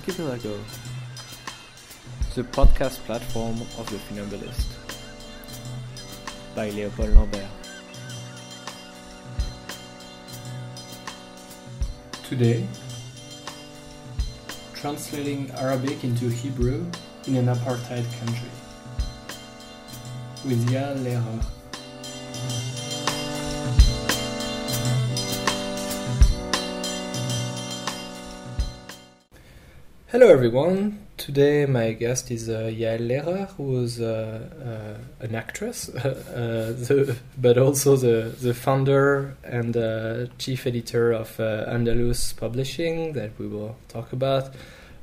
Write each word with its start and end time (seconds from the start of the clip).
Archipelago, 0.00 0.58
the 2.34 2.42
podcast 2.42 3.00
platform 3.04 3.60
of 3.76 3.86
the 3.90 3.98
Funambulist, 3.98 4.68
by 6.54 6.70
Léopold 6.70 7.14
Lambert. 7.14 7.44
Today, 12.24 12.66
translating 14.72 15.50
Arabic 15.58 16.02
into 16.02 16.30
Hebrew 16.30 16.86
in 17.26 17.36
an 17.36 17.54
apartheid 17.54 18.06
country 18.20 18.48
with 20.46 20.66
Yael 20.70 20.96
Lerer. 21.04 21.59
Hello 30.12 30.26
everyone. 30.26 31.06
Today 31.16 31.66
my 31.66 31.92
guest 31.92 32.32
is 32.32 32.48
uh, 32.48 32.62
Yael 32.62 33.06
Lerer, 33.06 33.46
who 33.56 33.80
is 33.84 34.00
uh, 34.00 34.98
uh, 35.20 35.24
an 35.24 35.36
actress, 35.36 35.88
uh, 35.94 36.74
the, 36.76 37.16
but 37.38 37.56
also 37.56 37.94
the, 37.94 38.34
the 38.42 38.52
founder 38.52 39.36
and 39.44 39.76
uh, 39.76 40.26
chief 40.36 40.66
editor 40.66 41.12
of 41.12 41.38
uh, 41.38 41.64
Andalus 41.68 42.36
Publishing 42.36 43.12
that 43.12 43.38
we 43.38 43.46
will 43.46 43.76
talk 43.86 44.12
about, 44.12 44.52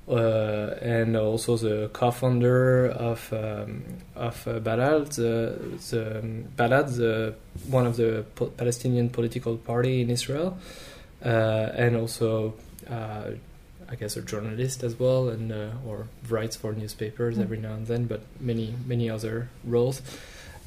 and 0.09 1.15
also 1.15 1.55
the 1.55 1.89
co-founder 1.93 2.87
of 2.87 3.31
um, 3.31 3.85
of 4.13 4.43
Balad, 4.43 5.15
the, 5.15 5.57
the 5.89 6.19
um, 6.19 6.43
Balad, 6.57 6.97
the, 6.97 7.33
one 7.69 7.87
of 7.87 7.95
the 7.95 8.25
po- 8.35 8.47
Palestinian 8.47 9.09
political 9.09 9.55
party 9.55 10.01
in 10.01 10.09
Israel, 10.09 10.57
and 11.21 11.95
also. 11.95 12.55
Uh, 12.89 13.31
I 13.89 13.95
guess 13.95 14.17
a 14.17 14.21
journalist 14.21 14.83
as 14.83 14.99
well, 14.99 15.29
and 15.29 15.51
uh, 15.51 15.69
or 15.87 16.07
writes 16.29 16.55
for 16.55 16.73
newspapers 16.73 17.37
Mm. 17.37 17.41
every 17.43 17.57
now 17.57 17.73
and 17.73 17.87
then, 17.87 18.05
but 18.05 18.21
many 18.39 18.75
many 18.85 19.09
other 19.09 19.47
roles. 19.63 20.01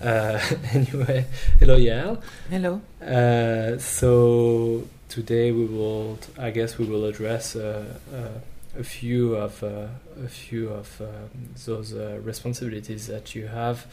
Uh, 0.01 0.39
anyway, 0.73 1.27
hello 1.59 1.77
Yael. 1.79 2.23
Hello. 2.49 2.81
Uh, 3.05 3.79
so 3.79 4.89
today 5.09 5.53
we 5.53 5.67
will, 5.67 6.19
I 6.39 6.51
guess, 6.51 6.79
we 6.79 6.87
will 6.87 7.05
address 7.05 7.55
uh, 7.57 7.85
uh, 8.15 8.79
a 8.81 8.85
few 8.85 9.35
of 9.37 9.63
uh, 9.63 9.89
a 10.25 10.29
few 10.29 10.71
of 10.71 11.01
um, 11.01 11.09
those 11.67 11.93
uh, 11.93 12.19
responsibilities 12.23 13.07
that 13.09 13.35
you 13.35 13.49
have 13.49 13.87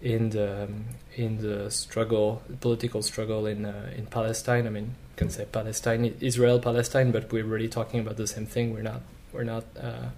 in 0.00 0.30
the 0.30 0.62
um, 0.64 0.84
in 1.16 1.38
the 1.42 1.70
struggle, 1.70 2.40
political 2.60 3.02
struggle 3.02 3.44
in 3.46 3.66
uh, 3.66 3.92
in 3.94 4.06
Palestine. 4.06 4.66
I 4.66 4.70
mean, 4.70 4.94
can 5.20 5.30
say 5.30 5.44
Palestine, 5.58 6.02
Israel, 6.20 6.58
Palestine, 6.58 7.08
but 7.16 7.30
we're 7.32 7.50
really 7.54 7.68
talking 7.68 8.00
about 8.00 8.16
the 8.16 8.26
same 8.26 8.46
thing. 8.54 8.66
We're 8.74 8.88
not 8.92 9.02
we're 9.34 9.50
not. 9.54 9.64
Uh, 9.88 10.08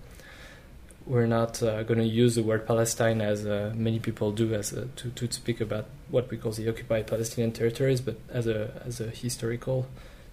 we're 1.05 1.27
not 1.27 1.61
uh, 1.61 1.83
going 1.83 1.99
to 1.99 2.07
use 2.23 2.37
the 2.37 2.45
word 2.45 2.65
Palestine 2.65 3.21
as 3.21 3.45
uh, 3.45 3.73
many 3.75 3.99
people 3.99 4.31
do 4.31 4.55
as 4.55 4.73
a, 4.73 4.87
to 4.99 5.11
to 5.11 5.25
speak 5.33 5.61
about 5.61 5.87
what 6.15 6.31
we 6.31 6.37
call 6.37 6.53
the 6.53 6.69
occupied 6.69 7.05
Palestinian 7.09 7.51
territories, 7.51 8.01
but 8.01 8.17
as 8.31 8.47
a 8.47 8.59
as 8.87 9.01
a 9.01 9.09
historical 9.25 9.79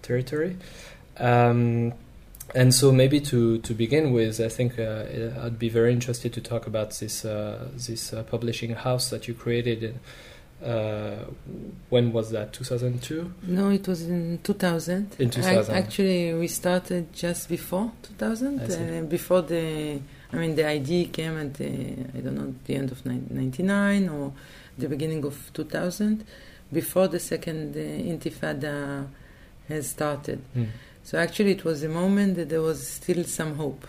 territory. 0.08 0.56
Um, 1.18 1.92
and 2.54 2.72
so 2.72 2.92
maybe 2.92 3.20
to, 3.30 3.58
to 3.58 3.74
begin 3.74 4.12
with, 4.12 4.40
I 4.40 4.48
think 4.48 4.78
uh, 4.78 5.44
I'd 5.44 5.58
be 5.58 5.68
very 5.68 5.92
interested 5.92 6.32
to 6.32 6.40
talk 6.40 6.66
about 6.66 6.88
this 7.00 7.24
uh, 7.24 7.68
this 7.88 8.12
uh, 8.12 8.22
publishing 8.34 8.72
house 8.86 9.10
that 9.10 9.26
you 9.26 9.34
created. 9.34 9.98
Uh, 10.62 11.24
when 11.88 12.12
was 12.12 12.30
that? 12.30 12.52
2002. 12.52 13.32
No, 13.44 13.70
it 13.70 13.88
was 13.88 14.02
in 14.02 14.38
2000. 14.42 15.16
In 15.18 15.30
2000. 15.30 15.74
I, 15.74 15.78
actually, 15.78 16.34
we 16.34 16.48
started 16.48 17.12
just 17.14 17.48
before 17.48 17.92
2000. 18.02 18.60
I 18.60 18.68
see. 18.68 18.98
Uh, 18.98 19.02
before 19.02 19.42
the, 19.42 19.98
I 20.32 20.36
mean, 20.36 20.54
the 20.56 20.66
idea 20.66 21.06
came 21.06 21.38
at 21.38 21.54
the, 21.54 21.66
I 22.14 22.20
don't 22.20 22.34
know, 22.34 22.54
the 22.66 22.74
end 22.74 22.90
of 22.92 23.04
nine- 23.06 23.26
99 23.30 24.08
or 24.10 24.32
the 24.76 24.88
beginning 24.88 25.24
of 25.24 25.50
2000, 25.54 26.24
before 26.72 27.08
the 27.08 27.18
second 27.20 27.74
uh, 27.74 27.78
Intifada 27.80 29.06
has 29.68 29.88
started. 29.88 30.40
Hmm. 30.52 30.64
So 31.04 31.18
actually, 31.18 31.52
it 31.52 31.64
was 31.64 31.82
a 31.82 31.88
moment 31.88 32.36
that 32.36 32.50
there 32.50 32.60
was 32.62 32.86
still 32.86 33.24
some 33.24 33.56
hope 33.56 33.86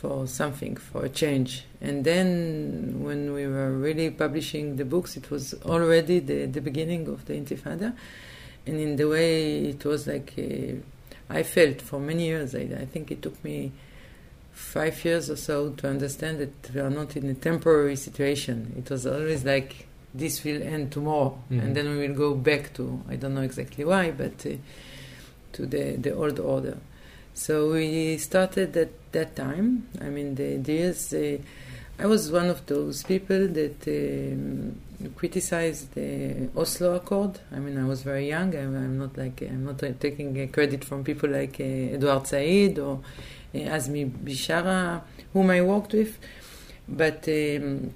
for 0.00 0.26
something, 0.26 0.76
for 0.76 1.04
a 1.04 1.08
change. 1.08 1.64
And 1.80 2.04
then, 2.04 3.02
when 3.02 3.32
we 3.32 3.46
were 3.46 3.72
really 3.72 4.10
publishing 4.10 4.76
the 4.76 4.84
books, 4.84 5.16
it 5.16 5.30
was 5.30 5.54
already 5.64 6.18
the, 6.20 6.46
the 6.46 6.60
beginning 6.60 7.08
of 7.08 7.24
the 7.26 7.34
Intifada. 7.34 7.94
And 8.66 8.76
in 8.80 8.96
the 8.96 9.08
way 9.08 9.66
it 9.72 9.84
was 9.84 10.06
like, 10.06 10.34
uh, 10.38 10.74
I 11.28 11.42
felt 11.42 11.80
for 11.82 11.98
many 11.98 12.26
years, 12.26 12.54
I, 12.54 12.68
I 12.82 12.84
think 12.84 13.10
it 13.10 13.22
took 13.22 13.42
me 13.44 13.72
five 14.52 15.04
years 15.04 15.30
or 15.30 15.36
so 15.36 15.70
to 15.70 15.88
understand 15.88 16.38
that 16.38 16.74
we 16.74 16.80
are 16.80 16.90
not 16.90 17.16
in 17.16 17.28
a 17.28 17.34
temporary 17.34 17.96
situation. 17.96 18.74
It 18.78 18.90
was 18.90 19.06
always 19.06 19.44
like, 19.44 19.86
this 20.14 20.44
will 20.44 20.62
end 20.62 20.92
tomorrow. 20.92 21.38
Mhm. 21.50 21.62
And 21.62 21.76
then 21.76 21.86
we 21.90 22.08
will 22.08 22.14
go 22.14 22.34
back 22.34 22.72
to, 22.74 23.02
I 23.08 23.16
don't 23.16 23.34
know 23.34 23.42
exactly 23.42 23.84
why, 23.84 24.10
but. 24.10 24.46
Uh, 24.46 24.56
to 25.56 25.66
the, 25.66 25.96
the 25.96 26.12
old 26.14 26.38
order. 26.38 26.76
So 27.36 27.72
we 27.72 28.16
started 28.16 28.74
at 28.78 29.12
that 29.12 29.36
time. 29.36 29.88
I 30.00 30.08
mean, 30.08 30.34
the 30.34 30.54
ideas. 30.54 31.12
Uh, 31.12 31.36
I 31.98 32.06
was 32.06 32.32
one 32.32 32.48
of 32.48 32.64
those 32.64 33.02
people 33.02 33.46
that 33.48 33.86
um, 33.86 34.80
criticized 35.16 35.92
the 35.92 36.48
Oslo 36.56 36.94
Accord. 36.94 37.38
I 37.52 37.58
mean, 37.58 37.76
I 37.76 37.84
was 37.84 38.02
very 38.02 38.26
young. 38.26 38.56
I'm, 38.56 38.74
I'm 38.74 38.98
not 38.98 39.18
like 39.18 39.42
I'm 39.42 39.66
not 39.66 39.78
taking 40.00 40.48
credit 40.48 40.82
from 40.82 41.04
people 41.04 41.28
like 41.28 41.60
uh, 41.60 41.96
Edward 41.96 42.26
Said 42.26 42.78
or 42.78 43.00
uh, 43.54 43.58
Azmi 43.58 44.10
Bishara, 44.10 45.02
whom 45.34 45.50
I 45.50 45.60
worked 45.60 45.92
with, 45.92 46.18
but 46.88 47.28
um, 47.28 47.92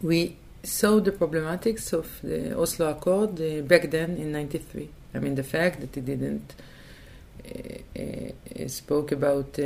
we 0.00 0.36
saw 0.62 1.00
the 1.00 1.12
problematics 1.12 1.92
of 1.92 2.18
the 2.22 2.58
Oslo 2.58 2.88
Accord 2.88 3.38
uh, 3.42 3.60
back 3.60 3.90
then 3.90 4.16
in 4.16 4.32
'93. 4.32 4.88
I 5.14 5.18
mean, 5.18 5.34
the 5.34 5.44
fact 5.44 5.80
that 5.82 5.94
it 5.98 6.06
didn't 6.06 6.54
spoke 8.68 9.12
about, 9.12 9.58
uh, 9.58 9.62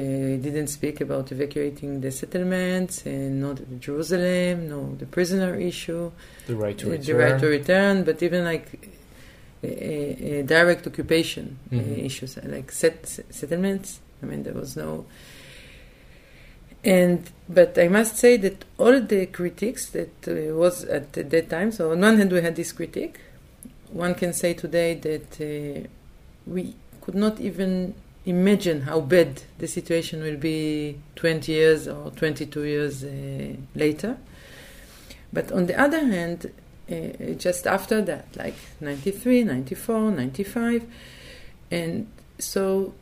didn't 0.47 0.69
speak 0.69 1.01
about 1.01 1.31
evacuating 1.33 2.01
the 2.01 2.11
settlements, 2.11 3.07
and 3.07 3.41
not 3.41 3.61
Jerusalem, 3.81 4.69
no 4.69 4.95
the 4.99 5.07
prisoner 5.07 5.55
issue, 5.55 6.11
The 6.47 6.57
right 6.57 6.77
to 6.79 6.89
uh, 6.89 6.91
return. 6.93 7.07
the 7.07 7.15
right 7.25 7.41
to 7.41 7.47
return, 7.47 8.05
but 8.05 8.23
even 8.23 8.45
like 8.45 8.67
uh, 9.63 9.67
uh, 9.67 10.43
direct 10.43 10.87
occupation 10.87 11.59
uh, 11.73 11.77
Mhm. 11.77 12.05
issues, 12.05 12.37
uh, 12.39 12.43
like 12.47 12.71
set, 12.73 13.07
settlements. 13.31 14.01
I 14.23 14.27
mean, 14.27 14.43
there 14.43 14.55
was 14.55 14.77
no. 14.77 15.05
And 16.85 17.29
but 17.49 17.77
I 17.79 17.89
must 17.89 18.17
say 18.17 18.37
that 18.39 18.65
all 18.79 19.01
the 19.01 19.27
critics 19.27 19.91
that 19.91 20.15
uh, 20.29 20.55
was 20.55 20.85
at 20.85 21.13
that 21.13 21.51
time. 21.51 21.73
So 21.73 21.91
on 21.93 22.01
one 22.01 22.17
hand, 22.19 22.33
we 22.33 22.41
had 22.41 22.55
this 22.57 22.73
critique. 22.73 23.19
One 23.91 24.15
can 24.15 24.33
say 24.33 24.55
today 24.55 24.95
that 24.95 25.41
uh, 25.41 25.89
we 26.47 26.75
could 27.09 27.15
not 27.15 27.41
even 27.41 27.95
imagine 28.27 28.83
how 28.83 29.01
bad 29.01 29.41
the 29.57 29.67
situation 29.67 30.23
will 30.23 30.37
be 30.37 30.95
20 31.17 31.51
years 31.51 31.89
or 31.89 32.11
22 32.11 32.65
years 32.65 33.03
uh, 33.03 33.57
later. 33.75 34.19
But 35.33 35.51
on 35.51 35.65
the 35.65 35.81
other 35.81 36.05
hand, 36.05 36.53
uh, 36.93 37.33
just 37.39 37.67
after 37.67 38.03
that, 38.03 38.27
like 38.37 38.57
93, 38.83 39.45
94, 39.45 40.11
95, 40.11 40.85
and 41.71 42.09
so 42.39 42.93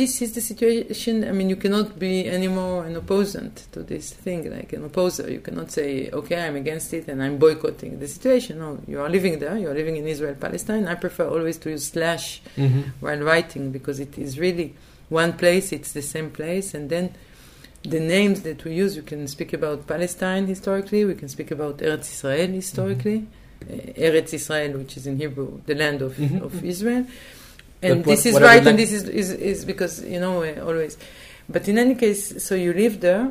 this 0.00 0.22
is 0.22 0.32
the 0.32 0.40
situation. 0.40 1.14
I 1.28 1.32
mean, 1.32 1.50
you 1.50 1.56
cannot 1.56 1.98
be 1.98 2.26
anymore 2.26 2.86
an 2.86 2.94
opposant 2.96 3.54
to 3.72 3.80
this 3.82 4.06
thing, 4.24 4.50
like 4.50 4.72
an 4.72 4.84
opposer. 4.84 5.30
You 5.30 5.40
cannot 5.40 5.70
say, 5.70 6.10
okay, 6.10 6.38
I'm 6.46 6.56
against 6.56 6.94
it 6.94 7.08
and 7.08 7.22
I'm 7.22 7.36
boycotting 7.36 7.98
the 7.98 8.08
situation. 8.08 8.58
No, 8.58 8.78
you 8.88 9.00
are 9.02 9.10
living 9.10 9.38
there, 9.38 9.56
you 9.58 9.68
are 9.68 9.74
living 9.74 9.96
in 9.96 10.06
Israel, 10.08 10.34
Palestine. 10.46 10.88
I 10.88 10.94
prefer 10.94 11.26
always 11.28 11.58
to 11.58 11.68
use 11.76 11.84
slash 11.94 12.40
Mhm. 12.56 12.84
while 13.00 13.20
writing 13.30 13.64
because 13.70 14.00
it 14.00 14.16
is 14.16 14.38
really 14.46 14.68
one 15.10 15.34
place, 15.34 15.66
it's 15.72 15.92
the 15.92 16.06
same 16.14 16.30
place, 16.30 16.68
and 16.76 16.88
then 16.88 17.10
the 17.94 18.00
names 18.00 18.38
that 18.42 18.64
we 18.64 18.72
use, 18.84 18.96
you 18.96 19.02
can 19.02 19.28
speak 19.28 19.52
about 19.52 19.86
Palestine 19.86 20.46
historically, 20.46 21.04
we 21.04 21.14
can 21.14 21.28
speak 21.28 21.50
about 21.50 21.74
Eretz 21.86 22.08
Israel 22.16 22.48
historically, 22.62 23.26
uh, 23.70 23.74
Eretz 24.06 24.32
Israel, 24.40 24.78
which 24.78 24.96
is 24.96 25.04
in 25.06 25.18
Hebrew, 25.18 25.60
the 25.66 25.74
land 25.74 26.00
of, 26.00 26.12
Mhm. 26.16 26.40
of 26.46 26.64
Israel. 26.64 27.04
And 27.82 28.04
this 28.04 28.26
is 28.26 28.40
right, 28.40 28.64
and 28.66 28.78
this 28.78 28.92
is, 28.92 29.08
is, 29.08 29.30
is 29.32 29.64
because, 29.64 30.04
you 30.04 30.20
know, 30.20 30.44
always. 30.60 30.96
But 31.48 31.68
in 31.68 31.78
any 31.78 31.94
case, 31.94 32.42
so 32.44 32.54
you 32.54 32.72
live 32.72 33.00
there, 33.00 33.30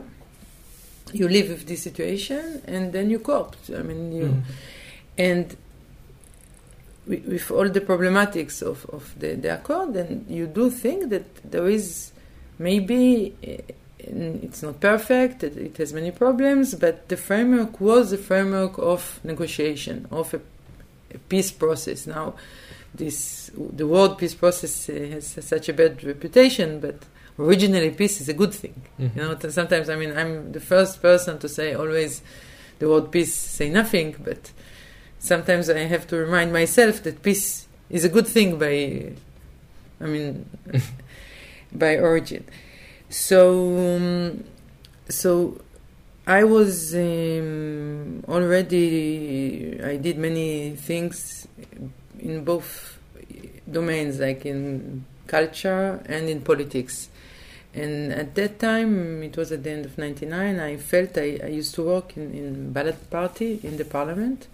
you 1.13 1.27
live 1.27 1.49
with 1.49 1.67
this 1.67 1.81
situation, 1.83 2.61
and 2.65 2.91
then 2.91 3.09
you 3.09 3.19
cope. 3.19 3.55
I 3.75 3.81
mean, 3.81 4.11
you. 4.11 4.25
Mhm. 4.25 4.41
And 5.17 5.57
with, 7.07 7.51
all 7.51 7.69
the 7.69 7.81
problematics 7.81 8.61
of, 8.61 8.85
of 8.87 9.13
the, 9.19 9.35
the 9.35 9.55
accord, 9.55 9.93
then 9.93 10.25
you 10.29 10.47
do 10.47 10.69
think 10.69 11.09
that 11.09 11.35
there 11.49 11.67
is 11.67 12.11
maybe 12.59 13.35
uh, 13.45 13.73
it's 13.99 14.63
not 14.63 14.79
perfect, 14.79 15.43
it, 15.43 15.57
it 15.57 15.77
has 15.77 15.93
many 15.93 16.11
problems, 16.11 16.75
but 16.75 17.07
the 17.09 17.17
framework 17.17 17.79
was 17.79 18.11
a 18.11 18.17
framework 18.17 18.77
of 18.77 19.19
negotiation, 19.23 20.07
of 20.11 20.33
a, 20.33 20.41
a 21.13 21.17
peace 21.29 21.51
process. 21.51 22.07
Now, 22.07 22.35
this 22.93 23.51
the 23.55 23.87
world 23.87 24.17
peace 24.17 24.35
process 24.35 24.89
uh, 24.89 24.93
has 24.93 25.37
such 25.41 25.69
a 25.69 25.73
bad 25.73 26.03
reputation, 26.03 26.79
but 26.79 26.97
originally 27.39 27.91
peace 27.91 28.21
is 28.21 28.29
a 28.29 28.33
good 28.33 28.53
thing. 28.53 28.81
Mhm. 28.99 29.15
You 29.15 29.21
know, 29.21 29.49
sometimes 29.49 29.89
I 29.89 29.95
mean 29.95 30.11
I'm 30.17 30.51
the 30.51 30.59
first 30.59 31.01
person 31.01 31.39
to 31.39 31.47
say 31.49 31.73
always 31.73 32.21
the 32.79 32.89
word 32.89 33.11
peace 33.11 33.33
say 33.33 33.69
nothing, 33.69 34.15
but 34.23 34.51
sometimes 35.19 35.69
I 35.69 35.79
have 35.79 36.07
to 36.07 36.17
remind 36.17 36.51
myself 36.51 37.03
that 37.03 37.21
peace 37.21 37.67
is 37.89 38.03
a 38.03 38.09
good 38.09 38.27
thing 38.27 38.57
by, 38.57 39.13
I 39.99 40.05
mean, 40.05 40.49
by 41.73 41.97
origin. 41.97 42.43
So, 43.09 43.77
um, 43.77 44.43
so 45.09 45.61
I 46.25 46.43
was 46.43 46.95
um, 46.95 48.23
already. 48.27 49.79
I 49.83 49.97
did 49.97 50.17
many 50.17 50.75
things 50.75 51.47
in 52.21 52.43
both 52.43 52.97
domains, 53.69 54.19
like 54.19 54.45
in 54.45 55.05
culture 55.27 56.01
and 56.05 56.29
in 56.29 56.41
politics. 56.41 57.09
And 57.73 58.11
at 58.11 58.35
that 58.35 58.59
time, 58.59 59.23
it 59.23 59.37
was 59.37 59.51
at 59.51 59.63
the 59.63 59.71
end 59.71 59.85
of 59.85 59.97
'99. 59.97 60.59
I 60.59 60.77
felt 60.77 61.17
I, 61.17 61.39
I 61.43 61.47
used 61.47 61.73
to 61.75 61.83
work 61.83 62.17
in 62.17 62.33
in 62.33 62.73
Balad 62.73 63.09
Party 63.09 63.59
in 63.63 63.77
the 63.77 63.85
parliament. 63.85 64.47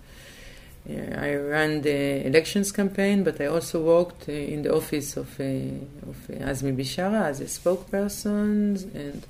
I 0.90 1.36
ran 1.36 1.82
the 1.82 2.26
elections 2.26 2.72
campaign, 2.72 3.24
but 3.24 3.42
I 3.42 3.48
also 3.48 3.84
worked 3.84 4.30
uh, 4.30 4.32
in 4.32 4.62
the 4.62 4.74
office 4.74 5.18
of 5.18 5.28
uh, 5.40 5.44
of 5.44 6.18
Azmi 6.30 6.74
Bishara 6.76 7.26
as 7.26 7.42
a 7.42 7.46
spokesperson, 7.46 8.96
and 8.96 9.26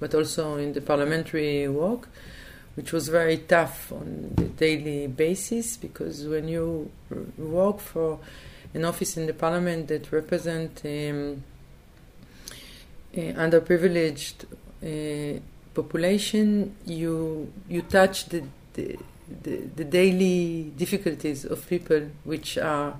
but 0.00 0.14
also 0.14 0.56
in 0.56 0.72
the 0.72 0.80
parliamentary 0.80 1.68
work, 1.68 2.08
which 2.74 2.92
was 2.92 3.08
very 3.08 3.36
tough 3.36 3.92
on 3.92 4.32
the 4.36 4.44
daily 4.44 5.06
basis 5.06 5.76
because 5.76 6.26
when 6.26 6.48
you 6.48 6.90
work 7.36 7.80
for 7.80 8.18
an 8.74 8.84
office 8.84 9.16
in 9.16 9.26
the 9.26 9.34
parliament 9.34 9.88
that 9.88 10.10
represent 10.10 10.80
um, 10.84 11.42
uh, 13.14 13.20
underprivileged 13.20 14.44
uh, 14.82 15.38
population, 15.74 16.74
you 16.86 17.52
you 17.68 17.82
touch 17.82 18.26
the, 18.26 18.42
the 18.74 18.96
the, 19.42 19.56
the 19.76 19.84
daily 19.84 20.72
difficulties 20.76 21.44
of 21.44 21.66
people, 21.68 22.08
which 22.24 22.58
are 22.58 22.98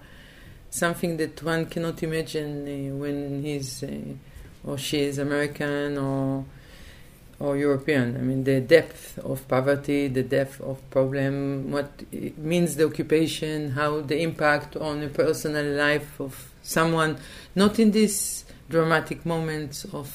something 0.70 1.16
that 1.18 1.42
one 1.42 1.66
cannot 1.66 2.02
imagine 2.02 2.62
uh, 2.62 2.96
when 2.96 3.42
he's 3.42 3.82
uh, 3.82 3.88
or 4.64 4.78
she 4.78 5.00
is 5.00 5.18
American 5.18 5.98
or 5.98 6.44
or 7.42 7.56
European. 7.56 8.16
I 8.16 8.20
mean, 8.20 8.44
the 8.44 8.60
depth 8.60 9.18
of 9.18 9.46
poverty, 9.48 10.08
the 10.08 10.22
depth 10.22 10.60
of 10.60 10.78
problem, 10.90 11.72
what 11.72 11.90
means 12.38 12.76
the 12.76 12.86
occupation, 12.86 13.72
how 13.72 14.00
the 14.00 14.22
impact 14.22 14.76
on 14.76 15.00
the 15.00 15.08
personal 15.08 15.66
life 15.86 16.20
of 16.20 16.32
someone, 16.62 17.18
not 17.54 17.78
in 17.78 17.90
these 17.90 18.44
dramatic 18.68 19.26
moments 19.26 19.84
of. 19.92 20.08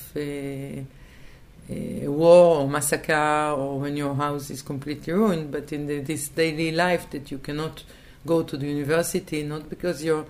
War 1.70 2.62
or 2.62 2.70
massacre 2.70 3.54
or 3.58 3.82
when 3.82 3.98
your 3.98 4.16
house 4.16 4.50
is 4.50 4.62
completely 4.62 5.12
ruined, 5.12 5.52
but 5.52 5.74
in 5.74 5.86
the, 5.86 6.00
this 6.00 6.30
daily 6.30 6.72
life 6.72 7.10
that 7.10 7.30
you 7.30 7.40
cannot 7.40 7.84
go 8.26 8.42
to 8.42 8.56
the 8.56 8.66
university, 8.68 9.44
not 9.44 9.68
because 9.70 10.02
you're 10.02 10.26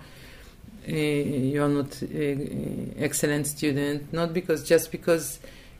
uh, 0.88 0.92
you're 0.92 1.68
not 1.68 2.02
an 2.02 2.94
excellent 2.98 3.46
student, 3.46 4.12
not 4.12 4.32
because 4.32 4.66
just 4.66 4.90
because 4.90 5.38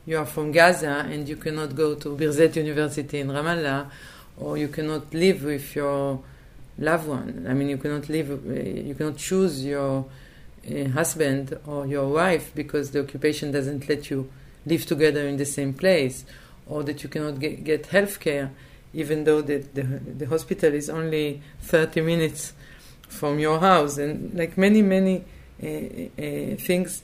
you 0.09 0.17
are 0.17 0.25
from 0.25 0.51
Gaza 0.53 1.07
and 1.11 1.29
you 1.29 1.37
cannot 1.37 1.75
go 1.75 1.95
to 1.95 2.17
Birzeit 2.17 2.57
University 2.57 3.21
in 3.21 3.29
Ramallah, 3.29 3.91
or 4.39 4.57
you 4.57 4.69
cannot 4.69 5.13
live 5.13 5.45
with 5.45 5.77
your 5.77 6.23
loved 6.79 7.09
one. 7.09 7.47
I 7.47 7.53
mean, 7.53 7.69
you 7.69 7.77
cannot 7.77 8.09
live, 8.09 8.29
you 8.89 8.95
cannot 8.97 9.19
choose 9.19 9.63
your 9.67 10.07
uh, 10.67 10.89
husband 10.89 11.59
or 11.67 11.87
your 11.87 12.09
wife 12.09 12.53
because 12.55 12.91
the 12.91 13.01
occupation 13.01 13.53
doesn't 13.53 13.87
let 13.87 14.09
you 14.09 14.31
live 14.65 14.87
together 14.87 15.29
in 15.29 15.37
the 15.37 15.45
same 15.45 15.75
place, 15.75 16.25
or 16.67 16.83
that 16.85 17.03
you 17.03 17.11
cannot 17.11 17.39
get, 17.39 17.63
get 17.63 17.85
health 17.89 18.19
care, 18.19 18.51
even 18.95 19.25
though 19.25 19.43
the, 19.43 19.59
the, 19.75 19.83
the 19.83 20.27
hospital 20.27 20.73
is 20.73 20.89
only 20.89 21.43
30 21.61 22.01
minutes 22.01 22.55
from 23.09 23.39
your 23.39 23.61
house, 23.61 23.99
and 23.99 24.33
like 24.33 24.57
many, 24.57 24.81
many 24.81 25.23
uh, 25.63 25.67
uh, 25.67 26.57
things 26.57 27.03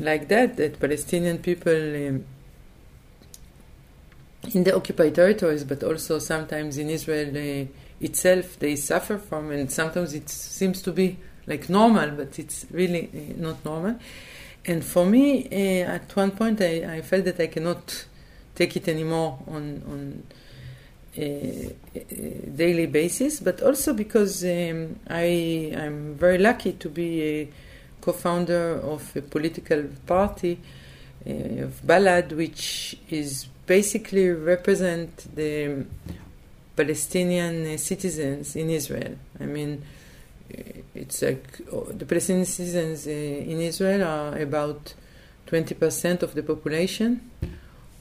like 0.00 0.28
that, 0.28 0.56
that 0.56 0.80
Palestinian 0.80 1.38
people 1.38 1.72
um, 1.72 2.24
in 4.52 4.64
the 4.64 4.74
occupied 4.74 5.14
territories, 5.14 5.64
but 5.64 5.82
also 5.82 6.18
sometimes 6.18 6.78
in 6.78 6.88
Israel 6.88 7.36
uh, 7.36 7.66
itself, 8.00 8.58
they 8.58 8.76
suffer 8.76 9.18
from, 9.18 9.50
and 9.50 9.70
sometimes 9.70 10.14
it 10.14 10.28
seems 10.28 10.82
to 10.82 10.92
be 10.92 11.18
like 11.46 11.68
normal, 11.68 12.10
but 12.10 12.38
it's 12.38 12.66
really 12.70 13.10
uh, 13.14 13.40
not 13.40 13.64
normal. 13.64 13.98
And 14.66 14.84
for 14.84 15.06
me, 15.06 15.46
uh, 15.46 15.92
at 15.92 16.14
one 16.16 16.32
point, 16.32 16.60
I, 16.60 16.96
I, 16.96 17.02
felt 17.02 17.24
that 17.24 17.40
I 17.40 17.46
cannot 17.46 18.04
take 18.54 18.76
it 18.76 18.88
anymore 18.88 19.38
on 19.46 19.82
on 19.88 20.22
a, 21.16 21.74
a 21.94 22.50
daily 22.56 22.86
basis, 22.86 23.40
but 23.40 23.62
also 23.62 23.94
because 23.94 24.44
um, 24.44 24.98
I 25.08 25.74
I'm 25.76 26.14
very 26.14 26.38
lucky 26.38 26.72
to 26.72 26.88
be 26.88 27.48
co-founder 28.00 28.80
of 28.82 29.14
a 29.16 29.22
political 29.22 29.84
party 30.06 30.58
uh, 31.26 31.64
of 31.64 31.82
Balad, 31.82 32.32
which 32.32 32.96
is 33.10 33.46
basically 33.66 34.30
represent 34.30 35.34
the 35.34 35.84
Palestinian 36.76 37.66
uh, 37.66 37.76
citizens 37.76 38.56
in 38.56 38.70
Israel. 38.70 39.16
I 39.38 39.46
mean 39.46 39.82
it's 40.94 41.22
like 41.22 41.58
the 41.98 42.04
Palestinian 42.06 42.46
citizens 42.46 43.06
uh, 43.06 43.10
in 43.10 43.60
Israel 43.60 44.02
are 44.02 44.38
about 44.38 44.94
20% 45.46 46.22
of 46.22 46.34
the 46.34 46.42
population, 46.42 47.30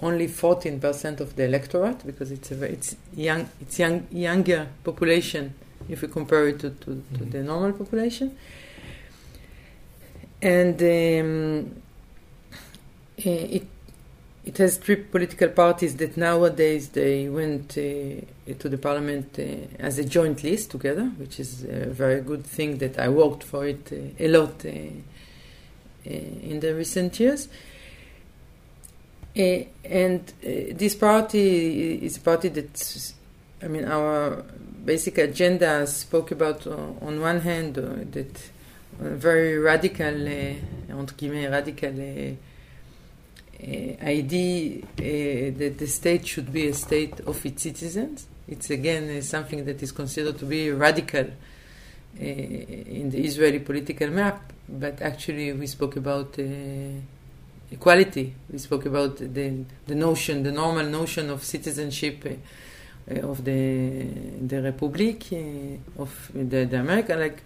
only 0.02 0.28
14% 0.28 1.20
of 1.20 1.36
the 1.36 1.44
electorate 1.44 2.06
because 2.06 2.32
it's 2.32 2.52
a 2.52 2.56
very, 2.56 2.74
it's 2.74 2.96
young 3.16 3.50
it's 3.62 3.80
young 3.80 4.08
younger 4.12 4.68
population 4.84 5.54
if 5.90 6.02
we 6.02 6.08
compare 6.08 6.48
it 6.48 6.60
to, 6.60 6.70
to, 6.70 6.86
to 6.86 6.92
mm-hmm. 6.92 7.30
the 7.32 7.44
normal 7.44 7.74
population. 7.74 8.38
And 10.42 10.82
um, 10.82 11.82
it 13.18 13.68
it 14.50 14.58
has 14.58 14.78
three 14.78 14.96
political 14.96 15.50
parties 15.50 15.98
that 15.98 16.18
nowadays 16.18 16.90
they 16.90 17.30
went 17.30 17.78
uh, 17.78 18.54
to 18.58 18.70
the 18.70 18.80
parliament 18.80 19.38
uh, 19.38 19.44
as 19.78 20.00
a 20.00 20.04
joint 20.04 20.44
list 20.44 20.72
together, 20.72 21.04
which 21.18 21.40
is 21.40 21.64
a 21.66 21.86
very 21.86 22.22
good 22.22 22.44
thing 22.46 22.80
that 22.80 22.98
I 22.98 23.10
worked 23.10 23.44
for 23.44 23.68
it 23.68 23.92
uh, 23.92 23.98
a 24.18 24.28
lot 24.28 24.66
uh, 24.66 24.70
uh, 24.70 26.10
in 26.10 26.62
the 26.62 26.74
recent 26.74 27.20
years. 27.20 27.48
Uh, 29.38 29.66
and 29.84 30.34
this 30.42 30.96
party 30.96 32.04
is 32.04 32.18
a 32.18 32.22
party 32.22 32.50
that, 32.50 33.14
I 33.62 33.68
mean, 33.68 33.86
our 33.86 34.44
basic 34.84 35.20
agenda 35.20 35.86
spoke 35.86 36.32
about 36.32 36.66
on 36.66 37.22
one 37.22 37.42
hand 37.42 37.76
that 37.76 38.50
very 39.00 39.58
radical, 39.58 40.28
entre 40.90 41.16
guillemets, 41.18 41.50
radical 41.50 42.00
uh, 42.00 42.36
idea 44.06 44.82
uh, 44.82 45.58
that 45.58 45.76
the 45.78 45.88
state 45.88 46.28
should 46.28 46.52
be 46.52 46.68
a 46.68 46.74
state 46.74 47.20
of 47.22 47.46
its 47.46 47.64
citizens. 47.64 48.28
It's 48.48 48.70
again 48.70 49.22
something 49.22 49.66
that 49.66 49.82
is 49.82 49.92
considered 49.92 50.38
to 50.40 50.46
be 50.46 50.72
radical 50.72 51.28
in 52.18 53.10
the 53.12 53.24
Israeli 53.24 53.60
political 53.60 54.10
map, 54.10 54.52
but 54.68 55.02
actually 55.02 55.54
we 55.54 55.68
spoke 55.68 55.96
about 55.96 56.38
equality. 57.72 58.34
We 58.52 58.60
spoke 58.60 58.86
about 58.86 59.18
the 59.18 59.66
the 59.86 59.96
notion, 59.96 60.44
the 60.44 60.52
normal 60.52 60.86
notion 60.86 61.30
of 61.30 61.44
citizenship 61.44 62.26
uh, 62.26 63.20
of 63.22 63.44
the 63.44 64.08
the 64.48 64.62
Republic 64.62 65.26
uh, 65.32 66.02
of 66.02 66.32
the, 66.34 66.66
the 66.66 66.80
America, 66.80 67.16
like, 67.16 67.44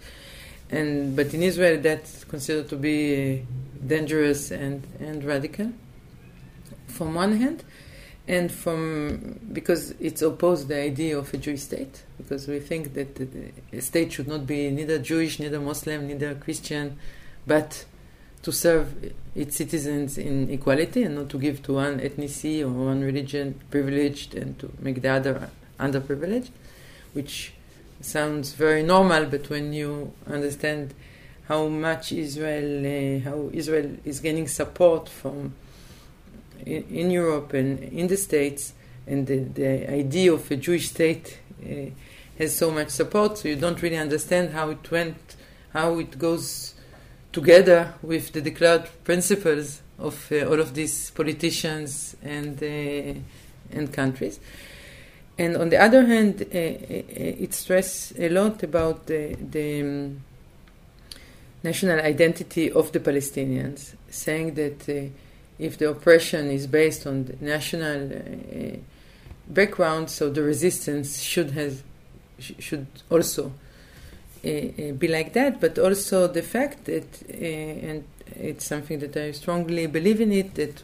and 0.70 1.14
but 1.16 1.32
in 1.34 1.42
Israel 1.42 1.80
that's 1.80 2.24
considered 2.24 2.68
to 2.68 2.76
be 2.76 3.46
dangerous 3.86 4.50
and 4.50 4.86
and 5.00 5.24
radical 5.24 5.72
from 6.86 7.14
one 7.14 7.36
hand, 7.36 7.64
and 8.26 8.50
from 8.50 9.38
because 9.52 9.94
it's 10.00 10.22
opposed 10.22 10.68
the 10.68 10.78
idea 10.78 11.18
of 11.18 11.32
a 11.34 11.36
Jewish 11.36 11.62
state 11.62 12.04
because 12.16 12.48
we 12.48 12.60
think 12.60 12.94
that 12.94 13.14
the 13.16 13.80
state 13.80 14.12
should 14.12 14.28
not 14.28 14.46
be 14.46 14.70
neither 14.70 14.98
Jewish, 14.98 15.38
neither 15.38 15.60
Muslim, 15.60 16.06
neither 16.06 16.34
Christian, 16.34 16.96
but 17.46 17.84
to 18.42 18.52
serve 18.52 19.12
its 19.34 19.56
citizens 19.56 20.18
in 20.18 20.50
equality 20.50 21.02
and 21.02 21.16
not 21.16 21.28
to 21.30 21.38
give 21.38 21.62
to 21.62 21.74
one 21.74 21.98
ethnicity 21.98 22.60
or 22.62 22.68
one 22.68 23.00
religion 23.00 23.60
privileged 23.70 24.34
and 24.34 24.58
to 24.58 24.70
make 24.80 25.00
the 25.02 25.08
other 25.08 25.50
underprivileged, 25.80 26.50
which 27.14 27.54
sounds 28.04 28.52
very 28.52 28.82
normal, 28.82 29.26
but 29.26 29.48
when 29.50 29.72
you 29.72 30.12
understand 30.26 30.94
how 31.48 31.68
much 31.68 32.12
Israel, 32.12 32.86
uh, 32.86 33.20
how 33.28 33.50
Israel 33.52 33.96
is 34.04 34.20
gaining 34.20 34.48
support 34.48 35.08
from 35.08 35.54
in, 36.64 36.84
in 36.90 37.10
Europe 37.10 37.52
and 37.52 37.78
in 37.80 38.06
the 38.06 38.16
States, 38.16 38.72
and 39.06 39.26
the, 39.26 39.38
the 39.38 39.90
idea 39.92 40.32
of 40.32 40.50
a 40.50 40.56
Jewish 40.56 40.88
state 40.88 41.38
uh, 41.62 41.90
has 42.38 42.56
so 42.56 42.70
much 42.70 42.88
support, 42.88 43.38
so 43.38 43.48
you 43.48 43.56
don't 43.56 43.80
really 43.82 43.98
understand 43.98 44.50
how 44.50 44.70
it 44.70 44.90
went, 44.90 45.36
how 45.72 45.98
it 45.98 46.18
goes 46.18 46.74
together 47.32 47.94
with 48.02 48.32
the 48.32 48.40
declared 48.40 48.88
principles 49.04 49.82
of 49.98 50.30
uh, 50.32 50.46
all 50.46 50.60
of 50.60 50.74
these 50.74 51.10
politicians 51.10 52.16
and 52.22 52.62
uh, 52.62 53.20
and 53.72 53.92
countries. 53.92 54.40
And 55.36 55.56
on 55.56 55.68
the 55.68 55.78
other 55.78 56.06
hand, 56.06 56.42
uh, 56.42 56.46
it 56.52 57.54
stresses 57.54 58.16
a 58.18 58.28
lot 58.28 58.62
about 58.62 59.06
the, 59.06 59.34
the 59.34 59.80
um, 59.80 60.20
national 61.64 62.00
identity 62.00 62.70
of 62.70 62.92
the 62.92 63.00
Palestinians, 63.00 63.94
saying 64.10 64.54
that 64.54 64.88
uh, 64.88 65.10
if 65.58 65.78
the 65.78 65.90
oppression 65.90 66.50
is 66.50 66.66
based 66.68 67.06
on 67.06 67.24
the 67.24 67.36
national 67.40 68.12
uh, 68.12 68.76
background, 69.48 70.10
so 70.10 70.30
the 70.30 70.42
resistance 70.42 71.20
should 71.20 71.50
has 71.52 71.82
should 72.38 72.86
also 73.10 73.52
be 74.42 75.08
like 75.08 75.32
that. 75.32 75.60
But 75.60 75.78
also 75.78 76.28
the 76.28 76.42
fact 76.42 76.84
that, 76.84 77.22
and 77.30 78.04
it's 78.36 78.66
something 78.66 78.98
that 78.98 79.16
I 79.16 79.30
strongly 79.30 79.86
believe 79.86 80.20
in 80.20 80.32
it, 80.32 80.54
that 80.56 80.82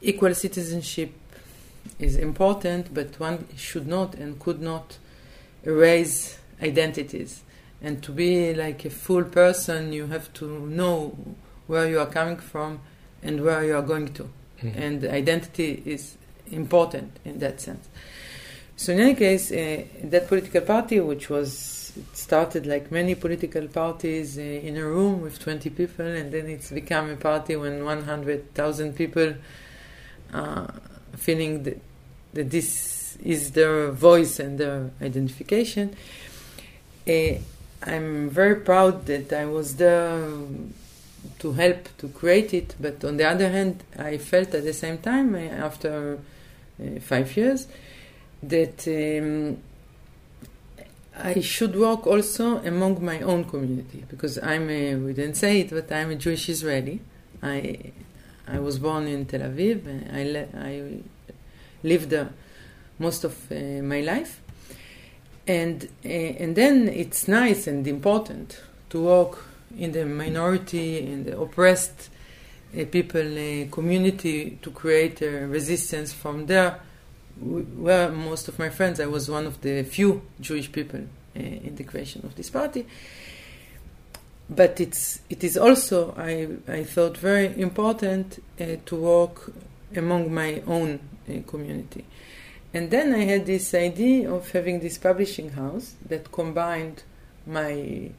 equal 0.00 0.34
citizenship 0.34 1.12
is 1.98 2.16
important, 2.16 2.92
but 2.94 3.18
one 3.18 3.46
should 3.56 3.86
not 3.86 4.14
and 4.14 4.38
could 4.38 4.60
not 4.60 4.98
erase 5.64 6.38
identities. 6.62 7.42
And 7.80 8.02
to 8.02 8.12
be 8.12 8.54
like 8.54 8.84
a 8.84 8.90
full 8.90 9.24
person, 9.24 9.92
you 9.92 10.06
have 10.06 10.32
to 10.34 10.66
know 10.66 11.16
where 11.66 11.88
you 11.88 12.00
are 12.00 12.06
coming 12.06 12.38
from 12.38 12.80
and 13.22 13.44
where 13.44 13.64
you 13.64 13.76
are 13.76 13.82
going 13.82 14.12
to. 14.14 14.24
Mm-hmm. 14.62 14.78
And 14.78 15.04
identity 15.04 15.82
is 15.84 16.16
important 16.50 17.18
in 17.24 17.38
that 17.38 17.60
sense. 17.60 17.88
So, 18.76 18.92
in 18.92 19.00
any 19.00 19.14
case, 19.14 19.50
uh, 19.50 19.84
that 20.04 20.28
political 20.28 20.60
party, 20.60 21.00
which 21.00 21.28
was 21.28 21.92
started 22.12 22.66
like 22.66 22.92
many 22.92 23.14
political 23.14 23.66
parties 23.66 24.38
uh, 24.38 24.40
in 24.40 24.76
a 24.76 24.84
room 24.84 25.20
with 25.20 25.38
20 25.40 25.70
people, 25.70 26.06
and 26.06 26.32
then 26.32 26.46
it's 26.46 26.70
become 26.70 27.10
a 27.10 27.16
party 27.16 27.56
when 27.56 27.84
100,000 27.84 28.94
people 28.94 29.34
are 30.32 30.72
feeling 31.18 31.62
that, 31.64 31.80
that 32.34 32.50
this 32.50 33.16
is 33.22 33.52
their 33.52 33.90
voice 33.90 34.38
and 34.38 34.58
their 34.58 34.90
identification. 35.02 35.96
Uh, 37.08 37.34
I'm 37.82 38.28
very 38.28 38.56
proud 38.56 39.06
that 39.06 39.32
I 39.32 39.44
was 39.46 39.76
there 39.76 40.20
to 41.38 41.52
help 41.52 41.88
to 41.98 42.08
create 42.08 42.54
it, 42.54 42.74
but 42.80 43.04
on 43.04 43.16
the 43.16 43.24
other 43.24 43.48
hand, 43.48 43.82
I 43.98 44.18
felt 44.18 44.54
at 44.54 44.64
the 44.64 44.72
same 44.72 44.98
time, 44.98 45.34
uh, 45.34 45.38
after 45.38 46.18
uh, 46.80 47.00
five 47.00 47.36
years, 47.36 47.66
that 48.42 48.86
um, 48.86 49.58
I 51.16 51.40
should 51.40 51.76
work 51.76 52.06
also 52.06 52.58
among 52.58 53.04
my 53.04 53.20
own 53.20 53.44
community 53.44 54.04
because 54.08 54.38
I'm 54.38 54.70
a, 54.70 54.94
we 54.94 55.12
didn't 55.12 55.34
say 55.34 55.60
it, 55.60 55.70
but 55.70 55.90
I'm 55.90 56.10
a 56.10 56.14
Jewish 56.14 56.48
Israeli. 56.48 57.00
I 57.42 57.92
I 58.50 58.58
was 58.58 58.78
born 58.78 59.06
in 59.06 59.26
Tel 59.26 59.40
Aviv. 59.40 59.86
I 60.12 60.24
le- 60.24 60.48
I 60.58 61.02
lived 61.82 62.10
there 62.10 62.30
most 62.98 63.24
of 63.24 63.34
uh, 63.50 63.82
my 63.82 64.00
life, 64.00 64.40
and 65.46 65.88
uh, 66.04 66.08
and 66.08 66.56
then 66.56 66.88
it's 66.88 67.28
nice 67.28 67.66
and 67.66 67.86
important 67.86 68.60
to 68.90 69.02
work 69.02 69.44
in 69.78 69.92
the 69.92 70.04
minority 70.04 70.98
in 70.98 71.24
the 71.24 71.38
oppressed 71.38 72.08
uh, 72.74 72.84
people 72.90 73.20
uh, 73.20 73.68
community 73.70 74.58
to 74.62 74.70
create 74.70 75.22
a 75.22 75.46
resistance 75.46 76.12
from 76.12 76.46
there 76.46 76.80
where 77.40 78.10
most 78.10 78.48
of 78.48 78.58
my 78.58 78.68
friends, 78.68 78.98
I 78.98 79.06
was 79.06 79.30
one 79.30 79.46
of 79.46 79.60
the 79.60 79.84
few 79.84 80.22
Jewish 80.40 80.72
people 80.72 81.00
uh, 81.00 81.38
in 81.38 81.76
the 81.76 81.84
creation 81.84 82.22
of 82.24 82.34
this 82.34 82.50
party. 82.50 82.86
But 84.50 84.80
it's 84.80 85.20
it 85.28 85.44
is 85.44 85.56
also 85.58 86.14
I 86.16 86.48
I 86.66 86.84
thought 86.84 87.18
very 87.18 87.60
important 87.60 88.42
uh, 88.60 88.76
to 88.86 88.96
work 88.96 89.52
among 89.94 90.32
my 90.32 90.62
own 90.66 91.00
uh, 91.28 91.42
community, 91.46 92.04
and 92.72 92.90
then 92.90 93.14
I 93.14 93.24
had 93.24 93.44
this 93.44 93.74
idea 93.74 94.32
of 94.32 94.50
having 94.52 94.80
this 94.80 94.96
publishing 94.98 95.50
house 95.50 95.94
that 96.08 96.32
combined 96.32 97.02
my 97.46 98.10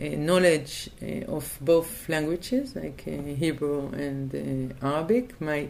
uh, 0.00 0.04
knowledge 0.16 0.90
uh, 1.02 1.24
of 1.26 1.58
both 1.60 2.08
languages, 2.08 2.76
like 2.76 3.02
uh, 3.06 3.22
Hebrew 3.34 3.88
and 3.92 4.74
Arabic, 4.80 5.40
my, 5.40 5.68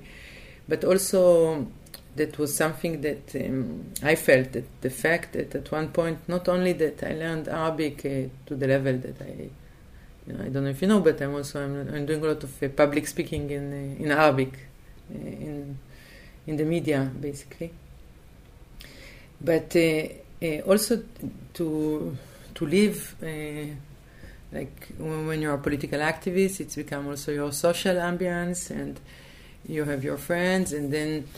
but 0.69 0.85
also 0.85 1.67
that 2.19 2.39
was 2.39 2.55
something 2.55 3.01
that 3.01 3.35
um, 3.37 3.93
I 4.03 4.15
felt 4.15 4.53
that 4.53 4.81
the 4.81 4.91
fact 4.91 5.33
that 5.33 5.55
at 5.55 5.73
one 5.73 5.89
point, 5.89 6.29
not 6.29 6.49
only 6.49 6.73
that 6.75 7.03
I 7.03 7.13
learned 7.15 7.49
Arabic 7.49 8.05
uh, 8.05 8.29
to 8.47 8.55
the 8.55 8.67
level 8.67 8.99
that 8.99 9.21
I, 9.23 9.51
you 10.27 10.33
know, 10.33 10.45
I 10.45 10.49
don't 10.49 10.65
know 10.65 10.71
if 10.71 10.83
you 10.83 10.89
know, 10.89 11.01
but 11.01 11.21
I'm 11.21 11.35
also 11.35 11.65
I'm, 11.65 11.89
I'm 11.95 12.07
doing 12.07 12.23
a 12.23 12.29
lot 12.29 12.43
of 12.43 12.63
uh, 12.63 12.69
public 12.69 13.07
speaking 13.07 13.51
in 13.51 13.73
uh, 13.73 14.03
in 14.05 14.11
Arabic, 14.13 14.53
uh, 15.11 15.19
in 15.19 15.79
in 16.47 16.57
the 16.57 16.65
media 16.65 17.11
basically. 17.21 17.73
But 19.41 19.75
uh, 19.77 20.09
uh, 20.43 20.61
also 20.67 21.03
to 21.55 22.17
to 22.55 22.67
live. 22.67 23.15
like 24.51 24.89
when 24.99 25.43
you're 25.43 25.55
a 25.55 25.59
political 25.59 26.01
activist, 26.01 26.61
it's 26.61 26.77
become 26.77 27.07
also 27.07 27.31
your 27.33 27.53
social 27.53 27.97
ambience, 27.97 28.71
and 28.71 28.99
you 29.67 29.85
have 29.85 30.03
your 30.03 30.17
friends, 30.17 30.73
and 30.73 30.91
then 30.91 31.29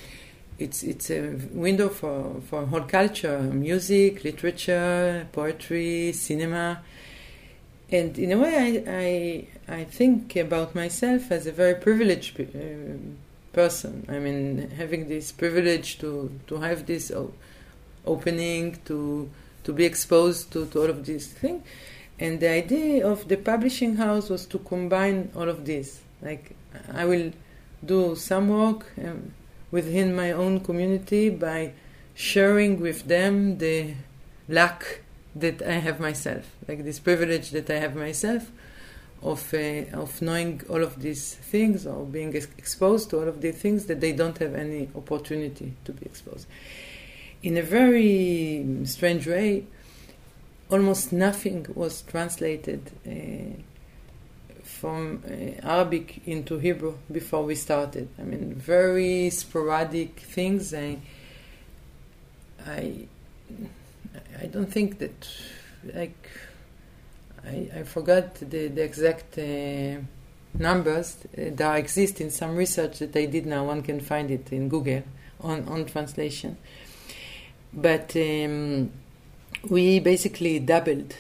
it's 0.61 0.83
it's 0.83 1.11
a 1.11 1.39
window 1.53 1.89
for 1.89 2.41
for 2.49 2.67
whole 2.67 2.83
culture, 2.83 3.41
music, 3.41 4.25
literature, 4.25 5.27
poetry, 5.33 6.13
cinema, 6.13 6.83
and 7.91 8.19
in 8.19 8.33
a 8.33 8.39
way, 8.39 8.85
I 8.87 9.47
I, 9.69 9.81
I 9.81 9.85
think 9.85 10.37
about 10.37 10.75
myself 10.75 11.31
as 11.33 11.47
a 11.47 11.53
very 11.53 11.75
privileged 11.75 12.41
uh, 12.41 12.45
person. 13.53 14.05
I 14.09 14.19
mean, 14.19 14.71
having 14.77 15.09
this 15.09 15.33
privilege 15.33 15.99
to 15.99 16.31
to 16.47 16.57
have 16.59 16.87
this 16.87 17.11
opening 18.07 18.79
to 18.85 19.29
to 19.65 19.73
be 19.73 19.85
exposed 19.85 20.53
to, 20.53 20.67
to 20.67 20.83
all 20.83 20.91
of 20.91 21.05
these 21.05 21.29
things. 21.29 21.63
And 22.19 22.39
the 22.39 22.51
idea 22.51 23.07
of 23.07 23.29
the 23.29 23.37
publishing 23.37 23.97
house 23.97 24.29
was 24.29 24.45
to 24.47 24.59
combine 24.59 25.31
all 25.35 25.49
of 25.49 25.65
this. 25.65 26.01
Like, 26.21 26.55
I 26.93 27.07
will 27.07 27.33
do 27.85 28.15
some 28.15 28.49
work. 28.49 28.85
Um, 29.03 29.33
within 29.71 30.15
my 30.15 30.33
own 30.33 30.61
community 30.61 31.31
by 31.31 31.73
sharing 32.15 32.81
with 32.81 33.07
them 33.07 33.59
the 33.59 33.95
lack 34.49 35.03
that 35.35 35.63
I 35.63 35.75
have 35.75 36.01
myself, 36.01 36.57
like 36.67 36.85
this 36.85 36.99
privilege 36.99 37.51
that 37.51 37.71
I 37.71 37.79
have 37.79 37.95
myself 37.95 38.51
of 39.23 39.53
uh, 39.55 39.85
of 39.93 40.21
knowing 40.23 40.63
all 40.69 40.83
of 40.83 41.01
these 41.01 41.35
things 41.35 41.87
or 41.87 42.05
being 42.05 42.35
ex- 42.35 42.49
exposed 42.57 43.11
to 43.11 43.21
all 43.21 43.29
of 43.29 43.41
these 43.41 43.57
things 43.57 43.87
that 43.87 44.01
they 44.01 44.13
don't 44.13 44.39
have 44.39 44.55
any 44.55 44.89
opportunity 44.97 45.75
to 45.85 45.93
be 45.93 46.07
exposed. 46.07 46.47
In 47.43 47.57
a 47.57 47.63
very 47.63 48.67
strange 48.85 49.27
way, 49.27 49.67
almost 50.71 51.13
nothing 51.13 51.67
was 51.75 52.03
translated. 52.03 52.91
Uh, 53.07 53.63
from 54.81 55.23
uh, 55.27 55.67
Arabic 55.67 56.23
into 56.27 56.59
Hebrew 56.59 56.95
before 57.13 57.45
we 57.45 57.55
started. 57.55 58.09
I 58.19 58.23
mean, 58.23 58.55
very 58.55 59.29
sporadic 59.29 60.21
things. 60.21 60.73
I, 60.73 60.99
I, 62.67 63.07
I 64.41 64.47
don't 64.47 64.73
think 64.73 64.99
that, 64.99 65.29
like, 65.95 66.31
I, 67.45 67.69
I 67.77 67.83
forgot 67.83 68.37
the, 68.37 68.69
the 68.69 68.83
exact 68.83 69.39
uh, 69.39 70.01
numbers 70.59 71.19
that 71.37 71.77
exist 71.77 72.23
in 72.23 72.31
some 72.31 72.57
research 72.57 73.01
that 73.01 73.15
I 73.15 73.27
did 73.27 73.45
now. 73.45 73.67
One 73.67 73.83
can 73.83 74.01
find 74.01 74.31
it 74.31 74.51
in 74.51 74.71
Google 74.71 75.03
on, 75.43 75.69
on 75.69 75.85
translation. 75.85 76.57
But 77.73 78.17
um, 78.17 78.91
we 79.69 80.01
basically 80.01 80.59
doubled 80.59 81.15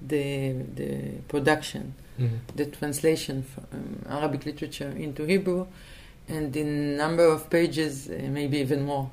the, 0.00 0.52
the 0.52 1.10
production 1.26 1.94
mm-hmm. 2.18 2.36
the 2.56 2.66
translation 2.66 3.42
from 3.42 3.66
um, 3.72 4.06
Arabic 4.08 4.46
literature 4.46 4.90
into 4.90 5.24
Hebrew, 5.24 5.66
and 6.28 6.54
in 6.56 6.96
number 6.96 7.24
of 7.24 7.50
pages, 7.50 8.08
uh, 8.08 8.18
maybe 8.30 8.58
even 8.58 8.84
more. 8.84 9.10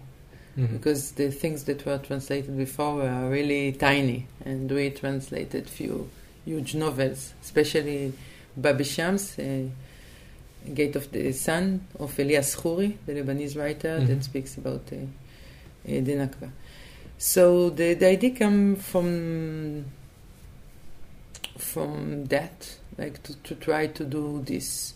Mm-hmm. 0.57 0.77
Because 0.77 1.11
the 1.13 1.31
things 1.31 1.63
that 1.63 1.85
were 1.85 1.97
translated 1.97 2.57
before 2.57 2.95
were 2.95 3.29
really 3.29 3.71
tiny, 3.71 4.27
and 4.43 4.69
we 4.69 4.89
translated 4.89 5.69
few 5.69 6.09
huge 6.45 6.75
novels, 6.75 7.33
especially 7.41 8.13
Babi 8.57 8.83
Shams, 8.83 9.39
uh, 9.39 9.63
Gate 10.73 10.95
of 10.95 11.11
the 11.11 11.31
Sun 11.31 11.87
of 11.99 12.19
Elias 12.19 12.55
Khoury, 12.55 12.97
the 13.05 13.13
Lebanese 13.13 13.57
writer 13.57 13.97
mm-hmm. 13.97 14.07
that 14.07 14.23
speaks 14.23 14.57
about 14.57 14.81
uh, 14.91 14.95
uh, 14.95 15.07
the 15.85 16.01
Nakba. 16.01 16.51
So 17.17 17.69
the, 17.69 17.93
the 17.93 18.07
idea 18.07 18.31
comes 18.31 18.83
from 18.85 19.85
from 21.57 22.25
that 22.25 22.75
like 23.01 23.21
to, 23.23 23.35
to 23.43 23.55
try 23.55 23.87
to 23.87 24.03
do 24.03 24.41
this 24.45 24.93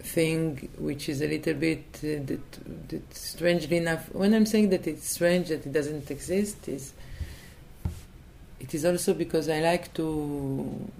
thing 0.00 0.68
which 0.78 1.08
is 1.08 1.20
a 1.20 1.28
little 1.28 1.54
bit 1.54 1.84
uh, 1.98 2.24
that, 2.24 2.88
that 2.88 3.14
strangely 3.14 3.76
enough 3.76 4.12
when 4.14 4.32
i'm 4.32 4.46
saying 4.46 4.70
that 4.70 4.86
it's 4.86 5.10
strange 5.10 5.48
that 5.48 5.66
it 5.66 5.72
doesn't 5.72 6.10
exist 6.10 6.68
is 6.68 6.94
it 8.58 8.74
is 8.74 8.84
also 8.84 9.12
because 9.12 9.48
i 9.48 9.60
like 9.60 9.92
to 9.92 10.90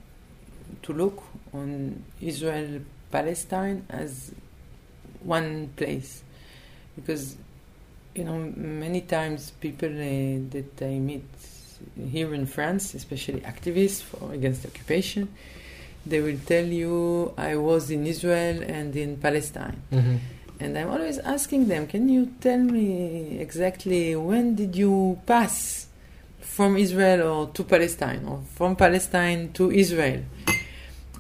to 0.83 0.93
look 0.93 1.23
on 1.53 2.03
Israel 2.21 2.81
Palestine 3.11 3.85
as 3.89 4.33
one 5.23 5.69
place. 5.77 6.23
Because 6.97 7.37
you 8.15 8.25
know 8.25 8.39
many 8.57 9.03
times 9.03 9.53
people 9.61 9.89
uh, 9.89 10.41
that 10.51 10.83
I 10.83 10.99
meet 10.99 11.25
here 11.97 12.35
in 12.35 12.47
France, 12.47 12.95
especially 12.95 13.41
activists 13.41 14.03
for 14.03 14.33
against 14.33 14.65
occupation, 14.67 15.29
they 16.07 16.21
will 16.21 16.39
tell 16.47 16.65
you 16.65 17.35
I 17.37 17.57
was 17.57 17.91
in 17.91 18.07
Israel 18.07 18.63
and 18.63 18.95
in 18.97 19.17
Palestine. 19.17 19.83
Mm-hmm. 19.93 20.17
And 20.61 20.77
I'm 20.77 20.91
always 20.91 21.19
asking 21.19 21.69
them, 21.69 21.87
can 21.87 22.09
you 22.09 22.33
tell 22.41 22.59
me 22.59 23.39
exactly 23.39 24.15
when 24.15 24.55
did 24.55 24.77
you 24.77 25.19
pass 25.27 25.87
from 26.41 26.77
Israel 26.77 27.29
or 27.29 27.47
to 27.49 27.65
Palestine 27.65 28.27
or 28.27 28.43
from 28.55 28.77
Palestine 28.77 29.53
to 29.55 29.71
Israel? 29.71 30.23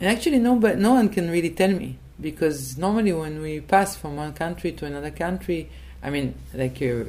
And 0.00 0.08
actually, 0.08 0.38
no, 0.38 0.56
but 0.56 0.78
no 0.78 0.92
one 0.94 1.08
can 1.08 1.30
really 1.30 1.50
tell 1.50 1.70
me 1.70 1.98
because 2.20 2.76
normally 2.76 3.12
when 3.12 3.40
we 3.40 3.60
pass 3.60 3.96
from 3.96 4.16
one 4.16 4.32
country 4.34 4.72
to 4.72 4.84
another 4.84 5.10
country, 5.10 5.70
I 6.02 6.10
mean, 6.10 6.34
like 6.54 6.80
uh, 6.82 7.04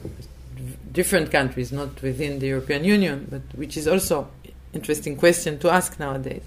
different 0.91 1.31
countries, 1.31 1.71
not 1.71 2.01
within 2.01 2.39
the 2.39 2.47
European 2.47 2.83
Union, 2.83 3.27
but 3.29 3.41
which 3.55 3.77
is 3.77 3.87
also 3.87 4.27
interesting 4.73 5.15
question 5.15 5.59
to 5.59 5.69
ask 5.69 5.99
nowadays. 5.99 6.43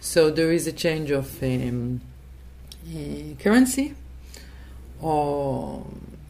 So 0.00 0.30
there 0.30 0.52
is 0.52 0.66
a 0.66 0.72
change 0.72 1.10
of 1.10 1.42
um, 1.42 2.00
uh, 2.86 3.42
currency, 3.42 3.94
or 5.00 5.86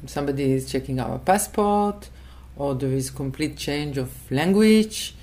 somebody 0.06 0.52
is 0.52 0.70
checking 0.70 1.00
our 1.00 1.18
passport, 1.18 2.08
or 2.56 2.74
there 2.74 2.92
is 2.92 3.10
complete 3.10 3.56
change 3.56 3.98
of 3.98 4.10
language, 4.30 5.14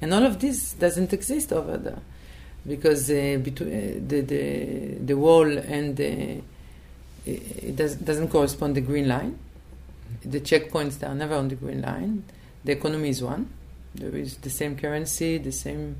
and 0.00 0.12
all 0.12 0.24
of 0.24 0.40
this 0.40 0.74
doesn't 0.74 1.12
exist 1.12 1.52
over 1.52 1.76
there 1.76 2.00
because 2.66 3.10
uh, 3.10 3.38
between 3.42 3.68
uh, 3.68 4.00
the, 4.06 4.20
the 4.20 4.94
the 5.04 5.16
wall 5.16 5.46
and 5.58 5.96
the 5.96 6.40
it 7.26 7.76
does, 7.76 7.96
doesn't 7.96 8.28
correspond 8.28 8.74
the 8.74 8.80
green 8.80 9.08
line. 9.08 9.38
The 10.24 10.40
checkpoints 10.40 10.98
they 10.98 11.06
are 11.06 11.14
never 11.14 11.34
on 11.34 11.48
the 11.48 11.54
green 11.54 11.82
line. 11.82 12.24
The 12.64 12.72
economy 12.72 13.10
is 13.10 13.22
one. 13.22 13.50
There 13.94 14.16
is 14.16 14.38
the 14.38 14.50
same 14.50 14.76
currency, 14.76 15.38
the 15.38 15.52
same 15.52 15.96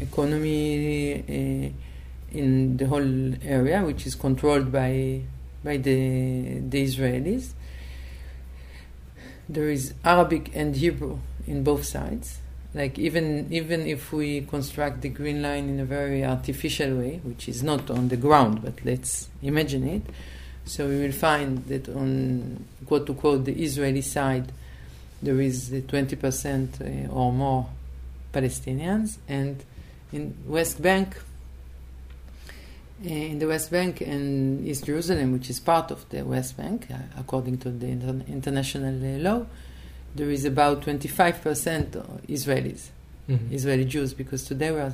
economy 0.00 1.14
uh, 1.14 2.36
in 2.36 2.76
the 2.76 2.86
whole 2.86 3.34
area, 3.44 3.82
which 3.84 4.06
is 4.06 4.14
controlled 4.14 4.72
by 4.72 5.22
by 5.62 5.76
the 5.76 6.60
the 6.60 6.84
Israelis. 6.84 7.52
There 9.48 9.68
is 9.68 9.94
Arabic 10.04 10.50
and 10.54 10.76
Hebrew 10.76 11.18
in 11.46 11.62
both 11.64 11.84
sides. 11.84 12.38
Like 12.72 12.98
even 12.98 13.52
even 13.52 13.86
if 13.86 14.12
we 14.12 14.42
construct 14.42 15.02
the 15.02 15.08
green 15.08 15.42
line 15.42 15.68
in 15.68 15.80
a 15.80 15.84
very 15.84 16.24
artificial 16.24 16.98
way, 16.98 17.20
which 17.24 17.48
is 17.48 17.62
not 17.62 17.90
on 17.90 18.08
the 18.08 18.16
ground, 18.16 18.62
but 18.62 18.74
let's 18.84 19.28
imagine 19.42 19.86
it. 19.86 20.02
So 20.64 20.88
we 20.88 21.00
will 21.00 21.12
find 21.12 21.64
that 21.66 21.88
on 21.88 22.64
quote 22.86 23.06
to 23.06 23.14
quote 23.14 23.44
the 23.44 23.62
Israeli 23.62 24.02
side, 24.02 24.52
there 25.22 25.40
is 25.40 25.70
20% 25.70 27.08
uh, 27.08 27.12
or 27.12 27.32
more 27.32 27.68
Palestinians, 28.32 29.18
and 29.28 29.62
in 30.12 30.34
West 30.46 30.80
Bank, 30.80 31.16
uh, 33.04 33.08
in 33.08 33.38
the 33.38 33.46
West 33.46 33.70
Bank 33.70 34.00
and 34.00 34.66
East 34.66 34.86
Jerusalem, 34.86 35.32
which 35.32 35.50
is 35.50 35.60
part 35.60 35.90
of 35.90 36.08
the 36.10 36.22
West 36.22 36.56
Bank 36.56 36.86
uh, 36.90 36.96
according 37.18 37.58
to 37.58 37.70
the 37.70 37.86
inter- 37.86 38.24
international 38.28 38.94
law, 39.18 39.46
there 40.14 40.30
is 40.30 40.44
about 40.44 40.82
25% 40.82 42.22
Israelis, 42.28 42.88
Mm-hmm. 43.30 43.54
Israeli 43.54 43.84
Jews, 43.84 44.12
because 44.12 44.44
today 44.44 44.72
we 44.72 44.80
are 44.80 44.92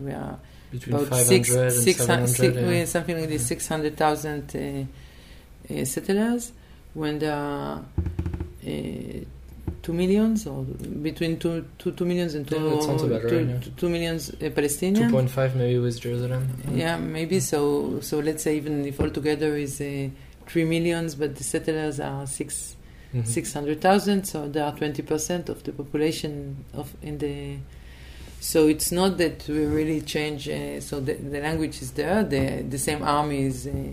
we 0.00 0.12
are 0.12 0.38
Between 0.70 0.94
about 0.96 1.08
500 1.08 1.24
six, 1.26 1.50
and 1.50 1.72
six, 1.72 1.98
700. 2.06 2.28
six- 2.28 2.56
yeah. 2.56 2.84
something 2.84 3.16
like 3.18 3.28
this, 3.28 3.42
Yeah. 3.42 3.48
600,000 3.48 4.54
uh, 4.54 5.74
uh, 5.80 5.84
settlers, 5.84 6.52
when 6.94 7.18
there 7.18 7.34
are 7.34 7.82
uh, 8.66 8.70
two 9.82 9.92
millions 9.92 10.46
or 10.46 10.62
between 10.62 11.38
two, 11.38 11.64
two, 11.78 11.92
two 11.92 12.04
millions 12.04 12.34
and 12.34 12.46
two, 12.46 12.56
Yeah, 12.56 12.70
that 12.74 12.82
sounds 12.82 13.02
about 13.02 13.22
two- 13.28 13.46
yeah. 13.48 13.58
two- 13.60 13.70
two 13.76 13.88
millions 13.88 14.30
uh, 14.30 14.34
Palestinians. 14.50 15.10
2.5 15.10 15.54
maybe 15.56 15.78
with 15.78 16.00
Jerusalem. 16.00 16.46
Yeah, 16.74 16.98
maybe 16.98 17.40
so. 17.40 18.00
So 18.00 18.18
let's 18.20 18.42
say 18.42 18.56
even 18.56 18.84
if 18.86 19.00
altogether 19.00 19.56
is 19.56 19.80
uh, 19.80 20.08
three 20.46 20.64
millions, 20.64 21.14
but 21.14 21.36
the 21.36 21.44
settlers 21.44 21.98
are 22.00 22.26
6 22.26 22.76
Mhm. 23.14 23.26
600,000, 23.26 24.24
so 24.24 24.48
there 24.48 24.64
are 24.64 24.72
20% 24.72 25.48
of 25.48 25.64
the 25.64 25.72
population 25.72 26.64
of 26.74 26.94
in 27.02 27.18
the. 27.18 27.56
So 28.40 28.68
it's 28.68 28.90
not 28.90 29.18
that 29.18 29.46
we 29.48 29.66
really 29.66 30.00
change. 30.00 30.48
Uh, 30.48 30.80
so 30.80 30.98
the, 30.98 31.12
the 31.12 31.40
language 31.40 31.82
is 31.82 31.92
there. 31.92 32.24
The 32.24 32.62
the 32.62 32.78
same 32.78 33.02
army 33.02 33.42
is 33.42 33.66
uh, 33.66 33.92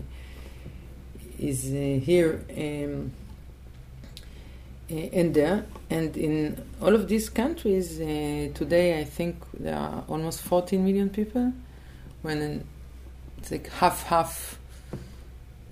is 1.37 1.65
uh, 1.65 1.99
here 2.03 2.45
um, 2.49 3.11
uh, 4.89 4.93
and 4.93 5.33
there, 5.33 5.65
and 5.89 6.15
in 6.15 6.63
all 6.81 6.95
of 6.95 7.09
these 7.09 7.29
countries 7.29 7.99
uh, 7.99 8.47
today, 8.53 8.99
I 9.01 9.03
think 9.03 9.35
there 9.59 9.75
are 9.75 10.05
almost 10.07 10.41
14 10.41 10.83
million 10.83 11.09
people. 11.09 11.51
When 12.21 12.65
it's 13.37 13.51
like 13.51 13.67
half 13.67 14.03
half 14.03 14.57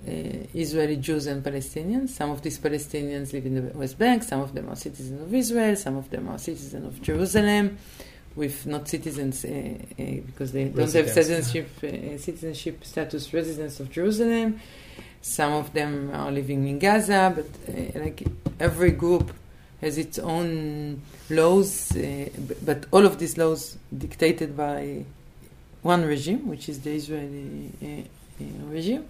uh, 0.06 0.10
Israeli 0.54 0.96
Jews 0.96 1.26
and 1.26 1.42
Palestinians. 1.42 2.10
Some 2.10 2.30
of 2.30 2.42
these 2.42 2.58
Palestinians 2.58 3.32
live 3.32 3.46
in 3.46 3.54
the 3.54 3.76
West 3.76 3.98
Bank, 3.98 4.22
some 4.22 4.40
of 4.40 4.54
them 4.54 4.68
are 4.68 4.76
citizens 4.76 5.20
of 5.20 5.34
Israel, 5.34 5.74
some 5.76 5.96
of 5.96 6.10
them 6.10 6.28
are 6.28 6.38
citizens 6.38 6.86
of 6.86 7.02
Jerusalem, 7.02 7.78
with 8.36 8.66
not 8.66 8.86
citizens 8.86 9.44
uh, 9.44 9.48
uh, 9.48 10.04
because 10.26 10.52
they 10.52 10.64
don't 10.64 10.92
have 10.92 11.10
citizenship, 11.10 11.68
uh, 11.82 12.18
citizenship 12.18 12.84
status, 12.84 13.32
residents 13.32 13.80
of 13.80 13.90
Jerusalem. 13.90 14.60
Some 15.22 15.54
of 15.54 15.72
them 15.72 16.10
are 16.14 16.30
living 16.30 16.68
in 16.68 16.78
Gaza, 16.78 17.32
but 17.34 17.46
uh, 17.74 17.98
like 17.98 18.22
every 18.60 18.92
group 18.92 19.32
has 19.80 19.98
its 19.98 20.18
own 20.18 21.02
laws, 21.30 21.90
uh, 21.92 21.96
b- 21.96 22.54
but 22.62 22.84
all 22.92 23.04
of 23.04 23.18
these 23.18 23.36
laws 23.36 23.76
dictated 23.96 24.56
by 24.56 25.04
one 25.82 26.04
regime, 26.04 26.46
which 26.46 26.68
is 26.68 26.80
the 26.80 26.94
Israeli 26.94 27.70
uh, 27.82 27.86
uh, 28.44 28.66
regime. 28.66 29.08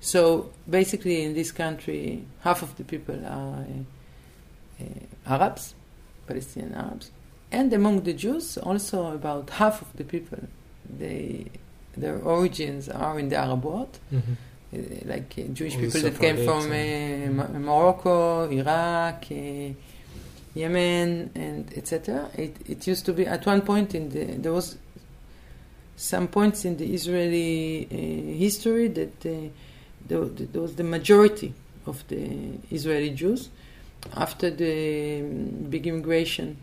So 0.00 0.50
basically, 0.68 1.22
in 1.22 1.34
this 1.34 1.52
country, 1.52 2.24
half 2.42 2.62
of 2.62 2.76
the 2.76 2.84
people 2.84 3.24
are 3.24 3.64
uh, 3.64 4.84
uh, 4.84 5.34
Arabs, 5.34 5.74
Palestinian 6.26 6.74
Arabs, 6.74 7.10
and 7.52 7.72
among 7.72 8.02
the 8.08 8.12
Jews, 8.24 8.58
also 8.58 8.98
about 9.20 9.50
half 9.50 9.76
of 9.82 9.88
the 9.98 10.04
people, 10.04 10.38
they 10.98 11.46
their 11.96 12.18
origins 12.36 12.88
are 12.88 13.18
in 13.18 13.28
the 13.28 13.36
Arab 13.36 13.62
world, 13.64 13.94
Mhm. 14.10 14.22
uh, 14.22 14.78
like 15.12 15.30
uh, 15.38 15.42
Jewish 15.58 15.74
All 15.76 15.82
people 15.84 16.00
that 16.08 16.18
came 16.18 16.36
from 16.48 16.62
uh, 16.72 17.30
Mo- 17.38 17.58
Morocco, 17.68 18.16
Iraq, 18.50 19.20
uh, 19.30 19.74
Yemen, 20.54 21.30
and 21.34 21.64
etc. 21.76 22.28
It, 22.44 22.56
it 22.66 22.86
used 22.92 23.04
to 23.06 23.12
be 23.12 23.24
at 23.26 23.44
one 23.46 23.60
point 23.70 23.94
in 23.94 24.08
the 24.14 24.24
there 24.44 24.52
was 24.60 24.76
some 25.96 26.26
points 26.28 26.64
in 26.64 26.76
the 26.78 26.88
Israeli 26.98 27.86
uh, 27.90 28.38
history 28.38 28.88
that 28.88 29.16
uh, 29.26 29.30
there, 30.08 30.24
there 30.52 30.62
was 30.66 30.74
the 30.76 30.84
majority 30.84 31.50
of 31.86 31.96
the 32.08 32.24
Israeli 32.70 33.10
Jews 33.10 33.50
after 34.16 34.48
the 34.50 35.20
um, 35.20 35.68
big 35.70 35.86
immigration 35.86 36.56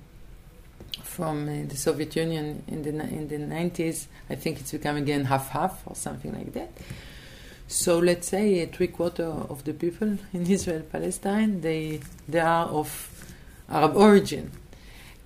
from 1.03 1.47
uh, 1.47 1.67
the 1.67 1.77
Soviet 1.77 2.15
Union 2.15 2.63
in 2.67 2.81
the 2.83 2.89
in 2.89 3.27
the 3.27 3.37
90s. 3.37 4.07
I 4.29 4.35
think 4.35 4.59
it's 4.59 4.71
become 4.71 4.97
again 4.97 5.25
half 5.25 5.49
half 5.49 5.83
or 5.85 5.95
something 5.95 6.33
like 6.33 6.53
that. 6.53 6.71
So 7.67 7.99
let's 7.99 8.27
say 8.27 8.65
three 8.65 8.87
quarter 8.87 9.27
of 9.27 9.63
the 9.63 9.73
people 9.73 10.17
in 10.33 10.49
Israel 10.49 10.81
Palestine 10.91 11.61
they 11.61 11.99
they 12.27 12.39
are 12.39 12.65
of 12.65 12.89
Arab 13.69 13.95
origin, 13.95 14.51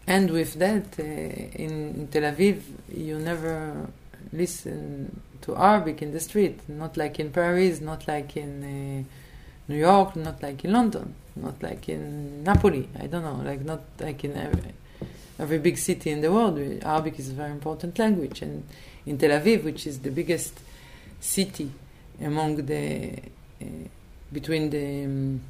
and 0.06 0.30
with 0.30 0.56
that 0.56 1.00
uh, 1.00 1.04
in, 1.04 1.72
in 1.96 2.08
Tel 2.08 2.24
Aviv 2.24 2.62
you 2.90 3.18
never 3.18 3.88
listen 4.34 5.22
to 5.42 5.56
Arabic 5.56 6.02
in 6.02 6.12
the 6.12 6.20
street, 6.20 6.60
not 6.68 6.98
like 6.98 7.20
in 7.20 7.30
Paris, 7.32 7.82
not 7.82 8.08
like 8.08 8.36
in 8.38 8.64
uh, 8.64 9.04
New 9.68 9.78
York, 9.78 10.16
not 10.16 10.42
like 10.42 10.64
in 10.66 10.72
London, 10.74 11.16
not 11.36 11.62
like 11.62 11.90
in 11.90 12.44
Napoli. 12.44 12.90
I 13.00 13.08
don't 13.08 13.24
know, 13.24 13.42
like 13.44 13.64
not 13.64 13.82
like 14.00 14.24
in 14.24 14.36
every, 14.36 14.74
every 15.40 15.58
big 15.60 15.78
city 15.78 16.10
in 16.12 16.22
the 16.22 16.32
world. 16.32 16.58
Arabic 16.84 17.20
is 17.20 17.30
a 17.30 17.34
very 17.34 17.52
important 17.52 17.98
language, 18.00 18.42
and 18.42 18.64
in 19.06 19.18
Tel 19.18 19.32
Aviv, 19.32 19.64
which 19.64 19.88
is 19.88 20.00
the 20.00 20.12
biggest 20.12 20.60
city 21.20 21.72
among 22.22 22.66
the 22.66 23.14
uh, 23.62 23.66
between 24.32 24.70
the 24.70 25.06
um, 25.06 25.42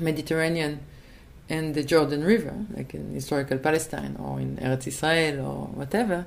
Mediterranean 0.00 0.80
and 1.48 1.74
the 1.74 1.82
Jordan 1.82 2.24
River, 2.24 2.54
like 2.76 2.94
in 2.94 3.12
historical 3.12 3.58
Palestine 3.58 4.16
or 4.18 4.40
in 4.40 4.56
Eretz 4.56 4.86
Israel 4.86 5.46
or 5.46 5.66
whatever, 5.66 6.26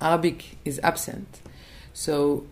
Arabic 0.00 0.56
is 0.64 0.80
absent. 0.82 1.40
So, 1.92 2.46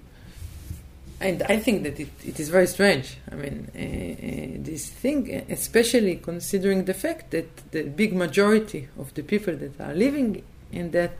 and 1.20 1.42
I 1.42 1.58
think 1.58 1.82
that 1.82 2.00
it, 2.00 2.08
it 2.24 2.40
is 2.40 2.48
very 2.48 2.66
strange. 2.66 3.18
I 3.30 3.34
mean, 3.34 3.70
uh, 3.74 3.78
uh, 3.78 4.64
this 4.64 4.88
thing, 4.88 5.44
especially 5.50 6.16
considering 6.16 6.86
the 6.86 6.94
fact 6.94 7.30
that 7.32 7.70
the 7.72 7.82
big 7.82 8.14
majority 8.14 8.88
of 8.98 9.12
the 9.12 9.22
people 9.22 9.54
that 9.56 9.78
are 9.80 9.94
living 9.94 10.42
in 10.72 10.92
that 10.92 11.18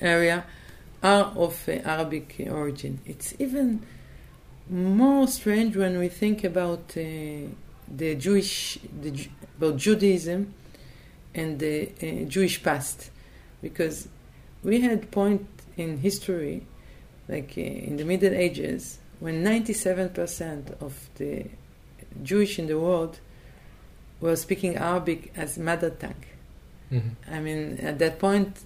area 0.00 0.44
are 1.02 1.32
of 1.36 1.68
uh, 1.68 1.72
Arabic 1.84 2.44
origin. 2.50 3.00
It's 3.06 3.34
even 3.38 3.86
more 4.68 5.28
strange 5.28 5.76
when 5.76 5.98
we 5.98 6.08
think 6.08 6.42
about 6.42 6.96
uh, 6.96 7.00
the 7.88 8.14
Jewish, 8.16 8.78
the, 9.00 9.28
about 9.58 9.76
Judaism 9.76 10.54
and 11.34 11.58
the 11.60 11.88
uh, 12.02 12.24
Jewish 12.28 12.62
past, 12.62 13.10
because 13.62 14.08
we 14.64 14.80
had 14.80 15.10
point 15.12 15.46
in 15.76 15.98
history, 15.98 16.66
like 17.28 17.54
uh, 17.56 17.60
in 17.60 17.96
the 17.96 18.04
Middle 18.04 18.34
Ages, 18.34 18.99
when 19.20 19.44
97% 19.44 20.80
of 20.82 21.08
the 21.16 21.46
Jewish 22.22 22.58
in 22.58 22.66
the 22.66 22.78
world 22.78 23.20
were 24.20 24.36
speaking 24.36 24.76
Arabic 24.76 25.32
as 25.36 25.56
mother 25.58 25.90
tongue. 25.90 26.24
Mhm. 26.90 27.10
I 27.30 27.40
mean, 27.40 27.78
at 27.82 27.98
that 28.00 28.18
point, 28.18 28.60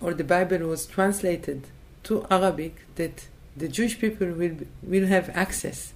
or 0.00 0.12
the 0.12 0.24
Bible 0.24 0.58
was 0.66 0.86
translated 0.86 1.62
to 2.04 2.26
Arabic 2.30 2.74
that 2.96 3.26
the 3.56 3.68
Jewish 3.68 3.98
people 3.98 4.28
will 4.28 4.56
will 4.82 5.06
have 5.06 5.30
access 5.30 5.92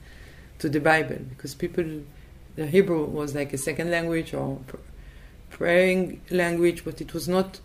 to 0.58 0.68
the 0.68 0.80
Bible 0.80 1.18
because 1.28 1.54
people, 1.54 1.84
the 2.56 2.66
Hebrew 2.66 3.04
was 3.04 3.34
like 3.34 3.52
a 3.52 3.58
second 3.58 3.90
language 3.90 4.32
or 4.32 4.58
pr- 4.66 4.76
praying 5.50 6.20
language, 6.30 6.84
but 6.84 7.00
it 7.00 7.12
was 7.12 7.28
not 7.28 7.60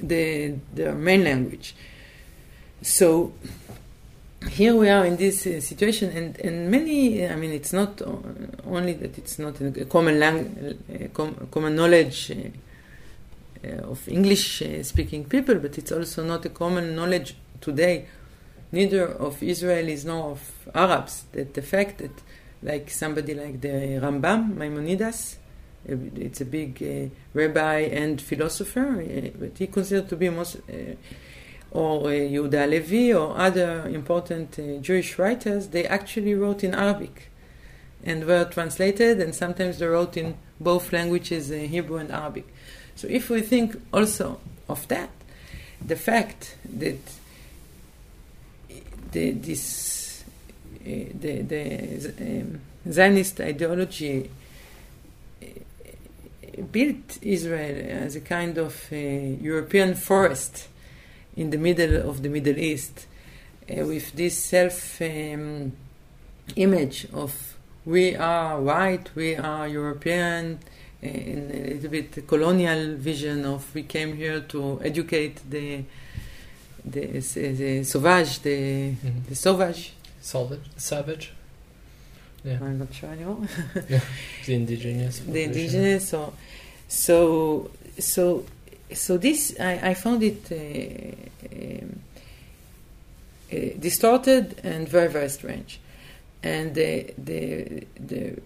the 0.00 0.54
the 0.74 0.92
main 0.92 1.24
language. 1.24 1.74
So 2.82 3.32
here 4.48 4.74
we 4.74 4.88
are 4.88 5.04
in 5.04 5.16
this 5.16 5.46
uh, 5.46 5.60
situation, 5.60 6.10
and, 6.10 6.38
and 6.40 6.70
many. 6.70 7.26
I 7.26 7.36
mean, 7.36 7.52
it's 7.52 7.72
not 7.72 8.00
only 8.64 8.94
that 8.94 9.18
it's 9.18 9.38
not 9.38 9.60
a 9.60 9.84
common 9.84 10.18
lang- 10.18 11.10
com- 11.12 11.48
common 11.50 11.76
knowledge. 11.76 12.30
Uh, 12.30 12.50
uh, 13.62 13.90
of 13.90 14.08
English 14.08 14.62
uh, 14.62 14.82
speaking 14.82 15.22
people, 15.22 15.56
but 15.56 15.76
it's 15.76 15.92
also 15.92 16.24
not 16.24 16.42
a 16.46 16.48
common 16.48 16.96
knowledge 16.96 17.36
today, 17.60 18.06
neither 18.72 19.06
of 19.06 19.38
Israelis 19.40 20.06
nor 20.06 20.30
of 20.30 20.68
Arabs, 20.74 21.24
that 21.32 21.52
the 21.52 21.60
fact 21.60 21.98
that, 21.98 22.22
like 22.62 22.88
somebody 22.88 23.34
like 23.34 23.60
the 23.60 24.00
Rambam, 24.00 24.56
Maimonides, 24.56 25.36
it's 25.84 26.40
a 26.40 26.46
big 26.46 26.82
uh, 26.82 27.14
rabbi 27.34 27.80
and 27.80 28.18
philosopher, 28.22 29.04
but 29.38 29.58
he 29.58 29.66
considered 29.66 30.08
to 30.08 30.16
be 30.16 30.30
most, 30.30 30.56
or 31.70 32.08
uh, 32.08 32.10
Yehuda 32.10 32.68
Levi 32.68 33.12
or 33.16 33.38
other 33.38 33.88
important 33.88 34.58
uh, 34.58 34.78
Jewish 34.80 35.18
writers, 35.18 35.68
they 35.68 35.86
actually 35.86 36.34
wrote 36.34 36.64
in 36.64 36.74
Arabic 36.74 37.30
and 38.02 38.26
were 38.26 38.44
translated, 38.44 39.20
and 39.20 39.34
sometimes 39.34 39.78
they 39.78 39.86
wrote 39.86 40.16
in 40.16 40.34
both 40.58 40.92
languages, 40.92 41.50
uh, 41.50 41.54
Hebrew 41.54 41.98
and 41.98 42.10
Arabic. 42.10 42.46
So 42.96 43.06
if 43.08 43.30
we 43.30 43.40
think 43.40 43.80
also 43.92 44.40
of 44.68 44.88
that, 44.88 45.10
the 45.86 45.96
fact 45.96 46.56
that 46.64 46.98
the, 49.12 49.30
this 49.32 50.24
the, 50.84 51.42
the 51.42 52.14
um, 52.20 52.60
Zionist 52.90 53.40
ideology 53.40 54.30
built 56.72 57.18
Israel 57.22 58.04
as 58.04 58.16
a 58.16 58.20
kind 58.20 58.58
of 58.58 58.90
European 58.90 59.94
forest 59.94 60.68
in 61.40 61.48
the 61.50 61.56
middle 61.58 61.94
of 62.10 62.22
the 62.22 62.28
Middle 62.28 62.58
East, 62.58 63.06
uh, 63.70 63.84
with 63.86 64.12
this 64.12 64.36
self 64.54 65.00
um, 65.00 65.72
image 66.56 67.06
of 67.14 67.32
we 67.86 68.14
are 68.14 68.60
white, 68.60 69.06
we 69.14 69.36
are 69.36 69.66
European, 69.66 70.58
uh, 71.02 71.06
in 71.06 71.50
a 71.50 71.74
little 71.74 71.90
bit 71.90 72.26
colonial 72.28 72.94
vision 72.96 73.44
of 73.46 73.74
we 73.74 73.82
came 73.84 74.14
here 74.16 74.40
to 74.52 74.80
educate 74.84 75.36
the 75.50 75.82
the, 76.84 77.06
the 77.20 77.84
sauvage, 77.84 78.40
the, 78.40 78.58
Mhm. 78.92 79.26
the 79.28 79.34
sauvage. 79.34 79.92
Savage, 80.22 80.66
savage. 80.76 81.32
Yeah, 82.44 82.58
I'm 82.62 82.78
not 82.78 82.92
sure 82.92 83.10
anymore. 83.10 83.46
the 84.46 84.54
indigenous. 84.54 85.20
the 85.20 85.42
indigenous. 85.42 86.08
So, 86.08 86.32
so, 86.88 87.70
so, 87.98 88.44
so 88.94 89.18
this 89.18 89.54
I, 89.60 89.90
I 89.90 89.94
found 89.94 90.22
it 90.22 90.50
uh, 90.52 91.54
um, 91.56 92.00
uh, 93.52 93.78
distorted 93.78 94.60
and 94.62 94.88
very 94.88 95.08
very 95.08 95.28
strange, 95.28 95.80
and 96.42 96.74
the 96.74 97.12
the 97.18 97.86
the 97.98 98.40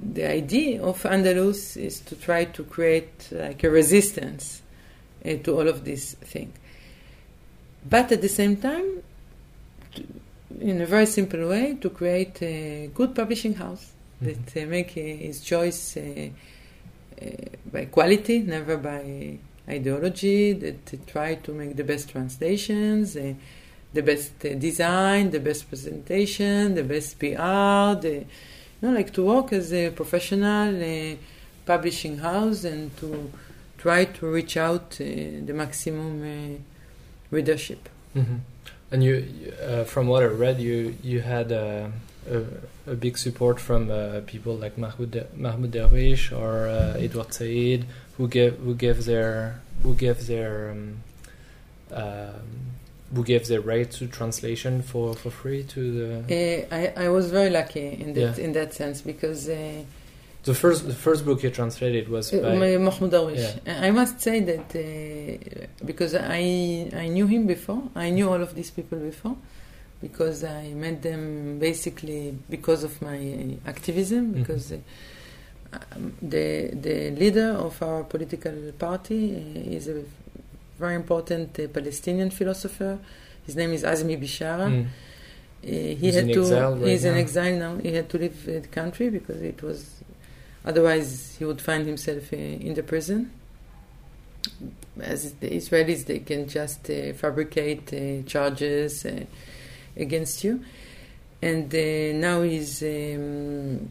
the 0.00 0.24
idea 0.24 0.82
of 0.82 1.02
Andalus 1.02 1.76
is 1.76 2.00
to 2.00 2.14
try 2.16 2.44
to 2.44 2.64
create 2.64 3.28
like 3.32 3.62
a 3.64 3.70
resistance 3.70 4.62
uh, 5.24 5.34
to 5.42 5.54
all 5.58 5.68
of 5.68 5.84
these 5.84 6.14
things, 6.14 6.56
but 7.88 8.12
at 8.12 8.20
the 8.22 8.28
same 8.28 8.56
time. 8.56 9.02
To, 9.94 10.04
in 10.60 10.80
a 10.80 10.86
very 10.86 11.04
simple 11.06 11.46
way, 11.46 11.74
to 11.74 11.90
create 11.90 12.42
a 12.42 12.90
good 12.94 13.14
publishing 13.14 13.54
house 13.54 13.92
Mhm. 14.22 14.26
that 14.26 14.62
uh, 14.62 14.66
make 14.66 14.90
uh, 14.96 15.00
his 15.00 15.40
choice 15.40 15.96
uh, 15.96 16.00
uh, 16.00 17.26
by 17.72 17.84
quality, 17.86 18.40
never 18.40 18.76
by 18.76 19.38
ideology. 19.68 20.52
That 20.52 21.06
try 21.06 21.36
to 21.36 21.52
make 21.52 21.76
the 21.76 21.84
best 21.84 22.10
translations, 22.10 23.16
uh, 23.16 23.34
the 23.92 24.02
best 24.02 24.32
uh, 24.44 24.54
design, 24.54 25.30
the 25.30 25.40
best 25.40 25.68
presentation, 25.68 26.74
the 26.74 26.84
best 26.84 27.18
PR. 27.18 28.00
The, 28.00 28.24
you 28.80 28.82
know, 28.82 28.92
like 28.92 29.12
to 29.14 29.24
work 29.24 29.52
as 29.52 29.72
a 29.72 29.90
professional 29.90 30.70
uh, 30.82 31.16
publishing 31.66 32.18
house 32.18 32.64
and 32.64 32.96
to 32.98 33.30
try 33.78 34.04
to 34.04 34.26
reach 34.26 34.56
out 34.56 34.98
uh, 35.00 35.04
the 35.48 35.52
maximum 35.54 36.22
uh, 36.22 36.58
readership. 37.30 37.88
Mhm. 38.16 38.40
And 38.90 39.04
you, 39.04 39.14
uh, 39.62 39.84
from 39.84 40.06
what 40.06 40.22
I 40.22 40.26
read, 40.26 40.60
you 40.60 40.96
you 41.02 41.20
had 41.20 41.52
a, 41.52 41.92
a 42.86 42.94
big 42.94 43.18
support 43.18 43.60
from 43.60 43.90
uh, 43.90 44.20
people 44.26 44.54
like 44.56 44.78
Mahmoud 44.78 45.26
Mahmoud 45.36 45.72
Darwish 45.72 46.32
or 46.32 46.68
uh, 46.68 46.96
Edward 46.98 47.32
Said, 47.34 47.84
who 48.18 48.28
gave 48.28 48.52
who 48.66 48.74
gave 48.74 48.98
their 49.10 49.60
who 49.82 49.94
gave 49.94 50.18
their 50.26 50.70
um, 50.72 50.82
um, 51.92 52.48
who 53.14 53.24
gave 53.24 53.46
their 53.48 53.62
right 53.62 53.90
to 53.98 54.06
translation 54.06 54.82
for, 54.82 55.14
for 55.14 55.30
free 55.30 55.62
to 55.74 55.80
the 55.98 56.08
Uh, 56.70 56.74
I, 56.80 57.04
I 57.04 57.08
was 57.08 57.30
very 57.30 57.48
lucky 57.50 57.86
in 58.04 58.12
that 58.14 58.36
Yeah. 58.38 58.44
in 58.44 58.52
that 58.52 58.70
sense 58.74 59.00
because. 59.12 59.48
Uh, 59.48 59.84
the 60.44 60.54
first 60.54 60.86
the 60.86 60.94
first 61.06 61.24
book 61.26 61.42
you 61.42 61.50
translated 61.50 62.08
was 62.08 62.32
Uh, 62.32 62.38
by 62.60 62.76
Mahmoud 62.86 63.10
Darwish. 63.14 63.46
Yeah. 63.66 63.86
I 63.88 63.90
must 64.00 64.16
say 64.26 64.36
that 64.50 64.66
uh, 64.74 64.82
because 65.90 66.12
I 66.14 66.42
I 67.04 67.06
knew 67.14 67.26
him 67.34 67.42
before, 67.46 67.82
I 67.94 68.08
knew 68.10 68.26
all 68.32 68.42
of 68.48 68.50
these 68.58 68.70
people 68.78 68.98
before, 69.10 69.36
because 70.00 70.38
I 70.44 70.62
met 70.84 71.02
them 71.08 71.22
basically 71.58 72.22
because 72.48 72.80
of 72.88 72.92
my 73.08 73.18
uh, 73.18 73.70
activism. 73.72 74.22
Mhm. 74.26 74.34
Because 74.38 74.64
uh, 74.72 74.78
um, 75.72 76.14
the 76.22 76.70
the 76.72 77.10
leader 77.10 77.50
of 77.52 77.82
our 77.82 78.04
political 78.04 78.52
party 78.78 79.34
uh, 79.36 79.76
is 79.76 79.88
a 79.88 80.02
very 80.78 80.94
important 80.94 81.58
uh, 81.58 81.68
Palestinian 81.68 82.30
philosopher. 82.30 82.98
His 83.46 83.56
name 83.56 83.72
is 83.72 83.82
Azmi 83.82 84.16
Bishara. 84.20 84.68
Mm. 84.70 84.84
Uh, 84.84 84.86
he 85.66 85.94
He's 85.96 86.14
had 86.14 86.24
in 86.28 86.34
to. 86.34 86.40
exile 86.42 86.76
right 86.76 86.86
he's 86.88 87.04
in 87.04 87.14
now. 87.14 87.20
exile 87.20 87.56
now. 87.56 87.76
He 87.78 87.92
had 87.92 88.08
to 88.10 88.18
leave 88.18 88.44
the 88.46 88.60
country 88.68 89.10
because 89.10 89.42
it 89.42 89.60
was, 89.62 90.02
otherwise 90.64 91.36
he 91.38 91.44
would 91.44 91.60
find 91.60 91.84
himself 91.86 92.32
uh, 92.32 92.36
in 92.36 92.74
the 92.74 92.82
prison. 92.82 93.32
As 95.00 95.34
the 95.34 95.50
Israelis, 95.50 96.06
they 96.06 96.20
can 96.20 96.48
just 96.48 96.88
uh, 96.90 97.12
fabricate 97.12 97.92
uh, 97.92 98.22
charges 98.26 99.04
uh, 99.04 99.24
against 99.96 100.44
you, 100.44 100.64
and 101.42 101.72
uh, 101.74 102.12
now 102.26 102.42
he's 102.42 102.82
um, 102.82 103.90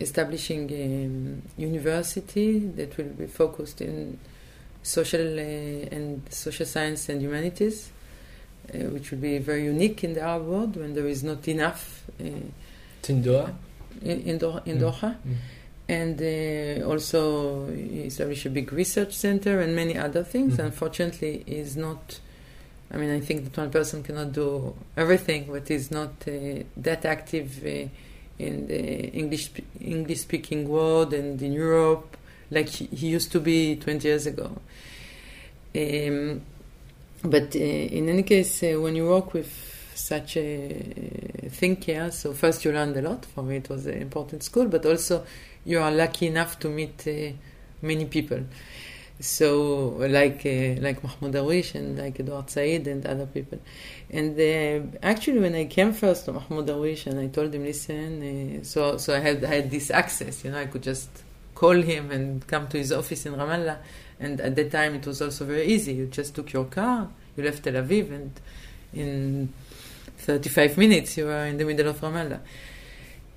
establishing 0.00 0.70
a 0.70 1.06
um, 1.06 1.42
university 1.56 2.58
that 2.58 2.96
will 2.96 3.04
be 3.04 3.26
focused 3.26 3.80
in 3.80 4.18
social 4.82 5.38
uh, 5.38 5.42
and 5.96 6.22
social 6.30 6.66
science 6.66 7.08
and 7.08 7.20
humanities 7.22 7.90
uh, 8.74 8.78
which 8.90 9.10
will 9.10 9.18
be 9.18 9.38
very 9.38 9.64
unique 9.64 10.04
in 10.04 10.14
the 10.14 10.20
Arab 10.20 10.46
world 10.46 10.76
when 10.76 10.94
there 10.94 11.06
is 11.06 11.22
not 11.22 11.46
enough 11.48 12.02
uh, 12.20 12.24
in, 14.02 14.20
in, 14.22 14.38
Doha, 14.38 14.66
in 14.66 14.78
Mm. 14.78 14.80
Doha. 14.80 15.16
Mm. 15.16 15.34
And 15.88 16.22
uh, 16.82 16.86
also 16.88 17.66
establish 17.66 18.46
a 18.46 18.50
big 18.50 18.72
research 18.72 19.12
center 19.14 19.60
and 19.60 19.74
many 19.74 19.98
other 19.98 20.22
things. 20.22 20.56
Mhm. 20.56 20.66
Unfortunately, 20.66 21.42
is 21.48 21.76
not. 21.76 22.20
I 22.92 22.96
mean, 22.96 23.10
I 23.10 23.18
think 23.20 23.44
that 23.44 23.56
one 23.56 23.70
person 23.70 24.02
cannot 24.04 24.32
do 24.32 24.74
everything, 24.96 25.48
but 25.50 25.68
is 25.70 25.90
not 25.90 26.12
uh, 26.28 26.62
that 26.76 27.04
active 27.04 27.64
uh, 27.66 27.88
in 28.46 28.66
the 28.66 29.08
English 29.10 29.50
English 29.80 30.20
speaking 30.20 30.68
world 30.68 31.12
and 31.12 31.40
in 31.42 31.52
Europe 31.52 32.16
like 32.50 32.68
he, 32.68 33.08
used 33.08 33.30
to 33.32 33.40
be 33.40 33.76
20 33.76 34.06
years 34.06 34.26
ago. 34.26 34.50
Um, 35.74 36.42
but 37.22 37.54
uh, 37.54 37.58
in 37.58 38.08
any 38.08 38.22
case, 38.22 38.62
uh, 38.62 38.80
when 38.80 38.96
you 38.96 39.06
work 39.06 39.32
with 39.34 39.50
such 39.94 40.36
a 40.36 41.48
thinker, 41.48 42.10
so 42.10 42.32
first 42.32 42.64
you 42.64 42.72
learned 42.72 42.96
a 42.96 43.02
lot. 43.02 43.24
For 43.24 43.42
me, 43.42 43.56
it 43.56 43.68
was 43.68 43.86
an 43.86 44.02
important 44.02 44.42
school, 44.42 44.66
but 44.66 44.84
also 44.84 45.24
you 45.64 45.80
are 45.80 45.92
lucky 45.92 46.26
enough 46.26 46.58
to 46.60 46.68
meet 46.68 47.06
uh, 47.06 47.32
many 47.82 48.06
people. 48.06 48.40
So 49.20 49.96
like 49.98 50.46
uh, 50.46 50.80
like 50.80 51.04
Mahmoud 51.04 51.34
Darwish 51.34 51.74
and 51.74 51.98
like 51.98 52.18
Eduard 52.18 52.48
Said 52.50 52.86
and 52.86 53.04
other 53.06 53.26
people. 53.26 53.60
And 54.08 54.38
uh, 54.38 54.96
actually, 55.02 55.40
when 55.40 55.54
I 55.54 55.66
came 55.66 55.92
first 55.92 56.24
to 56.24 56.32
Mahmoud 56.32 56.66
Darwish 56.66 57.06
and 57.06 57.20
I 57.20 57.26
told 57.28 57.54
him, 57.54 57.64
listen, 57.64 58.60
uh, 58.60 58.64
so 58.64 58.96
so 58.96 59.14
I 59.14 59.20
had 59.20 59.44
I 59.44 59.54
had 59.56 59.70
this 59.70 59.90
access, 59.90 60.44
you 60.44 60.50
know, 60.50 60.58
I 60.58 60.66
could 60.66 60.82
just 60.82 61.10
call 61.54 61.80
him 61.82 62.10
and 62.10 62.46
come 62.46 62.66
to 62.68 62.78
his 62.78 62.92
office 62.92 63.26
in 63.26 63.34
Ramallah. 63.34 63.78
And 64.18 64.40
at 64.40 64.56
that 64.56 64.70
time, 64.70 64.94
it 64.94 65.06
was 65.06 65.20
also 65.20 65.44
very 65.44 65.66
easy. 65.66 65.92
You 65.94 66.06
just 66.06 66.34
took 66.34 66.52
your 66.52 66.64
car, 66.64 67.08
you 67.36 67.44
left 67.44 67.62
Tel 67.62 67.74
Aviv, 67.74 68.10
and 68.12 68.32
in 68.94 69.52
35 70.18 70.78
minutes 70.78 71.16
you 71.16 71.26
were 71.26 71.44
in 71.44 71.58
the 71.58 71.64
middle 71.64 71.88
of 71.88 72.00
Ramallah. 72.00 72.40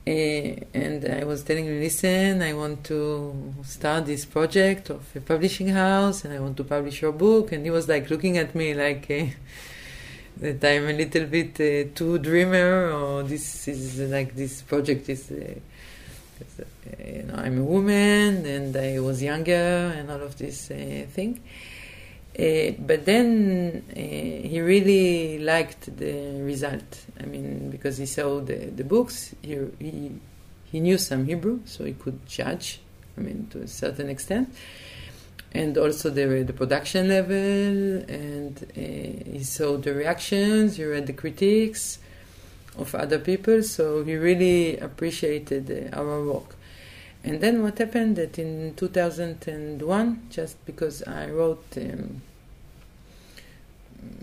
Uh, 0.06 0.60
and 0.74 1.06
I 1.06 1.24
was 1.24 1.44
telling 1.44 1.66
him, 1.66 1.80
listen, 1.80 2.42
I 2.42 2.54
want 2.54 2.84
to 2.86 3.54
start 3.63 4.06
this 4.06 4.26
project 4.26 4.89
of 4.89 5.02
a 5.16 5.22
publishing 5.22 5.70
house 5.70 6.26
and 6.26 6.34
I 6.34 6.39
want 6.39 6.58
to 6.58 6.66
publish 6.66 7.02
your 7.02 7.13
book. 7.13 7.54
And 7.54 7.63
he 7.63 7.72
was 7.72 7.88
like 7.88 8.10
looking 8.10 8.38
at 8.38 8.54
me 8.54 8.74
like 8.74 9.10
uh, 9.10 9.28
that 10.42 10.62
I'm 10.66 10.89
a 10.89 10.94
little 10.94 11.26
bit 11.26 11.54
uh, 11.56 11.89
too 11.96 12.18
dreamer 12.18 12.92
or 12.92 13.24
this 13.24 13.68
is 13.70 14.00
like 14.12 14.36
this 14.36 14.62
project 14.62 15.08
is, 15.08 15.32
you 15.32 17.24
know, 17.24 17.36
I'm 17.36 17.60
a 17.60 17.63
woman 17.63 18.46
and 18.46 18.76
I 18.76 19.00
was 19.00 19.24
younger 19.24 19.94
and 19.96 20.12
all 20.12 20.22
of 20.22 20.38
this 20.38 20.68
thing. 20.68 21.39
Uh, 22.38 22.72
but 22.80 23.06
then 23.06 23.84
uh, 23.91 23.93
he 23.96 24.60
really 24.60 25.38
liked 25.38 25.96
the 25.98 26.41
result. 26.41 27.06
I 27.22 27.26
mean, 27.26 27.69
because 27.69 27.98
he 27.98 28.08
saw 28.08 28.39
the, 28.39 28.56
the 28.56 28.84
books, 28.84 29.36
he, 29.43 29.60
he, 29.78 30.12
he 30.65 30.80
knew 30.80 30.98
some 30.98 31.26
Hebrew, 31.26 31.60
so 31.65 31.84
he 31.84 31.93
could 31.93 32.26
judge, 32.26 32.80
I 33.17 33.22
mean, 33.22 33.48
to 33.52 33.62
a 33.62 33.67
certain 33.67 34.10
extent. 34.10 34.54
And 35.54 35.78
also 35.78 36.10
the, 36.10 36.41
the 36.41 36.54
production 36.54 37.10
level, 37.10 37.36
and 37.36 38.58
uh, 38.76 39.32
he 39.32 39.43
saw 39.43 39.78
the 39.78 39.93
reactions, 39.93 40.78
he 40.78 40.86
read 40.86 41.06
the 41.06 41.13
critiques 41.13 42.00
of 42.80 42.96
other 42.96 43.19
people, 43.19 43.62
so 43.62 44.04
he 44.04 44.15
really 44.15 44.80
appreciated 44.80 45.91
our 45.93 46.24
work. 46.24 46.56
And 47.24 47.40
then 47.40 47.64
what 47.64 47.78
happened 47.78 48.18
that 48.18 48.38
in 48.38 48.74
2001, 48.76 50.28
just 50.30 50.66
because 50.66 51.04
I 51.04 51.30
wrote 51.30 51.66
um, 51.78 52.22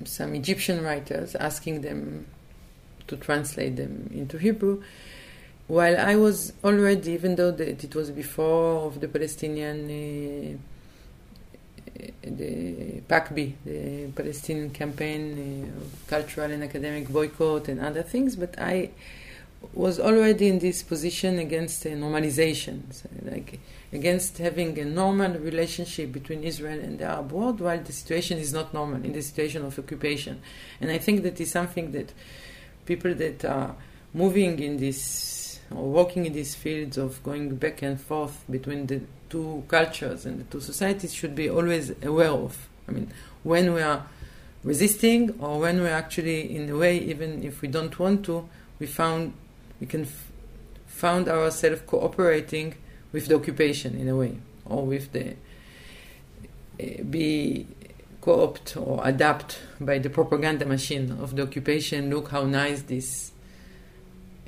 some 0.05 0.35
Egyptian 0.35 0.85
writers 0.85 1.35
asking 1.35 1.81
them 1.81 2.27
to 3.07 3.17
translate 3.17 3.77
them 3.77 4.11
into 4.13 4.37
Hebrew, 4.37 4.83
while 5.67 5.97
I 5.99 6.17
was 6.17 6.53
already, 6.63 7.13
even 7.13 7.37
though 7.37 7.53
the, 7.53 7.71
it 7.71 7.95
was 7.95 8.11
before 8.11 8.87
of 8.87 9.01
the 9.01 9.09
Palestinian, 9.09 10.59
uh, 11.97 12.07
the 12.23 13.01
PACB, 13.09 13.55
the 13.65 14.07
Palestinian 14.09 14.71
campaign 14.71 15.23
uh, 15.33 16.11
cultural 16.11 16.51
and 16.51 16.65
academic 16.65 17.09
boycott 17.09 17.69
and 17.69 17.81
other 17.81 18.03
things, 18.03 18.37
but 18.37 18.59
I 18.59 18.91
was 19.73 20.01
already 20.01 20.49
in 20.49 20.59
this 20.59 20.83
position 20.83 21.38
against 21.38 21.85
uh, 21.87 21.90
normalization, 21.90 22.92
so 22.92 23.09
like 23.23 23.61
against 23.92 24.38
having 24.38 24.79
a 24.79 24.85
normal 24.85 25.33
relationship 25.38 26.12
between 26.12 26.42
Israel 26.42 26.79
and 26.79 26.99
the 26.99 27.05
Arab 27.05 27.33
world, 27.33 27.61
while 27.61 27.79
the 27.79 27.92
situation 27.92 28.38
is 28.38 28.53
not 28.53 28.73
normal 28.73 29.05
in 29.05 29.12
the 29.12 29.23
situation 29.23 29.64
of 29.64 29.79
occupation. 29.79 30.40
And 30.81 30.90
I 30.90 30.99
think 30.99 31.23
that 31.25 31.40
is 31.40 31.51
something 31.51 31.92
that 31.92 32.12
people 32.87 33.14
that 33.14 33.44
are 33.44 33.75
moving 34.14 34.59
in 34.59 34.79
this 34.79 35.61
or 35.75 35.88
working 35.88 36.27
in 36.27 36.33
these 36.33 36.55
fields 36.55 36.99
of 36.99 37.23
going 37.23 37.55
back 37.57 37.83
and 37.83 38.01
forth 38.01 38.44
between 38.51 38.87
the 38.87 39.01
two 39.29 39.62
cultures 39.68 40.27
and 40.27 40.40
the 40.40 40.44
two 40.44 40.61
societies 40.61 41.14
should 41.14 41.35
be 41.35 41.49
always 41.49 41.92
aware 42.03 42.31
of. 42.31 42.68
I 42.88 42.92
mean, 42.92 43.12
when 43.44 43.73
we 43.73 43.83
are 43.83 44.05
resisting 44.64 45.38
or 45.38 45.61
when 45.61 45.81
we're 45.81 45.88
actually 45.88 46.57
in 46.57 46.68
a 46.68 46.77
way, 46.77 46.99
even 46.99 47.44
if 47.44 47.62
we 47.62 47.68
don't 47.68 47.96
want 47.99 48.25
to, 48.25 48.49
we 48.81 48.87
found 48.87 49.33
we 49.81 49.87
can 49.87 50.03
f- 50.03 50.31
found 50.87 51.29
ourselves 51.29 51.83
cooperating 51.87 52.75
with 53.12 53.27
the 53.27 53.35
occupation 53.35 53.99
in 53.99 54.09
a 54.09 54.16
way, 54.16 54.37
or 54.64 54.85
with 54.87 55.12
the 55.12 55.31
uh, 56.81 57.03
be 57.09 57.66
co-opt 58.21 58.77
or 58.77 59.01
adapt 59.03 59.59
by 59.81 59.99
the 59.99 60.11
propaganda 60.11 60.66
machine 60.66 61.11
of 61.23 61.35
the 61.35 61.43
occupation. 61.43 62.11
Look 62.11 62.29
how 62.31 62.45
nice 62.45 62.83
this 62.83 63.33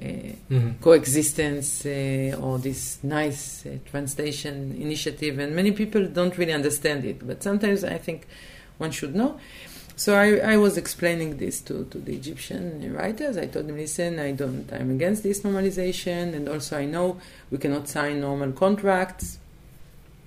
uh, 0.01 0.05
mm-hmm. 0.05 0.71
coexistence 0.81 1.87
uh, 1.87 2.37
or 2.40 2.59
this 2.59 2.99
nice 3.03 3.64
uh, 3.64 3.79
translation 3.90 4.77
initiative, 4.79 5.38
and 5.38 5.57
many 5.57 5.73
people 5.73 6.07
don't 6.07 6.37
really 6.37 6.53
understand 6.53 7.05
it. 7.05 7.27
But 7.27 7.42
sometimes 7.42 7.83
I 7.83 7.99
think 7.99 8.27
one 8.79 8.90
should 8.90 9.14
know. 9.14 9.38
So 10.03 10.17
I, 10.17 10.55
I 10.55 10.57
was 10.57 10.77
explaining 10.77 11.37
this 11.37 11.61
to, 11.61 11.85
to 11.93 11.99
the 11.99 12.12
Egyptian 12.12 12.93
writers. 12.93 13.37
I 13.37 13.47
told 13.47 13.69
them, 13.69 13.77
listen, 13.77 14.19
I 14.19 14.33
don't, 14.33 14.69
I'm 14.73 14.91
against 14.91 15.23
this 15.23 15.43
normalization, 15.43 16.35
and 16.35 16.49
also 16.49 16.77
I 16.77 16.87
know 16.87 17.21
we 17.53 17.59
cannot 17.59 17.88
sign 17.88 18.21
normal 18.21 18.51
contracts. 18.51 19.38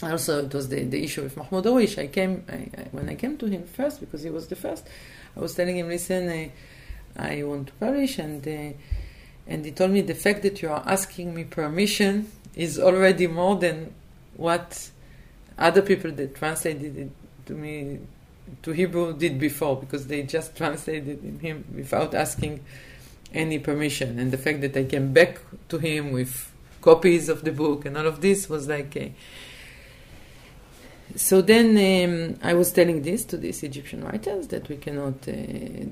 Also, 0.02 0.46
it 0.46 0.54
was 0.54 0.70
the, 0.70 0.86
the 0.86 1.04
issue 1.04 1.24
with 1.24 1.36
Mahmoud 1.36 1.66
Darwish. 1.66 1.98
I 2.02 2.08
came 2.08 2.46
I, 2.48 2.54
I, 2.54 2.88
when 2.94 3.10
I 3.10 3.16
came 3.16 3.36
to 3.36 3.48
him 3.48 3.66
first 3.66 4.00
because 4.00 4.24
he 4.24 4.30
was 4.30 4.48
the 4.48 4.56
first. 4.56 4.88
I 5.36 5.42
was 5.42 5.54
telling 5.56 5.78
him, 5.78 5.90
listen, 5.90 6.30
I, 6.30 6.54
I 7.18 7.44
want 7.44 7.68
to 7.68 7.74
publish, 7.74 8.18
and 8.18 8.48
uh, 8.48 8.78
and 9.46 9.66
he 9.66 9.72
told 9.74 9.92
me 9.92 10.00
the 10.00 10.16
fact 10.16 10.44
that 10.44 10.62
you 10.62 10.70
are 10.70 10.84
asking 10.88 11.36
me 11.36 11.44
permission 11.44 12.32
is 12.56 12.80
already 12.80 13.28
more 13.28 13.58
than 13.58 13.94
what 14.38 14.90
other 15.58 15.82
people 15.82 16.12
that 16.12 16.34
translated 16.34 16.98
it 16.98 17.12
to 17.48 17.54
me 17.54 18.00
to 18.64 18.72
Hebrew 18.72 19.18
did 19.18 19.40
before 19.40 19.78
because 19.78 20.08
they 20.08 20.24
just 20.24 20.56
translated 20.58 21.24
in 21.24 21.40
him 21.40 21.66
without 21.74 22.14
asking 22.14 22.62
any 23.34 23.60
permission. 23.60 24.20
And 24.20 24.32
the 24.32 24.38
fact 24.38 24.62
that 24.62 24.76
I 24.78 24.86
came 24.86 25.14
back 25.14 25.40
to 25.70 25.78
him 25.78 26.12
with 26.12 26.52
copies 26.82 27.30
of 27.30 27.44
the 27.44 27.52
book 27.52 27.86
and 27.86 27.98
all 27.98 28.08
of 28.08 28.22
this 28.22 28.50
was 28.50 28.68
like. 28.68 28.96
A, 28.96 29.14
so 31.16 31.42
then 31.42 31.70
um, 31.78 32.40
I 32.42 32.54
was 32.56 32.72
telling 32.72 33.02
this 33.04 33.24
to 33.26 33.38
these 33.38 33.64
Egyptian 33.64 34.04
writers 34.04 34.48
that 34.48 34.68
we 34.68 34.78
cannot, 34.78 35.28
uh, 35.28 35.34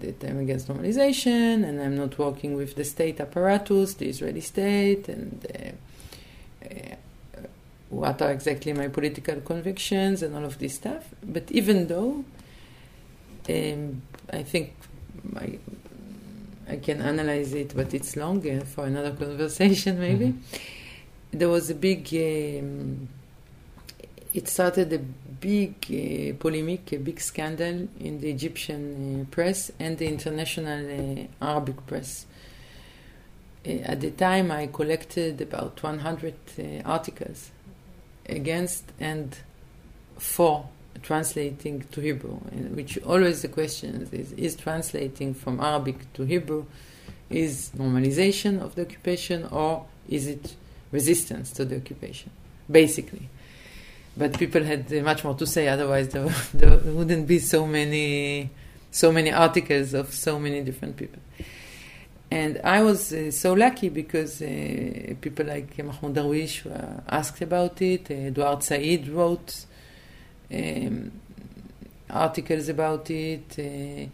that 0.02 0.24
I'm 0.28 0.40
against 0.40 0.68
normalization 0.68 1.64
and 1.64 1.82
I'm 1.82 1.96
not 1.96 2.18
working 2.18 2.56
with 2.56 2.76
the 2.76 2.84
state 2.84 3.22
apparatus, 3.22 3.94
the 3.94 4.10
Israeli 4.10 4.42
state, 4.42 5.08
and 5.08 5.46
uh, 5.56 6.66
uh, 6.66 6.96
what 7.90 8.22
are 8.22 8.32
exactly 8.32 8.74
my 8.74 8.88
political 8.88 9.40
convictions 9.42 10.24
and 10.24 10.36
all 10.36 10.44
of 10.44 10.58
this 10.58 10.76
stuff. 10.76 11.06
But 11.24 11.50
even 11.52 11.88
though 11.88 12.26
um, 13.50 14.02
I 14.32 14.44
think 14.44 14.74
I, 15.36 15.60
I 16.70 16.78
can 16.78 17.02
analyze 17.02 17.54
it, 17.54 17.76
but 17.76 17.94
it's 17.94 18.16
longer 18.16 18.62
for 18.62 18.86
another 18.86 19.12
conversation, 19.26 20.00
maybe. 20.00 20.28
Mm-hmm. 20.28 21.38
There 21.38 21.50
was 21.50 21.70
a 21.70 21.76
big. 21.76 22.08
Um, 22.14 23.10
it 24.34 24.48
started 24.48 24.92
a 24.94 25.00
big 25.00 25.76
uh, 25.90 26.36
polemic, 26.40 26.92
a 26.94 26.98
big 26.98 27.20
scandal 27.20 27.88
in 28.00 28.20
the 28.20 28.32
Egyptian 28.32 29.22
uh, 29.22 29.26
press 29.30 29.72
and 29.80 29.98
the 29.98 30.08
international 30.08 31.28
uh, 31.42 31.46
Arabic 31.46 31.86
press. 31.86 32.26
Uh, 33.66 33.70
at 33.84 34.02
the 34.02 34.12
time, 34.12 34.52
I 34.52 34.68
collected 34.68 35.40
about 35.42 35.84
100 35.84 36.34
uh, 36.58 36.64
articles 36.86 37.52
against 38.28 38.86
and 39.00 39.38
for 40.18 40.68
translating 41.02 41.84
to 41.92 42.02
Hebrew, 42.02 42.36
which 42.76 42.98
always 43.04 43.42
the 43.42 43.48
question 43.48 44.08
is, 44.12 44.32
is 44.34 44.56
translating 44.56 45.34
from 45.34 45.60
Arabic 45.60 46.12
to 46.14 46.24
Hebrew 46.24 46.66
is 47.30 47.72
normalization 47.76 48.62
of 48.62 48.76
the 48.76 48.84
occupation 48.84 49.46
or 49.46 49.86
is 50.08 50.28
it 50.28 50.56
resistance 50.92 51.52
to 51.52 51.66
the 51.66 51.78
occupation, 51.78 52.30
basically. 52.70 53.30
But 54.16 54.38
people 54.38 54.64
had 54.64 54.92
much 55.04 55.24
more 55.24 55.34
to 55.36 55.48
say, 55.48 55.68
otherwise 55.68 56.10
there, 56.10 56.28
there 56.54 56.78
wouldn't 56.78 57.28
be 57.28 57.40
so 57.40 57.66
many, 57.66 58.52
so 58.92 59.12
many 59.12 59.32
articles 59.32 59.94
of 59.94 60.14
so 60.14 60.40
many 60.40 60.62
different 60.62 60.96
people. 60.96 61.20
And 62.30 62.60
I 62.64 62.82
was 62.82 63.14
uh, 63.14 63.30
so 63.30 63.54
lucky 63.54 63.90
because 63.90 64.42
uh, 64.42 65.14
people 65.22 65.46
like 65.46 65.78
Mahmoud 65.78 66.16
Darwish 66.16 66.66
asked 67.08 67.42
about 67.42 67.80
it. 67.82 68.10
Uh, 68.10 68.30
Eduard 68.30 68.64
Said 68.64 69.08
wrote 69.08 69.66
um, 70.54 71.12
articles 72.10 72.70
about 72.70 73.10
it. 73.10 73.56
Uh, 73.58 74.10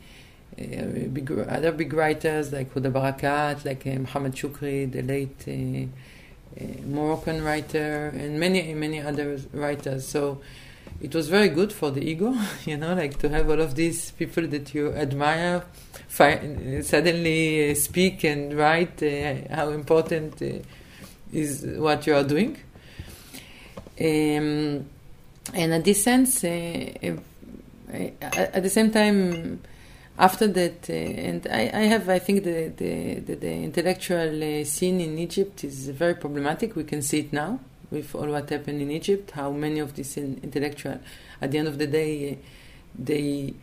uh, 0.59 1.07
big, 1.13 1.31
other 1.31 1.71
big 1.71 1.93
writers 1.93 2.51
like 2.51 2.73
Huda 2.73 2.91
Barakat, 2.91 3.63
like 3.63 3.85
uh, 3.87 3.91
Muhammad 3.91 4.35
Shukri, 4.35 4.91
the 4.91 5.01
late 5.01 5.45
uh, 5.47 6.61
uh, 6.61 6.81
Moroccan 6.85 7.43
writer, 7.43 8.07
and 8.07 8.39
many 8.39 8.73
many 8.73 8.99
other 8.99 9.39
writers. 9.53 10.07
So 10.07 10.41
it 11.01 11.15
was 11.15 11.29
very 11.29 11.47
good 11.49 11.71
for 11.71 11.91
the 11.91 12.01
ego, 12.01 12.35
you 12.65 12.75
know, 12.75 12.93
like 12.93 13.19
to 13.19 13.29
have 13.29 13.49
all 13.49 13.61
of 13.61 13.75
these 13.75 14.11
people 14.11 14.47
that 14.47 14.73
you 14.73 14.91
admire 14.93 15.63
fi- 16.07 16.81
suddenly 16.81 17.71
uh, 17.71 17.75
speak 17.75 18.23
and 18.25 18.57
write 18.57 18.99
how 19.49 19.69
important 19.69 20.41
is 21.31 21.65
what 21.77 22.05
you 22.05 22.15
are 22.15 22.23
doing. 22.23 22.57
Um, 24.01 24.85
and 25.53 25.73
at 25.73 25.83
this 25.83 26.03
sense, 26.03 26.43
uh, 26.43 27.17
at 27.91 28.63
the 28.63 28.69
same 28.69 28.91
time, 28.91 29.61
after 30.17 30.47
that, 30.47 30.89
uh, 30.89 30.93
and 30.93 31.47
I, 31.49 31.71
I, 31.73 31.83
have, 31.83 32.09
I 32.09 32.19
think, 32.19 32.43
the, 32.43 32.71
the, 32.75 33.19
the, 33.19 33.35
the 33.35 33.51
intellectual 33.51 34.43
uh, 34.43 34.63
scene 34.65 34.99
in 34.99 35.17
Egypt 35.17 35.63
is 35.63 35.89
very 35.89 36.13
problematic. 36.13 36.75
We 36.75 36.83
can 36.83 37.01
see 37.01 37.19
it 37.19 37.33
now 37.33 37.59
with 37.89 38.13
all 38.13 38.27
what 38.27 38.49
happened 38.49 38.81
in 38.81 38.91
Egypt, 38.91 39.31
how 39.31 39.51
many 39.51 39.79
of 39.79 39.95
these 39.95 40.17
intellectual, 40.17 40.99
at 41.41 41.51
the 41.51 41.57
end 41.57 41.67
of 41.67 41.77
the 41.77 41.87
day, 41.87 42.33
uh, 42.33 42.35
they 42.97 43.53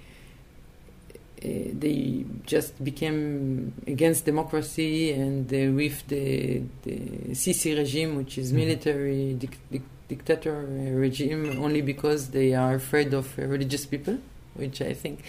uh, 1.44 1.48
they 1.74 2.24
just 2.46 2.82
became 2.82 3.74
against 3.86 4.24
democracy 4.24 5.12
and 5.12 5.52
uh, 5.52 5.70
with 5.76 6.06
the, 6.08 6.62
the 6.82 6.96
Sisi 7.32 7.76
regime, 7.76 8.16
which 8.16 8.38
is 8.38 8.48
mm-hmm. 8.48 8.56
military 8.56 9.34
dic- 9.34 9.58
dic- 9.70 9.82
dictator 10.08 10.66
regime, 11.06 11.62
only 11.62 11.82
because 11.82 12.30
they 12.30 12.54
are 12.54 12.74
afraid 12.74 13.12
of 13.14 13.38
uh, 13.38 13.42
religious 13.46 13.86
people, 13.86 14.18
which 14.54 14.80
I 14.80 14.94
think. 14.94 15.22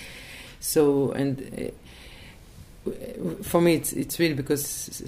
So 0.60 1.12
and. 1.12 1.72
for 3.44 3.60
me, 3.60 3.76
it's 3.76 3.92
it's 3.92 4.18
really 4.18 4.34
because 4.34 5.04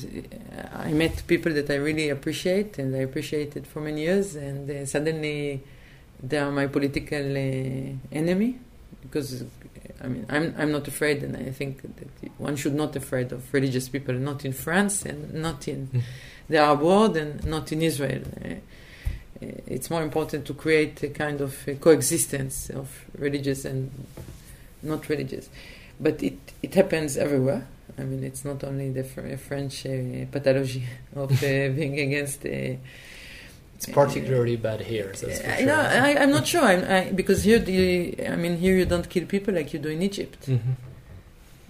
I 0.73 0.91
met 0.91 1.23
people 1.27 1.53
that 1.53 1.69
I 1.69 1.75
really 1.75 2.09
appreciate, 2.09 2.77
and 2.77 2.93
I 2.93 2.99
appreciated 2.99 3.65
for 3.65 3.79
many 3.79 4.01
years, 4.01 4.35
and 4.35 4.61
suddenly 4.85 5.63
they 6.21 6.37
are 6.37 6.51
my 6.51 6.67
political 6.67 7.25
enemy 8.11 8.59
because 9.01 9.45
I 10.01 10.07
mean, 10.07 10.25
I'm 10.29 10.55
I'm 10.57 10.71
not 10.71 10.87
afraid, 10.87 11.23
and 11.23 11.35
I 11.35 11.51
think 11.51 11.81
that 11.81 12.31
one 12.37 12.55
should 12.55 12.73
not 12.73 12.93
be 12.93 12.99
afraid 12.99 13.31
of 13.31 13.53
religious 13.53 13.89
people, 13.89 14.15
not 14.15 14.45
in 14.45 14.53
France 14.53 15.05
and 15.05 15.33
not 15.33 15.67
in 15.67 15.87
mm. 15.87 16.01
the 16.47 16.57
Arab 16.57 16.81
world 16.81 17.17
and 17.17 17.45
not 17.45 17.71
in 17.71 17.81
Israel. 17.81 18.23
Uh, 18.43 18.55
it's 19.41 19.89
more 19.89 20.03
important 20.03 20.45
to 20.45 20.53
create 20.53 21.01
a 21.03 21.09
kind 21.09 21.41
of 21.41 21.67
a 21.67 21.75
coexistence 21.75 22.69
of 22.69 23.05
religious 23.17 23.65
and 23.65 23.89
not 24.83 25.07
religious, 25.09 25.49
but 25.99 26.21
it 26.23 26.37
it 26.61 26.73
happens 26.75 27.17
everywhere. 27.17 27.67
I 27.97 28.03
mean, 28.03 28.23
it's 28.23 28.45
not 28.45 28.63
only 28.63 28.91
the 28.91 29.03
fr- 29.03 29.35
French 29.35 29.85
uh, 29.85 30.25
pathology 30.31 30.85
of 31.15 31.31
uh, 31.31 31.69
being 31.69 31.99
against 31.99 32.45
uh, 32.45 32.75
it's 33.79 33.85
particularly 33.85 34.57
bad 34.57 34.81
here. 34.81 35.13
So 35.13 35.27
that's 35.27 35.39
for 35.39 35.55
sure. 35.55 35.65
No, 35.65 35.75
I, 35.79 36.09
am 36.23 36.31
not 36.31 36.45
sure. 36.45 36.61
I'm, 36.61 36.83
I, 36.83 37.11
because 37.11 37.45
here, 37.45 37.59
the, 37.59 38.27
I 38.27 38.35
mean, 38.35 38.57
here 38.57 38.75
you 38.75 38.83
don't 38.83 39.07
kill 39.09 39.25
people 39.25 39.53
like 39.53 39.71
you 39.71 39.79
do 39.79 39.87
in 39.87 40.01
Egypt. 40.01 40.47
Mm-hmm. 40.47 40.71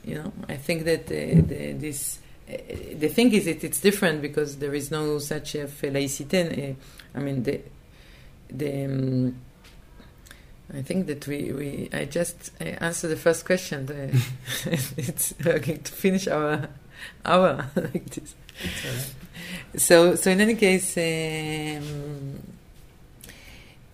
You 0.06 0.16
know, 0.16 0.34
I 0.48 0.58
think 0.58 0.86
that 0.86 1.04
uh, 1.06 1.42
the, 1.48 1.74
this. 1.74 2.18
Uh, 2.50 2.58
the 2.96 3.10
thing 3.10 3.32
is, 3.32 3.46
that 3.46 3.64
it's 3.64 3.80
different 3.80 4.24
because 4.24 4.58
there 4.58 4.74
is 4.74 4.90
no 4.90 5.20
such 5.20 5.54
a 5.54 5.68
laïcité. 5.68 6.76
I 7.16 7.20
mean, 7.20 7.44
the 7.44 7.62
the. 8.50 8.86
Um, 8.86 9.36
I 10.72 10.84
think 10.84 11.08
that 11.08 11.26
we, 11.26 11.52
we 11.52 11.90
I 11.92 12.06
just 12.06 12.52
I 12.62 12.66
answered 12.80 13.08
the 13.08 13.16
first 13.16 13.44
question. 13.44 13.88
The, 13.88 14.10
it's 14.98 15.34
we're 15.44 15.60
to 15.60 15.92
finish 15.92 16.28
our 16.28 16.70
hour 17.26 17.72
like 17.76 18.06
this 18.12 18.36
so, 19.76 20.16
so 20.16 20.32
in 20.32 20.42
any 20.42 20.56
case, 20.56 20.98
um, 20.98 22.40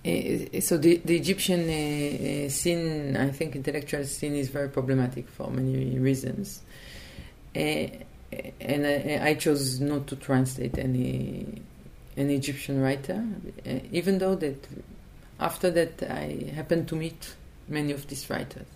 uh, 0.05 0.61
so 0.61 0.77
the, 0.77 1.01
the 1.03 1.15
Egyptian 1.17 1.61
uh, 1.69 2.45
uh, 2.45 2.49
scene, 2.49 3.17
I 3.17 3.29
think 3.29 3.55
intellectual 3.55 4.03
scene 4.05 4.35
is 4.35 4.49
very 4.49 4.69
problematic 4.69 5.27
for 5.27 5.49
many 5.49 5.99
reasons. 5.99 6.61
Uh, 7.55 7.87
and 8.59 8.85
I, 8.85 9.19
I, 9.29 9.33
chose 9.35 9.79
not 9.79 10.07
to 10.07 10.17
translate 10.17 10.77
any 10.77 11.61
an 12.17 12.29
Egyptian 12.29 12.81
writer, 12.81 13.23
uh, 13.65 13.79
even 13.91 14.17
though 14.17 14.35
that 14.35 14.67
after 15.39 15.69
that 15.71 16.03
I 16.03 16.51
happened 16.53 16.87
to 16.89 16.95
meet 16.95 17.35
many 17.67 17.91
of 17.91 18.07
these 18.07 18.29
writers, 18.29 18.67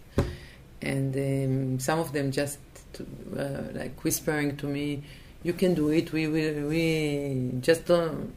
and 0.82 1.16
um, 1.16 1.80
some 1.80 2.00
of 2.00 2.12
them 2.14 2.32
just 2.32 2.60
to, 2.94 3.06
uh, 3.38 3.78
like 3.78 4.04
whispering 4.04 4.58
to 4.58 4.68
me, 4.68 5.04
you 5.44 5.54
can 5.54 5.74
do 5.74 5.90
it. 5.90 6.12
We 6.12 6.28
will. 6.28 6.68
We 6.68 7.52
just 7.62 7.86
don't. 7.86 8.34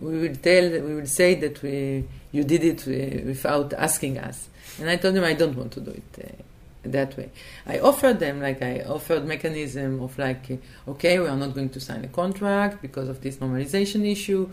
We 0.00 0.18
will 0.18 0.36
tell. 0.36 0.70
We 0.70 0.94
will 0.94 1.06
say 1.06 1.34
that 1.36 1.62
we 1.62 2.04
you 2.32 2.44
did 2.44 2.64
it 2.64 2.80
uh, 2.82 3.26
without 3.26 3.72
asking 3.74 4.18
us. 4.18 4.48
And 4.80 4.88
I 4.88 4.96
told 4.96 5.14
them 5.14 5.24
I 5.24 5.34
don't 5.34 5.56
want 5.56 5.72
to 5.72 5.80
do 5.80 5.90
it 5.90 6.24
uh, 6.24 6.42
that 6.82 7.16
way. 7.16 7.30
I 7.66 7.78
offered 7.78 8.18
them 8.20 8.40
like 8.40 8.62
I 8.62 8.80
offered 8.80 9.24
mechanism 9.24 10.02
of 10.02 10.18
like, 10.18 10.60
okay, 10.88 11.18
we 11.18 11.26
are 11.26 11.36
not 11.36 11.54
going 11.54 11.70
to 11.70 11.80
sign 11.80 12.04
a 12.04 12.08
contract 12.08 12.82
because 12.82 13.08
of 13.08 13.20
this 13.20 13.36
normalization 13.36 14.10
issue. 14.10 14.50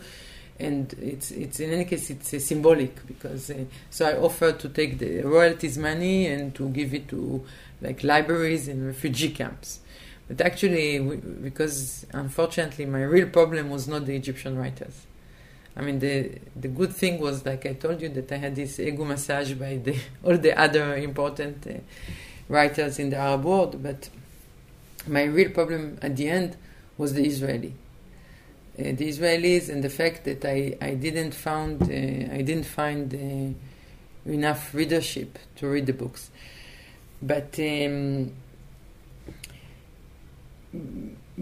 And 0.58 0.92
it's 1.00 1.30
it's 1.30 1.58
in 1.58 1.72
any 1.72 1.86
case 1.86 2.10
it's 2.10 2.34
uh, 2.34 2.38
symbolic 2.38 3.06
because 3.06 3.50
uh, 3.50 3.64
so 3.88 4.06
I 4.06 4.18
offered 4.18 4.60
to 4.60 4.68
take 4.68 4.98
the 4.98 5.22
royalties 5.22 5.78
money 5.78 6.26
and 6.26 6.54
to 6.56 6.68
give 6.68 6.92
it 6.92 7.08
to 7.08 7.42
like 7.80 8.04
libraries 8.04 8.68
in 8.68 8.86
refugee 8.86 9.30
camps 9.30 9.80
but 10.30 10.40
actually, 10.42 11.00
we, 11.00 11.16
because 11.16 12.06
unfortunately, 12.12 12.86
my 12.86 13.02
real 13.02 13.28
problem 13.28 13.68
was 13.68 13.88
not 13.88 14.06
the 14.06 14.14
Egyptian 14.14 14.56
writers. 14.56 15.06
I 15.80 15.82
mean, 15.82 15.98
the 15.98 16.38
the 16.54 16.68
good 16.68 16.92
thing 16.92 17.18
was, 17.18 17.46
like 17.46 17.64
I 17.64 17.72
told 17.72 18.02
you, 18.02 18.10
that 18.10 18.30
I 18.30 18.36
had 18.36 18.54
this 18.54 18.78
ego 18.78 19.02
massage 19.02 19.54
by 19.54 19.76
the, 19.76 19.96
all 20.22 20.36
the 20.36 20.52
other 20.60 20.94
important 20.96 21.66
uh, 21.66 21.72
writers 22.50 22.98
in 22.98 23.08
the 23.08 23.16
Arab 23.16 23.44
world. 23.44 23.82
But 23.82 24.10
my 25.06 25.22
real 25.22 25.48
problem 25.52 25.98
at 26.02 26.18
the 26.18 26.28
end 26.28 26.58
was 26.98 27.14
the 27.14 27.24
Israeli, 27.24 27.72
uh, 28.78 28.82
the 28.82 29.08
Israelis, 29.08 29.70
and 29.70 29.82
the 29.82 29.88
fact 29.88 30.24
that 30.24 30.44
I 30.44 30.76
I 30.82 30.92
didn't 30.96 31.32
found 31.32 31.82
uh, 31.84 32.34
I 32.38 32.42
didn't 32.42 32.66
find 32.66 33.14
uh, 33.14 34.30
enough 34.30 34.74
readership 34.74 35.38
to 35.56 35.66
read 35.66 35.86
the 35.86 35.94
books. 35.94 36.30
But 37.22 37.58
um, 37.58 38.32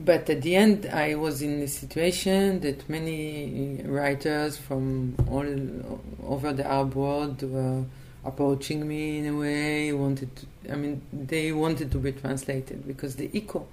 but 0.05 0.31
at 0.31 0.43
the 0.43 0.55
end, 0.55 0.87
I 0.87 1.15
was 1.17 1.43
in 1.43 1.61
a 1.61 1.69
situation 1.69 2.61
that 2.61 2.89
many 2.89 3.83
writers 3.85 4.57
from 4.57 5.17
all 5.29 5.47
over 6.33 6.53
the 6.53 6.67
Arab 6.67 6.95
world 6.95 7.43
were 7.43 7.85
approaching 8.25 8.87
me 8.87 9.19
in 9.19 9.27
a 9.27 9.37
way. 9.37 9.93
Wanted, 9.93 10.31
to, 10.37 10.73
I 10.73 10.77
mean, 10.77 11.03
they 11.13 11.53
wanted 11.53 11.91
to 11.93 11.99
be 11.99 12.13
translated 12.13 12.87
because 12.87 13.17
the 13.17 13.31
echo 13.35 13.67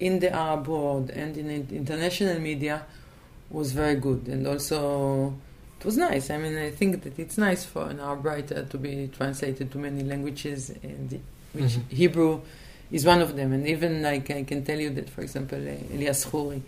in 0.00 0.18
the 0.20 0.32
Arab 0.32 0.68
world 0.68 1.10
and 1.10 1.36
in 1.36 1.50
international 1.70 2.38
media 2.40 2.84
was 3.50 3.72
very 3.72 3.96
good, 3.96 4.26
and 4.28 4.46
also 4.46 5.34
it 5.78 5.84
was 5.84 5.96
nice. 5.96 6.30
I 6.30 6.38
mean, 6.38 6.56
I 6.56 6.70
think 6.70 7.02
that 7.02 7.18
it's 7.18 7.36
nice 7.36 7.64
for 7.64 7.90
an 7.90 8.00
Arab 8.00 8.24
writer 8.24 8.64
to 8.64 8.78
be 8.78 9.10
translated 9.14 9.70
to 9.72 9.78
many 9.78 10.02
languages, 10.02 10.70
and 10.82 11.20
which 11.52 11.64
mm-hmm. 11.64 11.94
Hebrew 11.94 12.40
is 12.92 13.04
one 13.04 13.20
of 13.20 13.34
them. 13.34 13.52
And 13.52 13.66
even 13.66 14.02
like 14.02 14.30
I 14.30 14.44
can 14.44 14.64
tell 14.64 14.78
you 14.78 14.90
that, 14.90 15.08
for 15.08 15.22
example, 15.22 15.58
uh, 15.58 15.94
Elias 15.94 16.26
Khoury, 16.26 16.62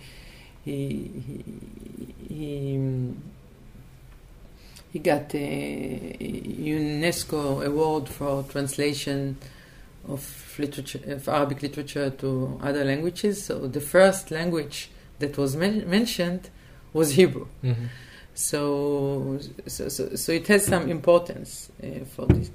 he 0.65 1.11
he 1.27 2.35
he, 2.35 2.77
um, 2.77 3.23
he 4.93 4.99
got 4.99 5.35
a 5.35 6.17
UNESCO 6.21 7.65
award 7.65 8.09
for 8.09 8.43
translation 8.45 9.37
of 10.09 10.55
literature 10.59 11.01
of 11.07 11.29
Arabic 11.29 11.63
literature 11.63 12.11
to 12.11 12.59
other 12.63 12.85
languages. 12.85 13.45
So 13.45 13.67
the 13.67 13.81
first 13.81 14.31
language 14.31 14.91
that 15.19 15.37
was 15.37 15.57
men- 15.57 15.89
mentioned 15.89 16.51
was 16.93 17.13
Hebrew. 17.13 17.47
Mm-hmm. 17.63 17.87
So, 18.35 19.39
so, 19.67 19.89
so, 19.89 20.17
so 20.17 20.33
it 20.33 20.47
has 20.49 20.67
some 20.67 20.91
importance 20.91 21.71
uh, 21.83 22.05
for 22.05 22.27
this. 22.27 22.51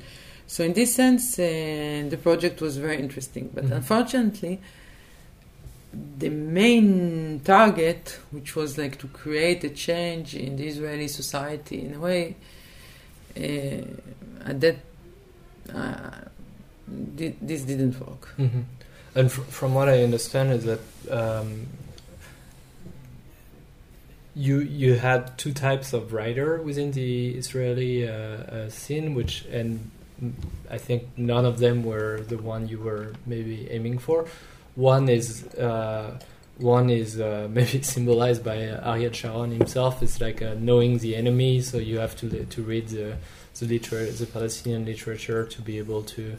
So 0.50 0.64
in 0.64 0.74
this 0.74 0.96
sense, 0.96 1.38
uh, 1.38 2.08
the 2.10 2.18
project 2.18 2.60
was 2.60 2.78
very 2.78 2.98
interesting. 2.98 3.52
But 3.54 3.66
mm-hmm. 3.66 3.74
unfortunately, 3.74 4.60
the 6.18 6.30
main 6.30 7.42
target, 7.46 8.18
which 8.32 8.56
was 8.56 8.76
like 8.76 8.98
to 8.98 9.08
create 9.10 9.64
a 9.64 9.70
change 9.70 10.34
in 10.34 10.56
the 10.56 10.68
Israeli 10.68 11.08
society 11.08 11.86
in 11.86 11.94
a 11.94 12.00
way, 12.00 12.36
uh, 13.38 14.50
at 14.50 14.60
that 14.60 14.78
uh, 15.72 16.10
di- 17.16 17.36
this 17.40 17.62
didn't 17.62 18.00
work. 18.00 18.34
Mm-hmm. 18.40 18.62
And 19.14 19.32
fr- 19.32 19.42
from 19.42 19.76
what 19.76 19.88
I 19.88 20.02
understand 20.02 20.52
is 20.52 20.64
that 20.64 20.82
um, 21.12 21.68
you 24.34 24.62
you 24.62 24.96
had 24.96 25.38
two 25.38 25.54
types 25.54 25.94
of 25.94 26.12
writer 26.12 26.60
within 26.60 26.92
the 26.92 27.36
Israeli 27.36 28.08
uh, 28.08 28.12
uh, 28.12 28.70
scene, 28.72 29.14
which 29.14 29.46
and 29.46 29.92
I 30.70 30.78
think 30.78 31.04
none 31.18 31.46
of 31.46 31.60
them 31.60 31.84
were 31.84 32.22
the 32.22 32.38
one 32.38 32.68
you 32.68 32.80
were 32.80 33.14
maybe 33.26 33.70
aiming 33.70 34.00
for. 34.00 34.28
One 34.76 35.10
is 35.10 35.46
uh, 35.56 36.20
one 36.58 36.90
is 36.90 37.20
uh, 37.20 37.48
maybe 37.52 37.82
symbolized 37.82 38.44
by 38.44 38.58
Ariel 38.58 39.12
Sharon 39.14 39.52
himself. 39.52 40.04
It's 40.04 40.22
like 40.22 40.42
uh, 40.42 40.56
knowing 40.60 41.00
the 41.00 41.16
enemy, 41.16 41.62
so 41.62 41.78
you 41.78 42.00
have 42.00 42.16
to 42.18 42.46
to 42.46 42.62
read 42.62 42.90
the 42.90 43.18
the, 43.60 43.66
liter- 43.66 44.12
the 44.12 44.26
Palestinian 44.26 44.86
literature 44.86 45.46
to 45.46 45.62
be 45.62 45.78
able 45.78 46.04
to 46.04 46.36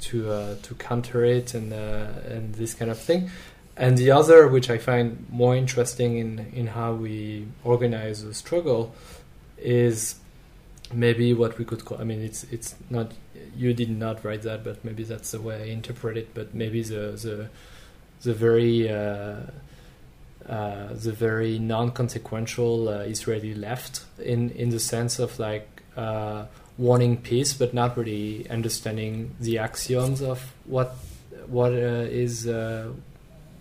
to 0.00 0.30
uh, 0.30 0.54
to 0.62 0.74
counter 0.74 1.24
it 1.24 1.54
and 1.54 1.72
uh, 1.72 2.06
and 2.28 2.54
this 2.54 2.74
kind 2.74 2.90
of 2.90 2.98
thing. 2.98 3.30
And 3.78 3.98
the 3.98 4.10
other, 4.10 4.48
which 4.48 4.70
I 4.70 4.78
find 4.78 5.26
more 5.30 5.54
interesting 5.54 6.18
in 6.18 6.46
in 6.54 6.66
how 6.68 6.94
we 6.94 7.46
organize 7.64 8.24
the 8.24 8.34
struggle, 8.34 8.94
is 9.58 10.16
maybe 10.92 11.32
what 11.34 11.58
we 11.58 11.64
could 11.64 11.84
call. 11.84 12.00
I 12.00 12.04
mean, 12.04 12.20
it's 12.22 12.44
it's 12.44 12.74
not 12.90 13.12
you 13.56 13.74
did 13.74 13.90
not 13.90 14.24
write 14.24 14.42
that, 14.42 14.64
but 14.64 14.84
maybe 14.84 15.04
that's 15.04 15.32
the 15.32 15.40
way 15.40 15.62
I 15.62 15.66
interpret 15.66 16.16
it. 16.16 16.34
But 16.34 16.54
maybe 16.54 16.82
the 16.82 17.12
the 17.12 17.48
the 18.22 18.34
very 18.34 18.88
uh, 18.88 19.40
uh, 20.48 20.88
the 20.92 21.12
very 21.12 21.58
non-consequential 21.58 22.88
uh, 22.88 22.92
Israeli 23.00 23.54
left 23.54 24.04
in 24.18 24.50
in 24.50 24.70
the 24.70 24.80
sense 24.80 25.18
of 25.18 25.38
like 25.38 25.82
uh, 25.96 26.46
wanting 26.78 27.16
peace, 27.16 27.52
but 27.52 27.74
not 27.74 27.96
really 27.96 28.48
understanding 28.50 29.34
the 29.40 29.58
axioms 29.58 30.22
of 30.22 30.52
what 30.64 30.96
what 31.46 31.72
uh, 31.72 32.06
is 32.10 32.46
uh, 32.46 32.92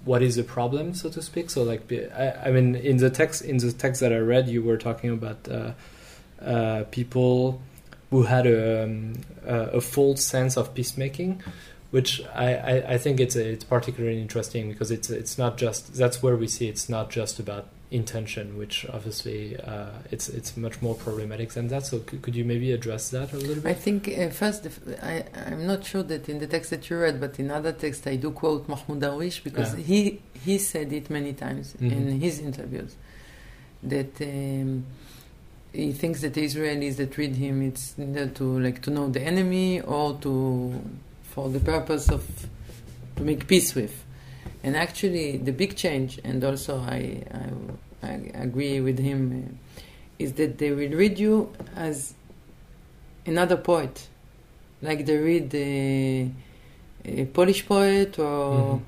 what 0.04 0.22
is 0.22 0.36
the 0.36 0.44
problem, 0.44 0.94
so 0.94 1.10
to 1.10 1.22
speak. 1.22 1.50
So 1.50 1.64
like 1.64 1.92
I, 1.92 2.34
I, 2.46 2.52
mean, 2.52 2.76
in 2.76 2.98
the 2.98 3.10
text 3.10 3.42
in 3.42 3.58
the 3.58 3.72
text 3.72 4.02
that 4.02 4.14
I 4.14 4.18
read, 4.18 4.48
you 4.48 4.62
were 4.62 4.78
talking 4.78 5.10
about 5.10 5.48
people 6.92 7.62
who 8.12 8.24
had 8.24 8.46
a, 8.46 8.84
um, 8.84 9.14
a, 9.46 9.60
a 9.78 9.82
false 9.82 10.24
sense 10.24 10.58
of 10.58 10.74
peacemaking 10.74 11.42
which 11.92 12.22
I, 12.34 12.56
I, 12.56 12.94
I, 12.94 12.98
think 12.98 13.22
it's 13.22 13.38
it's 13.38 13.64
particularly 13.64 14.22
interesting 14.22 14.68
because 14.70 14.92
it's 14.92 15.10
it's 15.10 15.38
not 15.38 15.58
just 15.58 15.96
that's 15.96 16.22
where 16.22 16.36
we 16.36 16.48
see 16.48 16.68
it's 16.68 16.90
not 16.90 17.10
just 17.10 17.40
about 17.40 17.68
intention, 17.92 18.58
which 18.58 18.86
obviously 18.90 19.58
uh, 19.58 19.92
it's 20.12 20.28
it's 20.28 20.58
much 20.58 20.82
more 20.82 20.96
problematic 20.96 21.52
than 21.52 21.68
that. 21.70 21.86
So 21.86 22.02
c- 22.10 22.18
could 22.18 22.36
you 22.36 22.44
maybe 22.44 22.72
address 22.72 23.10
that 23.12 23.32
a 23.32 23.38
little 23.38 23.64
bit? 23.64 23.70
I 23.70 23.74
think 23.74 24.10
uh, 24.10 24.30
first 24.30 24.68
I 25.02 25.24
I'm 25.46 25.66
not 25.66 25.86
sure 25.86 26.04
that 26.04 26.28
in 26.28 26.40
the 26.40 26.48
text 26.48 26.72
that 26.72 26.90
you 26.90 26.98
read, 26.98 27.22
but 27.22 27.40
in 27.40 27.52
other 27.52 27.72
texts 27.72 28.06
I 28.08 28.16
do 28.18 28.32
quote 28.32 28.68
Mahmoud 28.68 29.00
Darwish 29.00 29.44
because 29.44 29.76
yeah. 29.76 29.84
he 29.84 30.22
he 30.44 30.58
said 30.58 30.92
it 30.92 31.10
many 31.10 31.34
times 31.34 31.74
mm-hmm. 31.74 31.92
in 31.92 32.20
his 32.20 32.40
interviews 32.40 32.96
that. 33.84 34.20
Um, 34.22 34.86
he 35.76 35.92
thinks 35.92 36.22
that 36.22 36.34
the 36.34 36.46
Israelis 36.46 36.96
that 36.98 37.18
read 37.18 37.36
him 37.36 37.62
it's 37.62 37.96
either 38.00 38.28
to 38.28 38.60
like 38.60 38.82
to 38.84 38.92
know 38.92 39.10
the 39.10 39.22
enemy 39.22 39.82
or 39.82 40.18
to 40.22 40.82
for 41.24 41.50
the 41.50 41.60
purpose 41.60 42.10
of 42.10 42.24
to 43.18 43.24
make 43.24 43.48
peace 43.48 43.76
with. 43.76 44.04
And 44.64 44.76
actually, 44.76 45.38
the 45.38 45.52
big 45.52 45.76
change, 45.76 46.20
and 46.24 46.44
also 46.44 46.80
I, 46.80 47.24
I, 48.02 48.08
I 48.08 48.12
agree 48.34 48.82
with 48.82 48.98
him, 48.98 49.20
uh, 49.78 49.82
is 50.18 50.34
that 50.34 50.58
they 50.58 50.72
will 50.72 50.92
read 50.92 51.20
you 51.20 51.54
as 51.76 52.16
another 53.26 53.58
poet, 53.58 54.08
like 54.82 55.06
they 55.06 55.18
read 55.18 55.54
a, 55.54 56.32
a 57.06 57.26
Polish 57.26 57.68
poet 57.68 58.18
or 58.18 58.82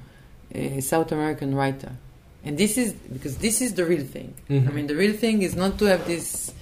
mm-hmm. 0.54 0.78
a 0.78 0.82
South 0.82 1.12
American 1.12 1.54
writer. 1.54 1.92
And 2.44 2.58
this 2.58 2.78
is 2.78 2.94
because 2.94 3.38
this 3.38 3.62
is 3.62 3.74
the 3.74 3.86
real 3.86 4.06
thing. 4.06 4.34
Mm-hmm. 4.50 4.70
I 4.70 4.72
mean, 4.72 4.88
the 4.88 4.96
real 4.96 5.14
thing 5.14 5.42
is 5.42 5.56
not 5.56 5.78
to 5.80 5.86
have 5.86 6.08
this 6.08 6.54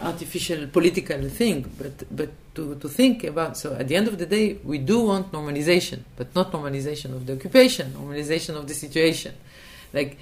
artificial 0.00 0.66
political 0.68 1.28
thing, 1.28 1.70
but 1.78 2.04
but 2.14 2.30
to, 2.54 2.74
to 2.76 2.88
think 2.88 3.24
about. 3.24 3.56
So 3.56 3.74
at 3.74 3.88
the 3.88 3.96
end 3.96 4.08
of 4.08 4.18
the 4.18 4.26
day, 4.26 4.58
we 4.64 4.78
do 4.78 5.00
want 5.06 5.32
normalization, 5.32 6.00
but 6.16 6.34
not 6.34 6.52
normalization 6.52 7.14
of 7.14 7.26
the 7.26 7.34
occupation, 7.34 7.92
normalization 7.92 8.56
of 8.56 8.68
the 8.68 8.74
situation, 8.74 9.34
like 9.92 10.18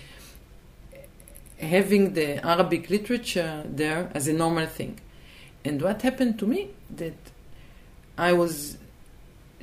having 1.59 2.15
the 2.15 2.45
Arabic 2.47 2.91
literature 2.91 3.65
there 3.67 4.11
as 4.15 4.29
a 4.29 4.33
normal 4.33 4.67
thing. 4.67 4.99
And 5.65 5.83
what 5.83 6.03
happened 6.03 6.39
to 6.39 6.47
me 6.47 6.71
that 6.97 7.15
I 8.17 8.33
was 8.33 8.79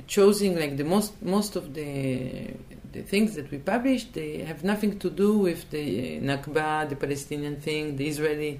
choosing 0.06 0.58
like 0.58 0.76
the 0.76 0.84
most 0.84 1.20
most 1.22 1.54
of 1.56 1.74
the 1.74 2.54
the 2.92 3.02
things 3.02 3.34
that 3.34 3.50
we 3.50 3.58
published 3.58 4.14
they 4.14 4.38
have 4.38 4.64
nothing 4.64 4.98
to 4.98 5.10
do 5.10 5.36
with 5.38 5.70
the 5.70 6.18
Nakba, 6.20 6.88
the 6.88 6.96
Palestinian 6.96 7.60
thing, 7.60 7.96
the 7.96 8.08
Israeli 8.08 8.58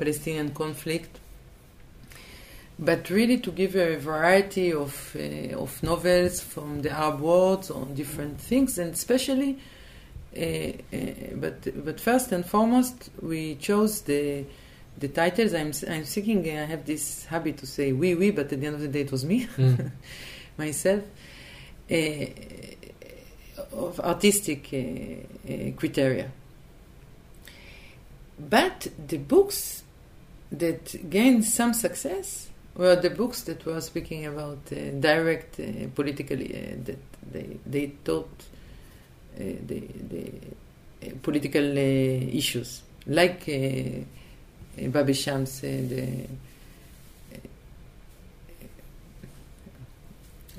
Palestinian 0.00 0.50
conflict, 0.54 1.20
but 2.78 3.10
really 3.10 3.38
to 3.38 3.52
give 3.52 3.76
a 3.76 3.96
variety 3.96 4.72
of, 4.72 5.14
uh, 5.14 5.54
of 5.64 5.82
novels 5.82 6.40
from 6.40 6.80
the 6.80 6.90
Arab 6.90 7.20
world 7.20 7.70
on 7.70 7.94
different 7.94 8.40
things, 8.40 8.78
and 8.78 8.94
especially, 8.94 9.58
uh, 10.34 10.40
uh, 10.40 10.72
but, 11.34 11.84
but 11.84 12.00
first 12.00 12.32
and 12.32 12.46
foremost, 12.46 13.10
we 13.20 13.56
chose 13.56 14.00
the, 14.02 14.46
the 14.96 15.08
titles. 15.08 15.52
I'm, 15.52 15.72
I'm 15.94 16.04
thinking 16.04 16.48
I 16.48 16.64
have 16.64 16.86
this 16.86 17.26
habit 17.26 17.58
to 17.58 17.66
say 17.66 17.92
we, 17.92 18.14
we, 18.14 18.30
but 18.30 18.50
at 18.50 18.58
the 18.60 18.66
end 18.66 18.76
of 18.76 18.80
the 18.80 18.88
day, 18.88 19.02
it 19.02 19.12
was 19.12 19.26
me, 19.26 19.46
mm. 19.58 19.90
myself, 20.56 21.02
uh, 21.90 22.26
of 23.72 24.00
artistic 24.00 24.70
uh, 24.72 24.76
uh, 24.76 25.70
criteria. 25.76 26.30
But 28.38 28.88
the 29.06 29.18
books 29.18 29.82
that 30.52 31.10
gained 31.10 31.44
some 31.44 31.72
success 31.74 32.48
were 32.74 32.96
the 32.96 33.10
books 33.10 33.42
that 33.42 33.64
were 33.66 33.80
speaking 33.80 34.26
about 34.26 34.58
uh, 34.72 34.90
direct 35.00 35.60
uh, 35.60 35.88
politically 35.94 36.54
uh, 36.54 36.76
that 36.84 36.98
they 37.32 37.58
they 37.66 37.86
taught 38.04 38.30
uh, 39.36 39.42
the, 39.66 39.80
the 40.08 40.32
uh, 41.02 41.10
political 41.22 41.62
uh, 41.62 42.36
issues 42.40 42.82
like 43.06 43.46
Bab 43.46 45.08
al-Shams 45.08 45.60
the 45.60 46.26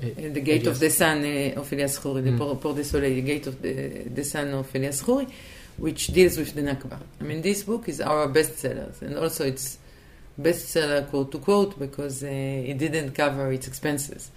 the 0.02 0.40
Gate 0.40 0.66
of 0.66 0.80
the 0.80 0.90
Sun 0.90 1.18
of 1.56 1.72
Elias 1.72 1.96
Khoury, 1.98 2.22
mm. 2.22 2.36
the 2.36 2.56
Port 2.56 2.76
de 2.76 2.82
Soleil, 2.82 3.14
the 3.14 3.22
Gate 3.22 3.46
of 3.46 3.62
the, 3.62 3.72
the 4.08 4.24
Sun 4.24 4.48
of 4.48 4.74
Elias 4.74 5.00
Khoury, 5.00 5.30
which 5.76 6.08
deals 6.08 6.36
with 6.38 6.54
the 6.54 6.62
Nakba. 6.62 6.98
I 7.20 7.22
mean, 7.22 7.40
this 7.40 7.62
book 7.62 7.88
is 7.88 8.00
our 8.00 8.26
bestsellers, 8.26 9.00
and 9.00 9.16
also 9.16 9.44
it's 9.46 9.78
bestseller, 10.40 11.08
quote 11.08 11.32
to 11.32 11.38
quote, 11.38 11.78
because 11.78 12.22
uh, 12.22 12.28
it 12.28 12.78
didn't 12.78 13.12
cover 13.12 13.52
its 13.52 13.66
expenses. 13.66 14.30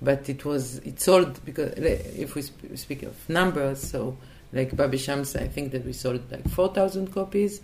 But 0.00 0.28
it 0.28 0.44
was 0.44 0.78
it 0.78 1.00
sold 1.00 1.44
because 1.44 1.72
if 1.76 2.34
we 2.34 2.42
sp- 2.46 2.76
speak 2.76 3.02
of 3.02 3.28
numbers, 3.28 3.80
so 3.90 4.16
like 4.52 4.74
Bab 4.76 4.92
al-Shams, 4.92 5.36
I 5.36 5.48
think 5.48 5.72
that 5.72 5.84
we 5.84 5.92
sold 5.92 6.30
like 6.30 6.48
four 6.48 6.72
thousand 6.72 7.12
copies. 7.12 7.60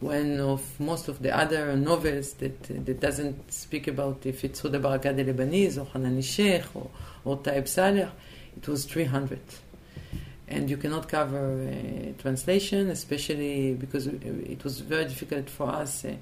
When 0.00 0.40
of 0.40 0.80
most 0.80 1.08
of 1.08 1.22
the 1.22 1.34
other 1.34 1.76
novels 1.76 2.34
that 2.34 2.62
that 2.86 3.00
doesn't 3.00 3.52
speak 3.52 3.86
about 3.88 4.26
if 4.26 4.44
it's 4.44 4.60
Huda 4.60 4.80
Barakat 4.80 5.16
de 5.16 5.32
Lebanese 5.32 5.78
or 5.78 5.86
Hanan 5.86 6.16
al-Shaykh 6.16 6.64
or, 6.74 6.90
or 7.24 7.38
Tayeb 7.38 7.68
Salih, 7.68 8.08
it 8.56 8.66
was 8.66 8.84
three 8.86 9.04
hundred 9.04 9.40
and 10.48 10.68
you 10.68 10.76
cannot 10.76 11.08
cover 11.08 11.68
uh, 11.68 12.20
translation, 12.20 12.90
especially 12.90 13.74
because 13.74 14.06
it 14.06 14.62
was 14.62 14.80
very 14.80 15.04
difficult 15.04 15.48
for 15.48 15.68
us 15.68 16.04
uh, 16.04 16.14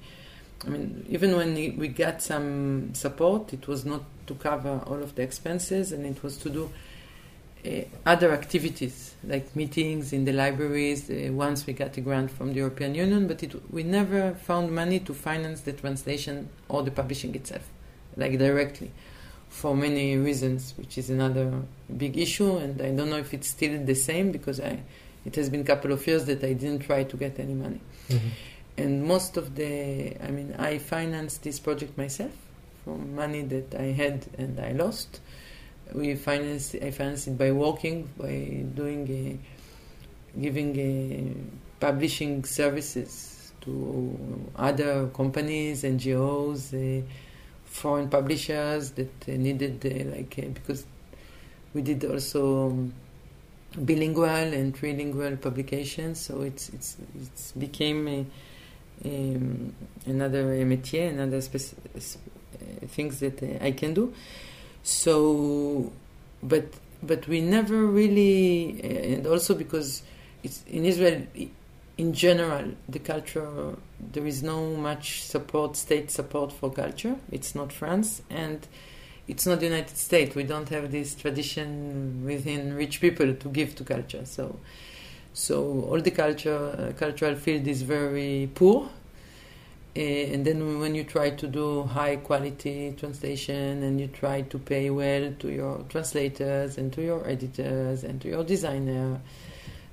I 0.65 0.69
mean, 0.69 1.05
even 1.09 1.35
when 1.35 1.55
we 1.55 1.87
got 1.89 2.21
some 2.21 2.93
support, 2.93 3.53
it 3.53 3.67
was 3.67 3.85
not 3.85 4.03
to 4.27 4.35
cover 4.35 4.81
all 4.87 5.01
of 5.01 5.15
the 5.15 5.21
expenses, 5.21 5.91
and 5.91 6.05
it 6.05 6.23
was 6.23 6.37
to 6.37 6.49
do 6.49 6.71
uh, 7.65 7.69
other 8.05 8.31
activities 8.31 9.15
like 9.23 9.55
meetings 9.55 10.13
in 10.13 10.25
the 10.25 10.31
libraries. 10.31 11.09
Uh, 11.09 11.31
once 11.33 11.65
we 11.65 11.73
got 11.73 11.95
a 11.97 12.01
grant 12.01 12.31
from 12.31 12.49
the 12.49 12.59
European 12.59 12.95
Union, 12.95 13.27
but 13.27 13.43
it, 13.43 13.71
we 13.71 13.83
never 13.83 14.33
found 14.35 14.71
money 14.71 14.99
to 14.99 15.13
finance 15.13 15.61
the 15.61 15.73
translation 15.73 16.49
or 16.69 16.83
the 16.83 16.91
publishing 16.91 17.35
itself, 17.35 17.69
like 18.15 18.37
directly, 18.37 18.91
for 19.49 19.75
many 19.75 20.15
reasons, 20.15 20.73
which 20.77 20.97
is 20.97 21.09
another 21.09 21.61
big 21.97 22.17
issue. 22.17 22.57
And 22.57 22.81
I 22.81 22.91
don't 22.91 23.09
know 23.09 23.17
if 23.17 23.33
it's 23.33 23.49
still 23.49 23.83
the 23.83 23.95
same 23.95 24.31
because 24.31 24.61
I, 24.61 24.79
it 25.25 25.35
has 25.35 25.49
been 25.49 25.61
a 25.61 25.65
couple 25.65 25.91
of 25.91 26.05
years 26.07 26.25
that 26.25 26.43
I 26.43 26.53
didn't 26.53 26.79
try 26.79 27.03
to 27.03 27.17
get 27.17 27.37
any 27.39 27.53
money. 27.53 27.81
Mm-hmm 28.09 28.29
and 28.77 29.03
most 29.03 29.37
of 29.37 29.55
the, 29.55 30.17
I 30.21 30.29
mean, 30.31 30.55
I 30.57 30.77
financed 30.77 31.43
this 31.43 31.59
project 31.59 31.97
myself 31.97 32.31
from 32.83 33.15
money 33.15 33.41
that 33.43 33.75
I 33.75 33.91
had 33.91 34.25
and 34.37 34.59
I 34.59 34.71
lost. 34.71 35.19
We 35.93 36.15
financed, 36.15 36.75
I 36.75 36.91
financed 36.91 37.27
it 37.27 37.37
by 37.37 37.51
working, 37.51 38.09
by 38.17 38.65
doing, 38.73 39.07
a, 39.09 40.39
giving 40.39 40.77
a 40.79 41.33
publishing 41.79 42.43
services 42.45 43.53
to 43.61 44.49
other 44.55 45.07
companies, 45.07 45.83
NGOs, 45.83 46.73
uh, 46.73 47.05
foreign 47.65 48.09
publishers 48.09 48.91
that 48.91 49.13
uh, 49.27 49.31
needed, 49.31 49.85
uh, 49.85 50.15
like, 50.15 50.39
uh, 50.39 50.49
because 50.49 50.85
we 51.73 51.81
did 51.81 52.05
also 52.05 52.89
bilingual 53.75 54.25
and 54.25 54.75
trilingual 54.75 55.39
publications, 55.41 56.19
so 56.19 56.41
it's 56.41 56.69
it's 56.69 56.97
it's 57.15 57.51
became 57.53 58.07
a 58.07 58.25
um, 59.05 59.73
another 60.05 60.43
métier, 60.65 61.09
another 61.09 61.37
speci- 61.37 61.75
uh, 61.95 62.87
things 62.87 63.19
that 63.19 63.41
uh, 63.41 63.63
I 63.63 63.71
can 63.71 63.93
do. 63.93 64.13
So, 64.83 65.91
but 66.41 66.65
but 67.01 67.27
we 67.27 67.41
never 67.41 67.85
really, 67.85 68.79
uh, 68.83 69.15
and 69.15 69.27
also 69.27 69.55
because 69.55 70.03
it's 70.43 70.63
in 70.67 70.85
Israel 70.85 71.23
in 71.97 72.13
general, 72.13 72.71
the 72.89 72.99
culture 72.99 73.75
there 73.99 74.25
is 74.25 74.43
no 74.43 74.75
much 74.75 75.23
support, 75.23 75.77
state 75.77 76.11
support 76.11 76.51
for 76.51 76.71
culture. 76.71 77.15
It's 77.31 77.55
not 77.55 77.71
France 77.71 78.21
and 78.29 78.67
it's 79.27 79.45
not 79.45 79.59
the 79.59 79.67
United 79.67 79.95
States. 79.95 80.35
We 80.35 80.43
don't 80.43 80.69
have 80.69 80.91
this 80.91 81.15
tradition 81.15 82.23
within 82.25 82.73
rich 82.73 82.99
people 82.99 83.33
to 83.33 83.49
give 83.49 83.75
to 83.75 83.83
culture. 83.83 84.25
So 84.25 84.59
so 85.33 85.87
all 85.89 85.99
the 85.99 86.11
culture, 86.11 86.75
uh, 86.77 86.97
cultural 86.97 87.35
field 87.35 87.67
is 87.67 87.81
very 87.81 88.49
poor, 88.53 88.89
and 89.95 90.45
then 90.45 90.79
when 90.79 90.95
you 90.95 91.03
try 91.03 91.29
to 91.29 91.47
do 91.47 91.83
high 91.83 92.15
quality 92.15 92.95
translation 92.97 93.83
and 93.83 94.01
you 94.01 94.07
try 94.07 94.41
to 94.41 94.57
pay 94.57 94.89
well 94.89 95.31
to 95.39 95.51
your 95.51 95.83
translators 95.89 96.77
and 96.77 96.91
to 96.93 97.03
your 97.03 97.27
editors 97.27 98.03
and 98.03 98.19
to 98.21 98.27
your 98.27 98.43
designer, 98.43 99.19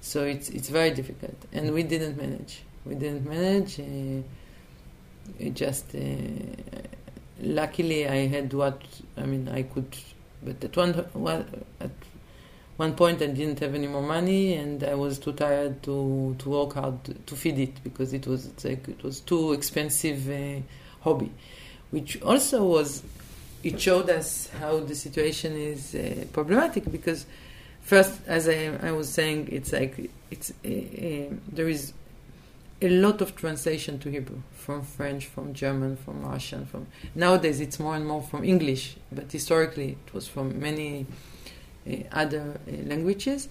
so 0.01 0.25
it's 0.25 0.49
it's 0.49 0.69
very 0.69 0.91
difficult. 0.91 1.37
And 1.53 1.73
we 1.75 1.83
didn't 1.83 2.17
manage. 2.17 2.63
We 2.87 2.95
didn't 2.95 3.27
manage. 3.29 3.79
Uh, 3.79 4.23
it 5.39 5.55
just 5.55 5.95
uh, 5.95 5.99
luckily 7.43 8.09
I 8.09 8.27
had 8.27 8.53
what 8.53 8.83
I 9.17 9.27
mean 9.27 9.49
I 9.49 9.63
could, 9.63 9.97
but 10.43 10.63
at 10.65 10.77
one, 10.77 10.93
one 11.13 11.65
at 11.81 11.91
one 12.81 12.95
point 12.95 13.21
I 13.21 13.27
didn't 13.27 13.61
have 13.61 13.75
any 13.75 13.89
more 13.89 14.07
money 14.17 14.55
and 14.55 14.83
I 14.83 14.95
was 14.95 15.19
too 15.19 15.35
tired 15.35 15.83
to 15.83 16.35
to 16.39 16.49
work 16.57 16.73
hard 16.81 16.99
to 17.29 17.35
feed 17.43 17.59
it 17.67 17.75
because 17.85 18.11
it 18.19 18.27
was 18.27 18.41
like 18.65 18.89
it 18.89 19.03
was 19.03 19.21
too 19.21 19.53
expensive 19.53 20.21
uh, 20.31 20.61
hobby, 21.05 21.31
which 21.91 22.11
also 22.23 22.65
was 22.65 23.03
it 23.63 23.79
showed 23.87 24.09
us 24.09 24.49
how 24.61 24.73
the 24.91 24.95
situation 24.95 25.53
is 25.73 25.95
uh, 25.95 26.25
problematic 26.33 26.91
because 26.91 27.27
first 27.83 28.15
as 28.27 28.49
I, 28.49 28.61
I 28.89 28.93
was 28.93 29.09
saying 29.19 29.39
it's 29.57 29.73
like 29.79 29.95
it's 30.31 30.49
uh, 30.51 30.69
uh 30.69 31.35
there 31.57 31.69
is 31.77 31.93
a 32.81 32.89
lot 32.89 33.21
of 33.21 33.29
translation 33.37 33.99
to 33.99 34.07
Hebrew 34.11 34.41
from 34.65 34.79
French, 34.97 35.27
from 35.27 35.53
German, 35.53 35.99
from 36.05 36.17
Russian. 36.23 36.65
From 36.65 36.87
nowadays, 37.15 37.61
it's 37.61 37.79
more 37.79 37.95
and 37.95 38.07
more 38.07 38.23
from 38.23 38.43
English, 38.43 38.97
but 39.13 39.31
historically, 39.31 39.91
it 40.07 40.15
was 40.15 40.27
from 40.27 40.47
many 40.59 41.07
other 42.13 42.61
uh, 42.67 42.73
languages. 42.89 43.49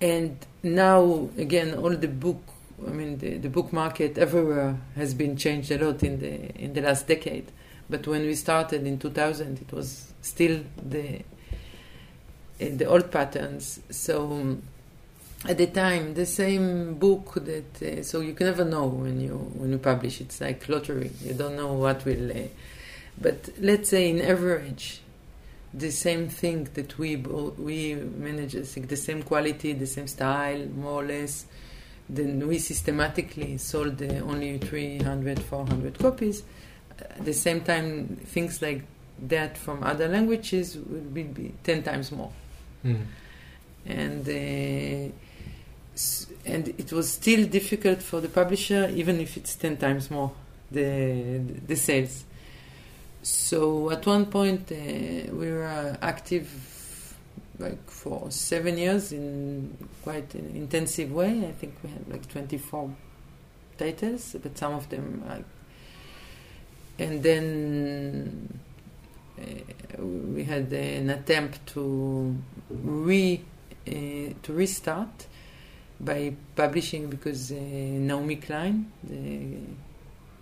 And 0.00 0.36
now, 0.62 1.28
again, 1.38 1.74
all 1.74 1.96
the 1.96 2.08
book, 2.08 2.42
I 2.86 2.90
mean, 2.90 3.18
the, 3.18 3.38
the 3.38 3.48
book 3.48 3.72
market 3.72 4.18
everywhere 4.18 4.76
has 4.96 5.14
been 5.14 5.36
changed 5.36 5.70
a 5.70 5.78
lot 5.78 6.02
in 6.02 6.18
the 6.18 6.34
in 6.64 6.74
the 6.74 6.82
last 6.82 7.06
decade. 7.06 7.50
But 7.88 8.06
when 8.06 8.22
we 8.22 8.34
started 8.34 8.86
in 8.86 8.98
2000, 8.98 9.60
it 9.60 9.72
was 9.72 10.12
still 10.22 10.64
the 10.82 11.18
uh, 11.18 11.20
the 12.58 12.86
old 12.86 13.10
patterns. 13.10 13.80
So. 13.90 14.32
Um, 14.32 14.62
at 15.46 15.58
the 15.58 15.66
time 15.66 16.14
the 16.14 16.24
same 16.24 16.94
book 16.94 17.34
that 17.34 17.82
uh, 17.82 18.02
so 18.02 18.20
you 18.20 18.32
can 18.32 18.46
never 18.46 18.64
know 18.64 18.86
when 18.86 19.20
you 19.20 19.36
when 19.58 19.70
you 19.70 19.78
publish 19.78 20.20
it's 20.20 20.40
like 20.40 20.66
lottery 20.70 21.10
you 21.22 21.34
don't 21.34 21.54
know 21.54 21.74
what 21.74 22.02
will 22.06 22.30
uh, 22.30 22.48
but 23.20 23.50
let's 23.60 23.90
say 23.90 24.08
in 24.08 24.22
average 24.22 25.02
the 25.76 25.90
same 25.90 26.28
thing 26.28 26.68
that 26.74 26.96
we 26.98 27.16
we 27.16 27.94
manage 27.94 28.52
the 28.52 28.96
same 28.96 29.22
quality 29.22 29.72
the 29.72 29.86
same 29.86 30.06
style 30.06 30.66
more 30.76 31.02
or 31.02 31.06
less 31.06 31.46
then 32.08 32.46
we 32.46 32.58
systematically 32.58 33.56
sold 33.58 34.00
uh, 34.02 34.06
only 34.24 34.58
300 34.58 35.40
400 35.40 35.98
copies 35.98 36.42
at 37.00 37.24
the 37.24 37.32
same 37.32 37.60
time 37.62 38.16
things 38.26 38.62
like 38.62 38.82
that 39.18 39.56
from 39.56 39.82
other 39.82 40.08
languages 40.08 40.76
would 40.76 41.12
be, 41.12 41.22
be 41.22 41.54
10 41.64 41.82
times 41.82 42.12
more 42.12 42.30
mm. 42.84 43.00
and 43.86 44.28
uh, 44.28 45.12
and 46.44 46.68
it 46.68 46.92
was 46.92 47.12
still 47.12 47.46
difficult 47.46 48.02
for 48.02 48.20
the 48.20 48.28
publisher, 48.28 48.90
even 48.94 49.20
if 49.20 49.36
it's 49.36 49.54
10 49.56 49.76
times 49.76 50.10
more 50.10 50.32
the, 50.70 51.40
the 51.66 51.76
sales. 51.76 52.24
So 53.24 53.90
at 53.90 54.04
one 54.06 54.26
point, 54.26 54.70
uh, 54.70 54.74
we 55.34 55.50
were 55.50 55.96
active 56.02 57.16
like 57.58 57.88
for 57.88 58.30
seven 58.30 58.76
years 58.76 59.12
in 59.12 59.78
quite 60.02 60.34
an 60.34 60.52
intensive 60.54 61.10
way. 61.10 61.46
I 61.48 61.52
think 61.52 61.74
we 61.82 61.88
had 61.88 62.06
like 62.06 62.28
24 62.28 62.90
titles, 63.78 64.36
but 64.42 64.58
some 64.58 64.74
of 64.74 64.90
them 64.90 65.24
like. 65.26 65.46
And 66.98 67.22
then 67.22 68.60
uh, 69.38 70.02
we 70.02 70.44
had 70.44 70.70
an 70.74 71.08
attempt 71.08 71.66
to 71.68 72.36
re 72.68 73.40
uh, 73.88 73.90
to 74.42 74.52
restart 74.52 75.26
by 75.98 76.34
publishing 76.54 77.08
because 77.08 77.52
uh, 77.52 77.54
Naomi 77.54 78.36
Klein, 78.36 78.92
the 79.02 79.60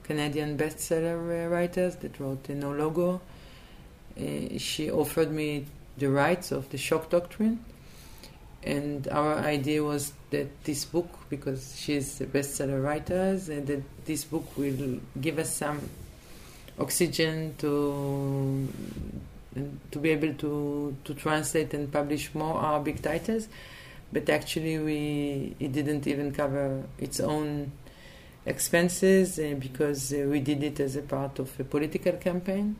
Canadian 0.04 0.56
bestseller 0.56 1.50
writers 1.50 1.96
that 1.96 2.18
wrote 2.18 2.48
uh, 2.50 2.54
No 2.54 2.72
Logo, 2.72 3.20
uh, 4.18 4.58
she 4.58 4.90
offered 4.90 5.30
me 5.30 5.66
the 5.98 6.10
rights 6.10 6.52
of 6.52 6.68
the 6.70 6.78
shock 6.78 7.10
doctrine. 7.10 7.64
And 8.64 9.08
our 9.08 9.38
idea 9.38 9.82
was 9.82 10.12
that 10.30 10.64
this 10.64 10.84
book, 10.84 11.08
because 11.28 11.74
she's 11.76 12.20
a 12.20 12.26
bestseller 12.26 12.82
writer, 12.82 13.38
and 13.50 13.66
that 13.66 13.82
this 14.04 14.24
book 14.24 14.56
will 14.56 15.00
give 15.20 15.38
us 15.38 15.52
some 15.52 15.80
oxygen 16.78 17.54
to 17.58 18.68
to 19.90 19.98
be 19.98 20.10
able 20.10 20.32
to 20.34 20.96
to 21.04 21.14
translate 21.14 21.74
and 21.74 21.92
publish 21.92 22.34
more 22.34 22.62
Arabic 22.64 23.02
titles 23.02 23.48
but 24.12 24.28
actually 24.28 24.78
we 24.78 25.54
it 25.60 25.72
didn't 25.72 26.06
even 26.06 26.32
cover 26.32 26.82
its 26.98 27.20
own 27.20 27.70
expenses 28.44 29.38
uh, 29.38 29.54
because 29.58 30.12
uh, 30.12 30.26
we 30.28 30.40
did 30.40 30.62
it 30.62 30.80
as 30.80 30.96
a 30.96 31.02
part 31.02 31.38
of 31.38 31.58
a 31.60 31.64
political 31.64 32.12
campaign 32.12 32.76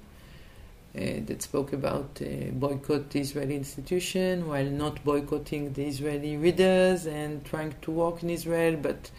uh, 0.95 1.01
that 1.27 1.41
spoke 1.43 1.73
about 1.73 2.21
uh, 2.21 2.51
boycott 2.53 3.11
the 3.11 3.21
Israeli 3.21 3.57
institution 3.57 4.49
while 4.49 4.67
not 4.67 5.05
boycotting 5.05 5.73
the 5.73 5.87
Israeli 5.87 6.37
readers 6.37 7.07
and 7.07 7.45
trying 7.45 7.75
to 7.83 7.91
work 7.91 8.23
in 8.23 8.31
Israel, 8.31 8.77
but 8.77 9.11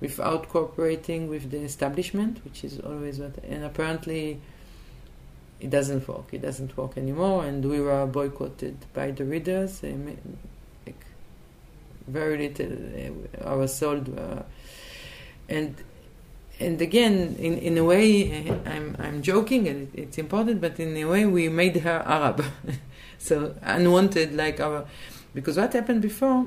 without 0.00 0.48
cooperating 0.48 1.28
with 1.28 1.50
the 1.50 1.58
establishment, 1.58 2.42
which 2.44 2.64
is 2.64 2.80
always 2.80 3.18
what. 3.18 3.36
And 3.44 3.64
apparently, 3.64 4.40
it 5.60 5.70
doesn't 5.70 6.06
work. 6.08 6.26
It 6.32 6.42
doesn't 6.42 6.76
work 6.76 6.96
anymore, 6.96 7.44
and 7.44 7.64
we 7.64 7.80
were 7.80 8.06
boycotted 8.06 8.76
by 8.92 9.10
the 9.10 9.24
readers. 9.24 9.82
Uh, 9.82 9.94
very 12.06 12.48
little 12.48 12.72
uh, 13.50 13.56
was 13.56 13.74
sold, 13.74 14.18
uh, 14.18 14.42
and 15.48 15.74
and 16.60 16.80
again, 16.80 17.36
in, 17.38 17.58
in 17.58 17.78
a 17.78 17.84
way, 17.84 18.48
I'm 18.64 18.96
I'm 18.98 19.22
joking, 19.22 19.66
and 19.68 19.92
it, 19.94 20.02
it's 20.02 20.18
important, 20.18 20.60
but 20.60 20.78
in 20.78 20.96
a 20.96 21.04
way, 21.04 21.26
we 21.26 21.48
made 21.48 21.76
her 21.78 22.02
Arab, 22.06 22.44
so 23.18 23.54
unwanted, 23.62 24.34
like 24.34 24.60
our, 24.60 24.86
because 25.34 25.56
what 25.56 25.72
happened 25.72 26.02
before, 26.02 26.46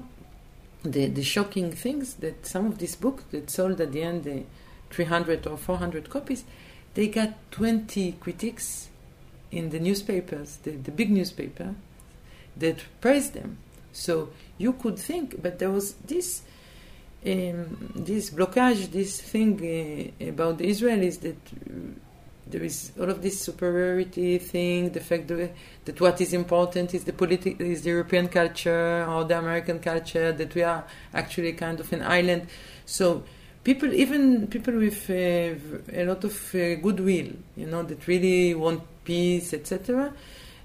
the 0.83 1.07
the 1.07 1.23
shocking 1.23 1.71
things 1.71 2.15
that 2.15 2.45
some 2.45 2.67
of 2.67 2.77
these 2.77 2.95
books 2.95 3.23
that 3.31 3.49
sold 3.49 3.81
at 3.81 3.91
the 3.91 4.01
end, 4.01 4.23
the 4.23 4.43
300 4.89 5.45
or 5.47 5.57
400 5.57 6.09
copies, 6.09 6.45
they 6.93 7.07
got 7.07 7.33
20 7.51 8.13
critics 8.13 8.87
in 9.51 9.69
the 9.69 9.79
newspapers, 9.79 10.57
the, 10.63 10.71
the 10.71 10.91
big 10.91 11.09
newspaper, 11.11 11.75
that 12.55 12.79
praised 13.01 13.33
them. 13.33 13.57
So 13.91 14.29
you 14.57 14.73
could 14.73 14.97
think, 14.97 15.41
but 15.41 15.59
there 15.59 15.71
was 15.71 15.93
this 16.05 16.41
um, 17.25 17.91
this 17.95 18.29
blockage, 18.29 18.91
this 18.91 19.21
thing 19.21 19.53
uh, 19.59 20.29
about 20.29 20.57
the 20.57 20.67
Israelis 20.67 21.19
that 21.21 21.35
uh, 21.35 21.99
there 22.49 22.63
is 22.63 22.91
all 22.99 23.09
of 23.09 23.21
this 23.21 23.41
superiority 23.41 24.37
thing, 24.37 24.91
the 24.91 24.99
fact 24.99 25.27
that, 25.27 25.51
that 25.85 25.99
what 25.99 26.21
is 26.21 26.33
important 26.33 26.93
is 26.93 27.03
the 27.03 27.11
politi- 27.11 27.59
is 27.59 27.81
the 27.81 27.89
European 27.89 28.27
culture 28.27 29.05
or 29.09 29.25
the 29.25 29.37
American 29.37 29.79
culture, 29.79 30.31
that 30.31 30.53
we 30.55 30.63
are 30.63 30.85
actually 31.13 31.53
kind 31.53 31.79
of 31.79 31.91
an 31.91 32.01
island. 32.03 32.47
So 32.85 33.23
people, 33.63 33.93
even 33.93 34.47
people 34.47 34.75
with 34.75 35.09
uh, 35.09 35.93
a 35.93 36.05
lot 36.05 36.23
of 36.23 36.55
uh, 36.55 36.75
goodwill, 36.75 37.33
you 37.55 37.65
know, 37.65 37.83
that 37.83 38.07
really 38.07 38.53
want 38.55 38.81
peace, 39.03 39.53
etc., 39.53 40.13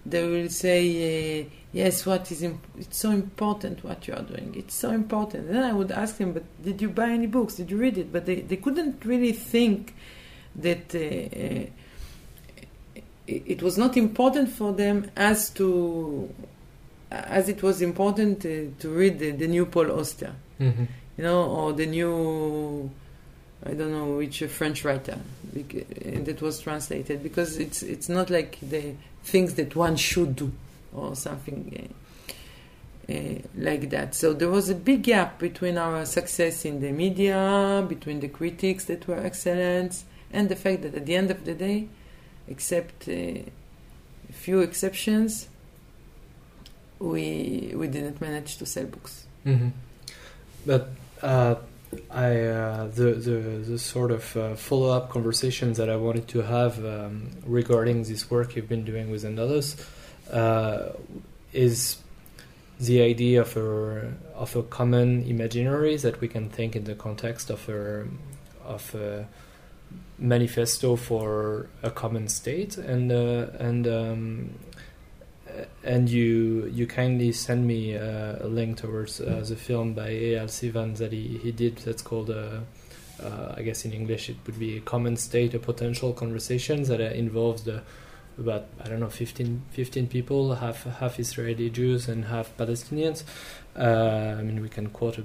they 0.04 0.26
will 0.26 0.48
say 0.48 1.42
uh, 1.42 1.44
yes, 1.72 2.06
what 2.06 2.30
is 2.30 2.42
imp- 2.42 2.64
it's 2.78 2.98
so 2.98 3.10
important 3.10 3.82
what 3.82 4.06
you 4.06 4.14
are 4.14 4.22
doing. 4.22 4.54
It's 4.56 4.74
so 4.74 4.90
important. 4.90 5.46
And 5.46 5.56
then 5.56 5.64
I 5.64 5.72
would 5.72 5.90
ask 5.90 6.18
them, 6.18 6.32
but 6.32 6.44
did 6.62 6.80
you 6.80 6.88
buy 6.88 7.10
any 7.10 7.26
books? 7.26 7.54
Did 7.54 7.70
you 7.70 7.78
read 7.78 7.98
it? 7.98 8.12
But 8.12 8.26
they, 8.26 8.36
they 8.36 8.56
couldn't 8.56 9.04
really 9.04 9.32
think 9.32 9.94
that 10.56 10.94
uh, 10.94 10.98
uh, 10.98 11.66
it 13.26 13.62
was 13.62 13.78
not 13.78 13.96
important 13.96 14.50
for 14.50 14.72
them 14.72 15.10
as 15.16 15.50
to 15.50 16.32
as 17.10 17.48
it 17.48 17.62
was 17.62 17.82
important 17.82 18.40
to, 18.40 18.74
to 18.78 18.88
read 18.88 19.18
the, 19.18 19.32
the, 19.32 19.46
new 19.46 19.66
Paul 19.66 19.92
Auster, 19.92 20.34
mm-hmm. 20.58 20.84
you 21.18 21.24
know, 21.24 21.44
or 21.44 21.74
the 21.74 21.84
new 21.84 22.90
I 23.64 23.74
don't 23.74 23.92
know 23.92 24.16
which 24.16 24.42
French 24.44 24.84
writer 24.84 25.18
that 25.52 26.40
was 26.40 26.60
translated 26.60 27.22
because 27.22 27.58
it's 27.58 27.82
it's 27.82 28.08
not 28.08 28.30
like 28.30 28.58
the 28.60 28.94
things 29.22 29.54
that 29.54 29.76
one 29.76 29.96
should 29.96 30.36
do 30.36 30.52
or 30.94 31.16
something 31.16 31.90
uh, 33.08 33.12
uh, 33.12 33.38
like 33.56 33.90
that. 33.90 34.14
So 34.14 34.32
there 34.32 34.50
was 34.50 34.70
a 34.70 34.74
big 34.74 35.02
gap 35.02 35.38
between 35.38 35.78
our 35.78 36.04
success 36.06 36.64
in 36.64 36.80
the 36.80 36.92
media, 36.92 37.84
between 37.88 38.20
the 38.20 38.28
critics 38.28 38.84
that 38.86 39.06
were 39.08 39.18
excellent, 39.18 40.04
and 40.32 40.48
the 40.48 40.56
fact 40.56 40.82
that 40.82 40.94
at 40.94 41.06
the 41.06 41.16
end 41.16 41.30
of 41.30 41.44
the 41.44 41.54
day, 41.54 41.88
except 42.48 43.08
uh, 43.08 43.12
a 43.12 44.32
few 44.32 44.60
exceptions, 44.60 45.48
we 46.98 47.72
we 47.74 47.88
didn't 47.88 48.20
manage 48.20 48.56
to 48.58 48.66
sell 48.66 48.84
books. 48.84 49.26
Mm-hmm. 49.44 49.70
But 50.64 50.90
uh, 51.20 51.56
I 52.10 52.36
uh, 52.40 52.86
the, 52.86 53.14
the 53.14 53.38
the 53.70 53.78
sort 53.78 54.12
of 54.12 54.36
uh, 54.36 54.54
follow 54.54 54.90
up 54.90 55.10
conversations 55.10 55.76
that 55.78 55.90
I 55.90 55.96
wanted 55.96 56.28
to 56.28 56.42
have 56.42 56.78
um, 56.84 57.30
regarding 57.44 58.04
this 58.04 58.30
work 58.30 58.54
you've 58.54 58.68
been 58.68 58.84
doing 58.84 59.10
with 59.10 59.24
Andalus 59.24 59.76
uh, 60.32 60.90
is 61.52 61.98
the 62.80 63.02
idea 63.02 63.42
of 63.42 63.56
a 63.56 64.12
of 64.34 64.56
a 64.56 64.62
common 64.64 65.22
imaginary 65.24 65.96
that 65.96 66.20
we 66.20 66.28
can 66.28 66.48
think 66.48 66.74
in 66.74 66.84
the 66.84 66.94
context 66.94 67.50
of 67.50 67.68
a 67.68 68.06
of 68.64 68.94
a 68.94 69.28
manifesto 70.18 70.96
for 70.96 71.68
a 71.82 71.90
common 71.90 72.28
state. 72.28 72.78
And 72.78 73.12
uh, 73.12 73.46
and 73.58 73.86
um, 73.86 74.50
and 75.84 76.08
you 76.08 76.70
you 76.72 76.86
kindly 76.86 77.32
send 77.32 77.66
me 77.66 77.96
uh, 77.96 78.36
a 78.40 78.48
link 78.48 78.78
towards 78.78 79.20
uh, 79.20 79.44
the 79.46 79.56
film 79.56 79.94
by 79.94 80.08
Eyal 80.08 80.48
Sivan 80.48 80.96
that 80.96 81.12
he, 81.12 81.38
he 81.42 81.52
did 81.52 81.76
that's 81.78 82.02
called 82.02 82.30
uh, 82.30 82.60
uh 83.22 83.54
I 83.56 83.62
guess 83.62 83.84
in 83.84 83.92
English 83.92 84.30
it 84.30 84.36
would 84.46 84.58
be 84.58 84.78
a 84.78 84.80
common 84.80 85.16
state 85.16 85.54
a 85.54 85.58
potential 85.58 86.12
conversations 86.12 86.88
that 86.88 87.00
uh, 87.00 87.04
involves 87.04 87.64
the 87.64 87.82
about 88.38 88.66
I 88.82 88.88
don't 88.88 89.00
know 89.00 89.08
15, 89.08 89.62
15 89.70 90.06
people 90.08 90.54
half 90.54 90.84
half 90.84 91.18
Israeli 91.18 91.70
Jews 91.70 92.08
and 92.08 92.24
half 92.26 92.56
Palestinians. 92.56 93.24
Uh, 93.76 94.36
I 94.38 94.42
mean 94.42 94.60
we 94.60 94.68
can 94.68 94.88
quote 94.90 95.18
a, 95.18 95.24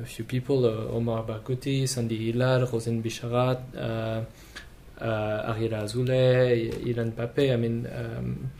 a, 0.00 0.04
few 0.04 0.24
people 0.24 0.64
Omar 0.66 1.24
Barghouti, 1.24 1.88
Sandi 1.88 2.32
Hilal, 2.32 2.66
Rosen 2.66 3.02
Bisharat 3.02 3.60
Ariella 5.00 5.82
Azoulay, 5.82 6.70
Ilan 6.84 7.12
Pappé 7.12 7.52
I 7.52 7.56
mean 7.56 7.86
um, 7.94 8.50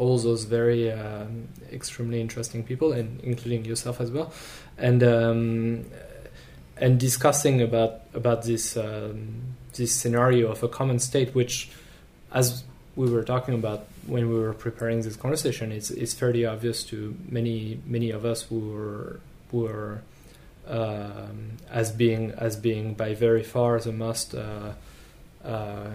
all 0.00 0.18
those 0.18 0.44
very 0.44 0.90
um, 0.90 1.46
extremely 1.70 2.20
interesting 2.22 2.64
people, 2.64 2.92
and 2.92 3.20
including 3.20 3.66
yourself 3.66 4.00
as 4.00 4.10
well, 4.10 4.32
and 4.78 5.02
um, 5.04 5.84
and 6.78 6.98
discussing 6.98 7.60
about 7.60 8.00
about 8.14 8.42
this 8.42 8.78
um, 8.78 9.54
this 9.74 9.94
scenario 9.94 10.50
of 10.50 10.62
a 10.62 10.68
common 10.68 10.98
state, 10.98 11.34
which, 11.34 11.70
as 12.32 12.64
we 13.00 13.10
were 13.10 13.24
talking 13.24 13.54
about 13.54 13.86
when 14.06 14.28
we 14.28 14.38
were 14.38 14.52
preparing 14.52 15.00
this 15.00 15.16
conversation, 15.16 15.72
it's 15.72 15.90
it's 15.90 16.14
fairly 16.14 16.44
obvious 16.44 16.84
to 16.90 17.16
many 17.28 17.80
many 17.86 18.10
of 18.10 18.22
us 18.24 18.42
who 18.42 18.58
were 18.70 19.20
who 19.50 19.66
are 19.66 20.02
um, 20.68 21.56
as 21.70 21.90
being 21.90 22.32
as 22.32 22.56
being 22.56 22.94
by 22.94 23.14
very 23.14 23.42
far 23.42 23.80
the 23.80 23.92
most 24.06 24.34
uh, 24.34 24.72
uh, 25.44 25.90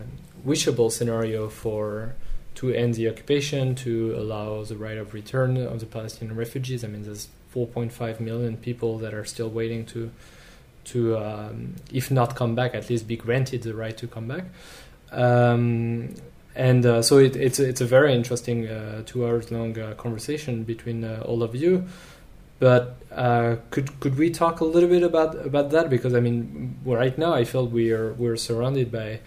wishable 0.45 0.91
scenario 0.91 1.47
for 1.47 2.15
to 2.55 2.71
end 2.73 2.95
the 2.95 3.07
occupation, 3.09 3.75
to 3.75 4.15
allow 4.17 4.63
the 4.63 4.77
right 4.77 4.97
of 4.97 5.13
return 5.13 5.57
of 5.57 5.79
the 5.81 5.85
Palestinian 5.85 6.35
refugees. 6.35 6.83
I 6.83 6.87
mean, 6.87 7.03
there's 7.03 7.27
4.5 7.53 8.19
million 8.19 8.57
people 8.57 8.97
that 8.99 9.13
are 9.13 9.25
still 9.25 9.49
waiting 9.49 9.85
to, 9.87 10.09
to 10.85 11.17
um, 11.17 11.75
if 11.91 12.09
not 12.09 12.35
come 12.35 12.55
back, 12.55 12.73
at 12.73 12.89
least 12.89 13.07
be 13.07 13.17
granted 13.17 13.63
the 13.63 13.75
right 13.75 13.97
to 13.97 14.07
come 14.07 14.27
back. 14.29 14.45
Um, 15.11 16.15
and 16.55 16.85
uh, 16.85 17.01
so 17.01 17.17
it, 17.17 17.35
it's 17.35 17.59
it's 17.59 17.81
a 17.81 17.85
very 17.85 18.13
interesting 18.13 18.67
uh, 18.67 19.03
two 19.05 19.25
hours 19.25 19.51
long 19.51 19.77
uh, 19.77 19.93
conversation 19.95 20.63
between 20.63 21.03
uh, 21.03 21.21
all 21.25 21.43
of 21.43 21.53
you. 21.55 21.85
But 22.59 22.95
uh, 23.11 23.57
could 23.69 23.99
could 23.99 24.17
we 24.17 24.29
talk 24.29 24.61
a 24.61 24.65
little 24.65 24.89
bit 24.89 25.03
about 25.03 25.45
about 25.45 25.71
that? 25.71 25.89
Because 25.89 26.13
I 26.15 26.21
mean, 26.21 26.79
right 26.85 27.17
now 27.17 27.33
I 27.33 27.43
feel 27.43 27.67
we 27.67 27.91
are 27.91 28.13
we're 28.13 28.37
surrounded 28.37 28.91
by 28.91 29.19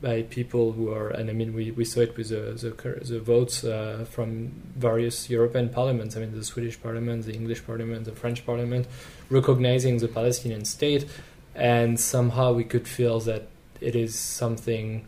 by 0.00 0.22
people 0.22 0.72
who 0.72 0.92
are, 0.92 1.08
and 1.08 1.30
I 1.30 1.32
mean, 1.32 1.54
we, 1.54 1.70
we 1.70 1.84
saw 1.84 2.00
it 2.00 2.16
with 2.18 2.28
the, 2.28 2.52
the, 2.52 3.04
the 3.04 3.18
votes 3.18 3.64
uh, 3.64 4.04
from 4.10 4.52
various 4.76 5.30
European 5.30 5.70
parliaments. 5.70 6.16
I 6.16 6.20
mean, 6.20 6.34
the 6.34 6.44
Swedish 6.44 6.80
parliament, 6.80 7.24
the 7.24 7.32
English 7.32 7.64
parliament, 7.64 8.04
the 8.04 8.12
French 8.12 8.44
parliament, 8.44 8.86
recognizing 9.30 9.96
the 9.96 10.08
Palestinian 10.08 10.66
state, 10.66 11.06
and 11.54 11.98
somehow 11.98 12.52
we 12.52 12.64
could 12.64 12.86
feel 12.86 13.20
that 13.20 13.48
it 13.80 13.96
is 13.96 14.14
something 14.14 15.06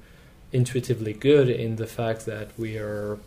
intuitively 0.53 1.13
good 1.13 1.49
in 1.49 1.77
the 1.77 1.87
fact 1.87 2.27
that 2.27 2.59
we 2.59 2.79
are. 2.79 3.19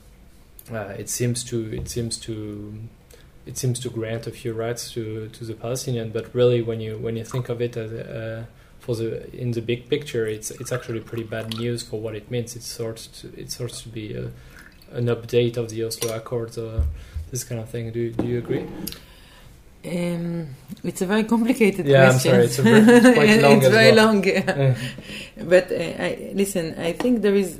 Uh, 0.71 0.93
it 0.97 1.09
seems 1.09 1.43
to 1.43 1.73
it 1.73 1.89
seems 1.89 2.17
to 2.17 2.73
it 3.45 3.57
seems 3.57 3.79
to 3.79 3.89
grant 3.89 4.27
a 4.27 4.31
few 4.31 4.53
rights 4.53 4.91
to 4.91 5.27
to 5.29 5.45
the 5.45 5.53
Palestinian, 5.53 6.11
but 6.11 6.33
really, 6.33 6.61
when 6.61 6.79
you 6.79 6.97
when 6.97 7.15
you 7.15 7.23
think 7.23 7.49
of 7.49 7.61
it 7.61 7.75
as 7.77 7.91
a, 7.91 8.47
for 8.79 8.95
the 8.95 9.33
in 9.35 9.51
the 9.51 9.61
big 9.61 9.89
picture, 9.89 10.27
it's 10.27 10.51
it's 10.51 10.71
actually 10.71 10.99
pretty 10.99 11.23
bad 11.23 11.57
news 11.57 11.83
for 11.83 11.99
what 11.99 12.15
it 12.15 12.29
means. 12.29 12.55
It 12.55 12.63
sorts 12.63 13.07
to, 13.07 13.33
it 13.37 13.51
sorts 13.51 13.81
to 13.83 13.89
be 13.89 14.13
a, 14.13 14.31
an 14.91 15.07
update 15.07 15.57
of 15.57 15.69
the 15.69 15.83
Oslo 15.83 16.15
Accords, 16.15 16.57
or 16.57 16.83
this 17.31 17.43
kind 17.43 17.59
of 17.59 17.69
thing. 17.69 17.91
Do 17.91 18.11
do 18.11 18.25
you 18.25 18.37
agree? 18.37 18.65
Um, 19.83 20.47
it's 20.83 21.01
a 21.01 21.05
very 21.07 21.23
complicated 21.23 21.87
yeah, 21.87 22.11
question. 22.11 22.35
I'm 22.35 22.35
sorry, 22.35 22.45
it's, 22.45 22.59
a 22.59 22.61
very, 22.61 22.79
it's 22.81 23.13
quite 23.15 23.41
long. 23.41 23.57
it's 23.57 23.67
very 23.67 23.95
well. 23.95 24.05
long. 24.05 24.23
Yeah. 24.27 24.75
but 25.43 25.71
uh, 25.71 25.75
I, 25.75 26.31
listen, 26.33 26.75
I 26.77 26.93
think 26.93 27.21
there 27.21 27.35
is, 27.35 27.59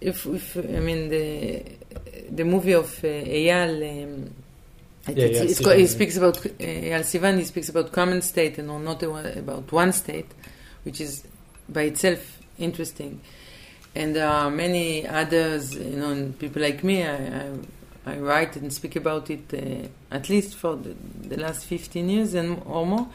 if, 0.00 0.26
if 0.26 0.56
I 0.56 0.80
mean 0.80 1.08
the 1.08 1.62
the 2.30 2.44
movie 2.44 2.72
of 2.74 2.88
uh, 3.04 3.06
Eyal. 3.08 4.04
Um, 4.04 4.34
it, 5.08 5.16
Yeah, 5.16 5.26
it's, 5.26 5.38
yeah, 5.38 5.44
it's 5.44 5.60
Sivan, 5.60 5.64
co- 5.64 5.76
he 5.78 5.86
speaks 5.86 6.16
about 6.16 6.38
uh, 6.38 6.48
Eyal 6.58 7.00
Sivan. 7.04 7.38
He 7.38 7.44
speaks 7.44 7.68
about 7.68 7.92
common 7.92 8.22
state 8.22 8.58
and 8.58 8.66
not 8.84 9.02
about 9.02 9.70
one 9.70 9.92
state, 9.92 10.26
which 10.82 11.00
is 11.00 11.22
by 11.68 11.82
itself 11.82 12.38
interesting. 12.58 13.20
And 13.94 14.14
there 14.14 14.28
are 14.28 14.50
many 14.50 15.06
others, 15.06 15.74
you 15.74 15.96
know, 15.96 16.10
and 16.10 16.36
people 16.38 16.60
like 16.60 16.82
me. 16.84 17.04
I, 17.04 17.14
I, 17.14 17.50
I 18.06 18.18
write 18.18 18.56
and 18.56 18.72
speak 18.72 18.94
about 18.96 19.30
it 19.30 19.52
uh, 19.52 20.14
at 20.14 20.28
least 20.28 20.54
for 20.54 20.76
the, 20.76 20.94
the 21.28 21.36
last 21.36 21.66
15 21.66 22.08
years 22.08 22.34
and 22.34 22.62
or 22.64 22.86
more. 22.86 23.08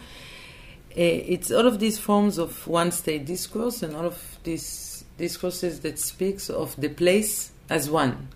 Uh, 0.91 0.95
it's 0.95 1.49
all 1.49 1.65
of 1.65 1.79
these 1.79 1.97
forms 1.97 2.37
of 2.37 2.67
one 2.67 2.91
state 2.91 3.25
discourse 3.25 3.81
and 3.81 3.95
all 3.95 4.05
of 4.05 4.37
these 4.43 5.05
discourses 5.17 5.79
that 5.79 5.97
speaks 5.97 6.49
of 6.49 6.75
the 6.75 6.89
place 6.89 7.51
as 7.69 7.89
one, 7.89 8.27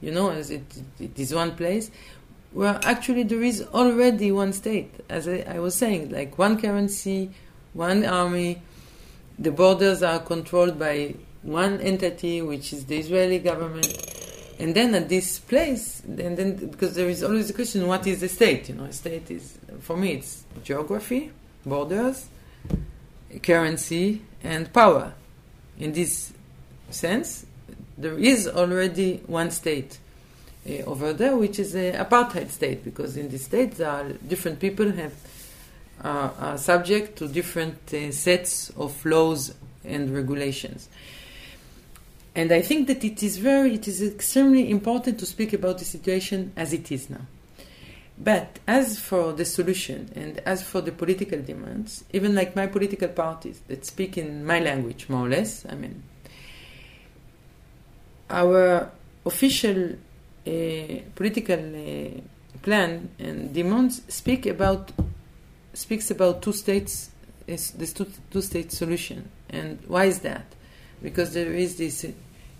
you 0.00 0.12
know, 0.12 0.30
as 0.30 0.50
it, 0.50 0.62
it 1.00 1.18
is 1.18 1.34
one 1.34 1.56
place 1.56 1.90
where 2.52 2.78
actually 2.84 3.24
there 3.24 3.42
is 3.42 3.66
already 3.74 4.30
one 4.30 4.52
state, 4.52 4.94
as 5.08 5.26
I, 5.26 5.44
I 5.48 5.58
was 5.58 5.74
saying, 5.74 6.10
like 6.10 6.38
one 6.38 6.60
currency, 6.60 7.32
one 7.72 8.04
army, 8.04 8.62
the 9.36 9.50
borders 9.50 10.04
are 10.04 10.20
controlled 10.20 10.78
by 10.78 11.16
one 11.42 11.80
entity, 11.80 12.40
which 12.40 12.72
is 12.72 12.84
the 12.86 12.96
Israeli 12.96 13.40
government. 13.40 14.13
And 14.58 14.74
then 14.74 14.94
at 14.94 15.08
this 15.08 15.40
place, 15.40 16.02
and 16.04 16.36
then 16.36 16.54
because 16.56 16.94
there 16.94 17.08
is 17.08 17.22
always 17.24 17.48
the 17.48 17.54
question, 17.54 17.86
what 17.86 18.06
is 18.06 18.22
a 18.22 18.28
state? 18.28 18.68
You 18.68 18.76
know, 18.76 18.84
a 18.84 18.92
state 18.92 19.30
is 19.30 19.58
for 19.80 19.96
me 19.96 20.12
it's 20.12 20.44
geography, 20.62 21.32
borders, 21.66 22.28
currency, 23.42 24.22
and 24.42 24.72
power. 24.72 25.14
In 25.78 25.92
this 25.92 26.32
sense, 26.90 27.46
there 27.98 28.18
is 28.18 28.46
already 28.46 29.22
one 29.26 29.50
state 29.50 29.98
uh, 30.68 30.72
over 30.84 31.12
there, 31.12 31.36
which 31.36 31.58
is 31.58 31.74
an 31.74 31.94
apartheid 31.94 32.50
state, 32.50 32.84
because 32.84 33.16
in 33.16 33.28
this 33.30 33.44
state 33.44 33.72
there 33.72 33.90
are 33.90 34.08
different 34.12 34.60
people 34.60 34.90
have 34.92 35.14
uh, 36.02 36.30
are 36.38 36.58
subject 36.58 37.16
to 37.18 37.28
different 37.28 37.92
uh, 37.92 38.12
sets 38.12 38.70
of 38.70 39.04
laws 39.04 39.54
and 39.84 40.14
regulations. 40.14 40.88
And 42.34 42.50
I 42.50 42.62
think 42.62 42.88
that 42.88 43.04
it 43.04 43.22
is 43.22 43.38
very, 43.38 43.74
it 43.74 43.86
is 43.86 44.02
extremely 44.02 44.70
important 44.70 45.18
to 45.20 45.26
speak 45.26 45.52
about 45.52 45.78
the 45.78 45.84
situation 45.84 46.52
as 46.56 46.72
it 46.72 46.90
is 46.90 47.08
now. 47.08 47.26
But 48.16 48.60
as 48.66 48.98
for 48.98 49.32
the 49.32 49.44
solution 49.44 50.10
and 50.14 50.38
as 50.40 50.62
for 50.62 50.80
the 50.80 50.92
political 50.92 51.40
demands, 51.40 52.04
even 52.12 52.34
like 52.34 52.54
my 52.54 52.66
political 52.66 53.08
parties 53.08 53.60
that 53.68 53.84
speak 53.84 54.16
in 54.16 54.44
my 54.44 54.60
language, 54.60 55.08
more 55.08 55.26
or 55.26 55.28
less, 55.28 55.66
I 55.68 55.74
mean, 55.74 56.02
our 58.30 58.90
official 59.26 59.92
uh, 60.46 60.50
political 61.14 61.58
uh, 61.58 62.20
plan 62.62 63.10
and 63.18 63.52
demands 63.52 64.02
speak 64.08 64.46
about 64.46 64.92
speaks 65.72 66.10
about 66.10 66.40
two 66.40 66.52
states, 66.52 67.10
is 67.48 67.72
this 67.72 67.92
two, 67.92 68.06
two 68.30 68.40
state 68.40 68.70
solution. 68.70 69.28
And 69.50 69.78
why 69.88 70.04
is 70.04 70.20
that? 70.20 70.46
Because 71.04 71.34
there 71.34 71.52
is 71.52 71.76
this 71.76 72.06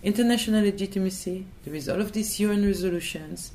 international 0.03 0.63
legitimacy, 0.63 1.47
there 1.63 1.73
is 1.73 1.89
all 1.89 1.99
of 1.99 2.11
these 2.11 2.39
UN 2.39 2.63
resolutions, 2.63 3.51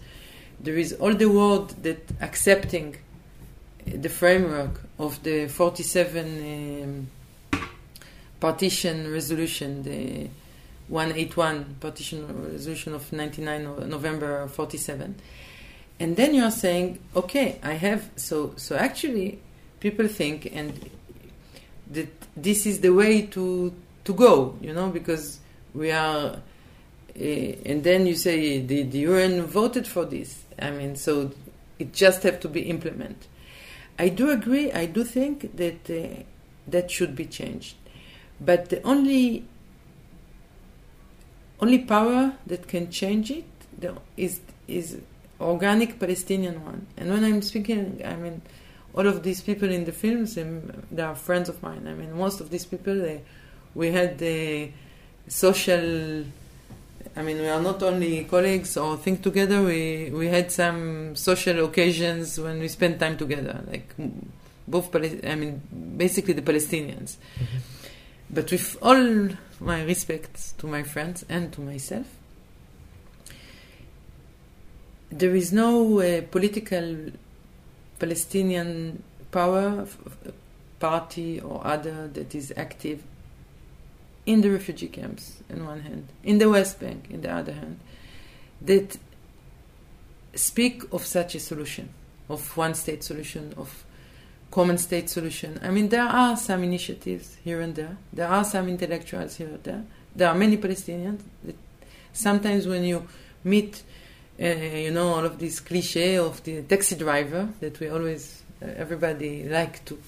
there 0.58 0.76
is 0.76 0.92
all 0.94 1.14
the 1.14 1.30
world 1.30 1.80
that 1.84 2.10
accepting 2.20 2.96
the 3.86 4.08
framework 4.08 4.80
of 4.98 5.22
the 5.22 5.46
47 5.46 7.08
um, 7.52 7.60
partition 8.40 9.12
resolution, 9.12 9.84
the 9.84 10.28
181 10.88 11.76
partition 11.78 12.50
resolution 12.52 12.92
of 12.92 13.12
99 13.12 13.88
November 13.88 14.48
47. 14.48 15.14
And 16.00 16.16
then 16.16 16.34
you 16.34 16.42
are 16.42 16.50
saying, 16.50 16.98
okay, 17.14 17.60
I 17.62 17.74
have 17.74 18.10
so 18.16 18.54
so 18.56 18.74
actually 18.74 19.38
people 19.78 20.08
think 20.08 20.50
and 20.52 20.90
that 21.92 22.08
this 22.36 22.66
is 22.66 22.80
the 22.80 22.90
way 22.90 23.22
to 23.26 23.72
to 24.10 24.14
go, 24.16 24.56
you 24.60 24.72
know, 24.72 24.88
because 24.90 25.40
we 25.74 25.90
are 25.90 26.40
uh, 27.16 27.22
and 27.70 27.82
then 27.84 28.06
you 28.06 28.14
say 28.14 28.60
the, 28.60 28.82
the 28.84 29.00
UN 29.00 29.42
voted 29.42 29.86
for 29.86 30.04
this. 30.04 30.44
I 30.60 30.70
mean, 30.70 30.96
so 30.96 31.32
it 31.78 31.92
just 31.92 32.22
have 32.22 32.40
to 32.40 32.48
be 32.48 32.62
implemented. 32.62 33.26
I 33.98 34.08
do 34.08 34.30
agree. 34.30 34.72
I 34.72 34.86
do 34.86 35.04
think 35.04 35.56
that 35.56 35.90
uh, 35.90 36.22
that 36.68 36.90
should 36.90 37.14
be 37.14 37.26
changed. 37.26 37.76
But 38.40 38.70
the 38.70 38.82
only 38.82 39.44
only 41.60 41.78
power 41.78 42.32
that 42.46 42.66
can 42.68 42.90
change 42.90 43.30
it 43.30 43.44
is 44.16 44.40
is 44.66 44.98
organic 45.40 45.98
Palestinian 45.98 46.64
one. 46.64 46.86
And 46.96 47.10
when 47.10 47.24
I'm 47.24 47.42
speaking, 47.42 48.00
I 48.04 48.16
mean 48.16 48.40
all 48.94 49.06
of 49.06 49.22
these 49.22 49.40
people 49.40 49.70
in 49.70 49.84
the 49.84 49.92
films, 49.92 50.38
um, 50.38 50.72
they 50.90 51.02
are 51.02 51.14
friends 51.14 51.48
of 51.48 51.62
mine. 51.62 51.86
I 51.86 51.94
mean 51.94 52.16
most 52.16 52.40
of 52.40 52.50
these 52.50 52.64
people, 52.64 52.94
they, 52.94 53.22
we 53.74 53.92
had 53.92 54.18
the 54.18 54.70
social. 55.28 56.24
I 57.16 57.22
mean, 57.22 57.38
we 57.38 57.48
are 57.48 57.60
not 57.60 57.82
only 57.82 58.24
colleagues 58.24 58.76
or 58.76 58.96
think 58.96 59.22
together. 59.22 59.62
We 59.62 60.10
we 60.12 60.28
had 60.28 60.50
some 60.50 61.16
social 61.16 61.64
occasions 61.64 62.38
when 62.38 62.60
we 62.60 62.68
spent 62.68 63.00
time 63.00 63.16
together, 63.16 63.62
like 63.70 63.88
both. 64.66 64.90
Pal- 64.90 65.26
I 65.26 65.34
mean, 65.34 65.60
basically 65.96 66.34
the 66.34 66.42
Palestinians. 66.42 67.16
Mm-hmm. 67.38 67.58
But 68.32 68.50
with 68.52 68.76
all 68.80 69.30
my 69.58 69.82
respect 69.82 70.58
to 70.58 70.66
my 70.66 70.84
friends 70.84 71.24
and 71.28 71.52
to 71.52 71.60
myself, 71.60 72.06
there 75.10 75.34
is 75.34 75.52
no 75.52 76.00
uh, 76.00 76.22
political 76.30 77.10
Palestinian 77.98 79.02
power, 79.32 79.86
party 80.80 81.40
or 81.40 81.64
other 81.64 82.08
that 82.08 82.34
is 82.34 82.52
active 82.56 83.02
in 84.30 84.42
the 84.42 84.50
refugee 84.50 84.86
camps, 84.86 85.42
in 85.48 85.66
one 85.66 85.80
hand, 85.80 86.06
in 86.22 86.38
the 86.38 86.48
West 86.48 86.78
Bank, 86.78 87.06
in 87.10 87.20
the 87.22 87.32
other 87.32 87.52
hand, 87.52 87.80
that 88.62 88.96
speak 90.34 90.84
of 90.92 91.04
such 91.04 91.34
a 91.34 91.40
solution, 91.40 91.88
of 92.28 92.56
one 92.56 92.74
state 92.74 93.02
solution, 93.02 93.52
of 93.56 93.84
common 94.52 94.78
state 94.78 95.10
solution. 95.10 95.58
I 95.62 95.70
mean, 95.70 95.88
there 95.88 96.04
are 96.04 96.36
some 96.36 96.62
initiatives 96.62 97.38
here 97.42 97.60
and 97.60 97.74
there. 97.74 97.96
There 98.12 98.28
are 98.28 98.44
some 98.44 98.68
intellectuals 98.68 99.36
here 99.36 99.48
and 99.48 99.64
there. 99.64 99.84
There 100.14 100.28
are 100.28 100.34
many 100.34 100.56
Palestinians. 100.58 101.22
Sometimes 102.12 102.68
when 102.68 102.84
you 102.84 103.08
meet, 103.42 103.82
uh, 104.40 104.46
you 104.46 104.92
know, 104.92 105.08
all 105.14 105.24
of 105.24 105.40
these 105.40 105.58
cliche 105.58 106.18
of 106.18 106.42
the 106.44 106.62
taxi 106.62 106.94
driver 106.94 107.48
that 107.58 107.80
we 107.80 107.88
always, 107.88 108.42
uh, 108.62 108.66
everybody 108.76 109.48
like 109.48 109.84
to 109.86 109.98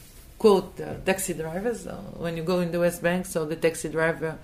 quote 0.43 0.75
the 0.77 1.01
taxi 1.07 1.35
drivers 1.35 1.87
uh, 1.87 1.95
when 2.25 2.37
you 2.37 2.43
go 2.43 2.59
in 2.59 2.73
the 2.73 2.81
West 2.81 3.01
Bank. 3.01 3.27
So 3.27 3.47
the 3.47 3.55
taxi 3.55 3.89
driver, 3.89 4.37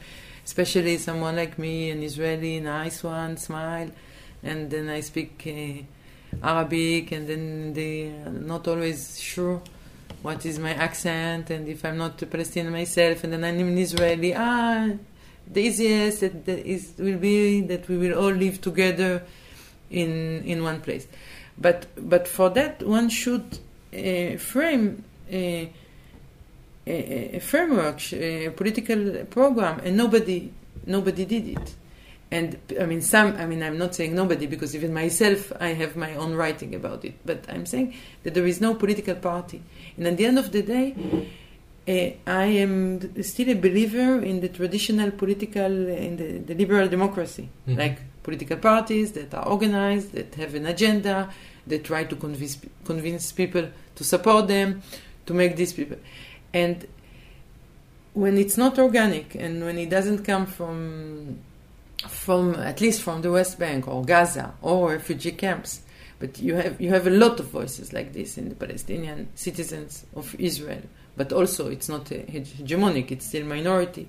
especially 0.45 0.97
someone 0.99 1.35
like 1.35 1.59
me, 1.59 1.91
an 1.91 2.05
Israeli, 2.05 2.61
nice 2.61 3.03
one, 3.03 3.37
smile, 3.37 3.91
and 4.45 4.71
then 4.71 4.89
I 4.89 5.01
speak 5.01 5.33
uh, 5.45 6.47
Arabic, 6.47 7.11
and 7.11 7.27
then 7.27 7.73
they 7.75 7.95
are 8.25 8.31
not 8.31 8.69
always 8.69 9.21
sure 9.21 9.61
what 10.23 10.47
is 10.47 10.59
my 10.59 10.75
accent 10.75 11.51
and 11.51 11.69
if 11.69 11.85
I'm 11.85 11.97
not 11.97 12.19
Palestinian 12.31 12.73
myself 12.73 13.23
and 13.25 13.33
then 13.33 13.45
I'm 13.45 13.59
an 13.59 13.79
Israeli, 13.79 14.35
ah, 14.35 14.91
the 15.51 15.61
easiest 15.61 16.21
that, 16.21 16.45
that 16.47 16.61
is 16.75 16.95
will 16.99 17.19
be 17.19 17.61
that 17.63 17.89
we 17.89 17.99
will 17.99 18.17
all 18.19 18.33
live 18.45 18.61
together 18.61 19.23
in 19.91 20.43
in 20.45 20.63
one 20.63 20.81
place. 20.81 21.07
But 21.57 21.87
but 21.97 22.29
for 22.29 22.51
that 22.51 22.83
one 22.83 23.09
should 23.09 23.59
uh, 23.93 24.37
frame 24.39 25.05
a, 26.89 27.39
framework, 27.41 28.13
a 28.13 28.51
political 28.51 29.25
program, 29.27 29.81
and 29.85 29.97
nobody 29.97 30.53
nobody 30.87 31.25
did 31.25 31.49
it. 31.49 31.75
And 32.31 32.59
I 32.79 32.85
mean 32.85 33.01
some 33.01 33.37
I 33.37 33.47
mean 33.47 33.63
I'm 33.63 33.79
not 33.79 33.95
saying 33.95 34.15
nobody 34.15 34.47
because 34.47 34.75
even 34.75 34.93
myself 34.93 35.53
I 35.61 35.69
have 35.69 35.97
my 35.97 36.15
own 36.15 36.35
writing 36.35 36.75
about 36.75 37.05
it 37.05 37.15
but 37.25 37.45
I'm 37.49 37.65
saying 37.65 37.95
that 38.23 38.35
there 38.35 38.47
is 38.47 38.61
no 38.61 38.75
political 38.75 39.15
party. 39.15 39.63
And 39.97 40.07
at 40.07 40.17
the 40.19 40.27
end 40.27 40.39
of 40.39 40.53
the 40.53 40.63
day 40.63 40.95
uh, 41.89 42.31
I 42.31 42.45
am 42.65 43.23
still 43.23 43.49
a 43.49 43.55
believer 43.55 44.21
in 44.21 44.41
the 44.41 44.51
traditional 44.51 45.11
political 45.11 45.73
in 45.89 46.17
the, 46.19 46.39
the 46.39 46.55
liberal 46.55 46.87
democracy. 46.89 47.49
Mm-hmm. 47.67 47.79
like 47.79 47.99
political 48.23 48.59
parties 48.59 49.13
that 49.13 49.33
are 49.33 49.49
organized 49.49 50.13
that 50.13 50.35
have 50.35 50.55
an 50.55 50.67
agenda 50.67 51.31
that 51.67 51.83
try 51.85 52.05
to 52.05 52.15
convince 52.15 52.59
convince 52.85 53.33
people 53.33 53.71
to 53.95 54.05
support 54.05 54.49
them 54.49 54.83
to 55.25 55.33
make 55.33 55.57
these 55.57 55.73
people 55.73 55.97
and 56.53 56.87
when 58.15 58.37
it's 58.37 58.57
not 58.57 58.79
organic 58.79 59.35
and 59.35 59.65
when 59.65 59.79
it 59.79 59.91
doesn't 59.91 60.25
come 60.25 60.47
from 60.47 61.39
from 62.07 62.55
at 62.55 62.81
least 62.81 63.03
from 63.03 63.23
the 63.23 63.31
West 63.31 63.59
Bank 63.59 63.89
or 63.89 64.05
Gaza 64.05 64.55
or 64.63 64.93
refugee 64.93 65.33
camps. 65.33 65.83
But 66.19 66.41
you 66.41 66.55
have 66.55 66.81
you 66.81 66.91
have 66.91 67.07
a 67.07 67.11
lot 67.11 67.39
of 67.39 67.47
voices 67.47 67.93
like 67.93 68.13
this 68.13 68.39
in 68.39 68.49
the 68.49 68.55
Palestinian 68.55 69.29
citizens 69.35 70.05
of 70.17 70.35
Israel. 70.39 70.83
But 71.17 71.33
also, 71.33 71.69
it's 71.69 71.89
not 71.89 72.07
hegemonic; 72.07 73.11
it's 73.11 73.27
still 73.27 73.45
minority. 73.45 74.09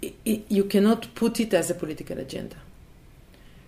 It, 0.00 0.14
it, 0.24 0.44
you 0.48 0.64
cannot 0.64 1.14
put 1.14 1.38
it 1.40 1.54
as 1.54 1.70
a 1.70 1.74
political 1.74 2.18
agenda. 2.18 2.56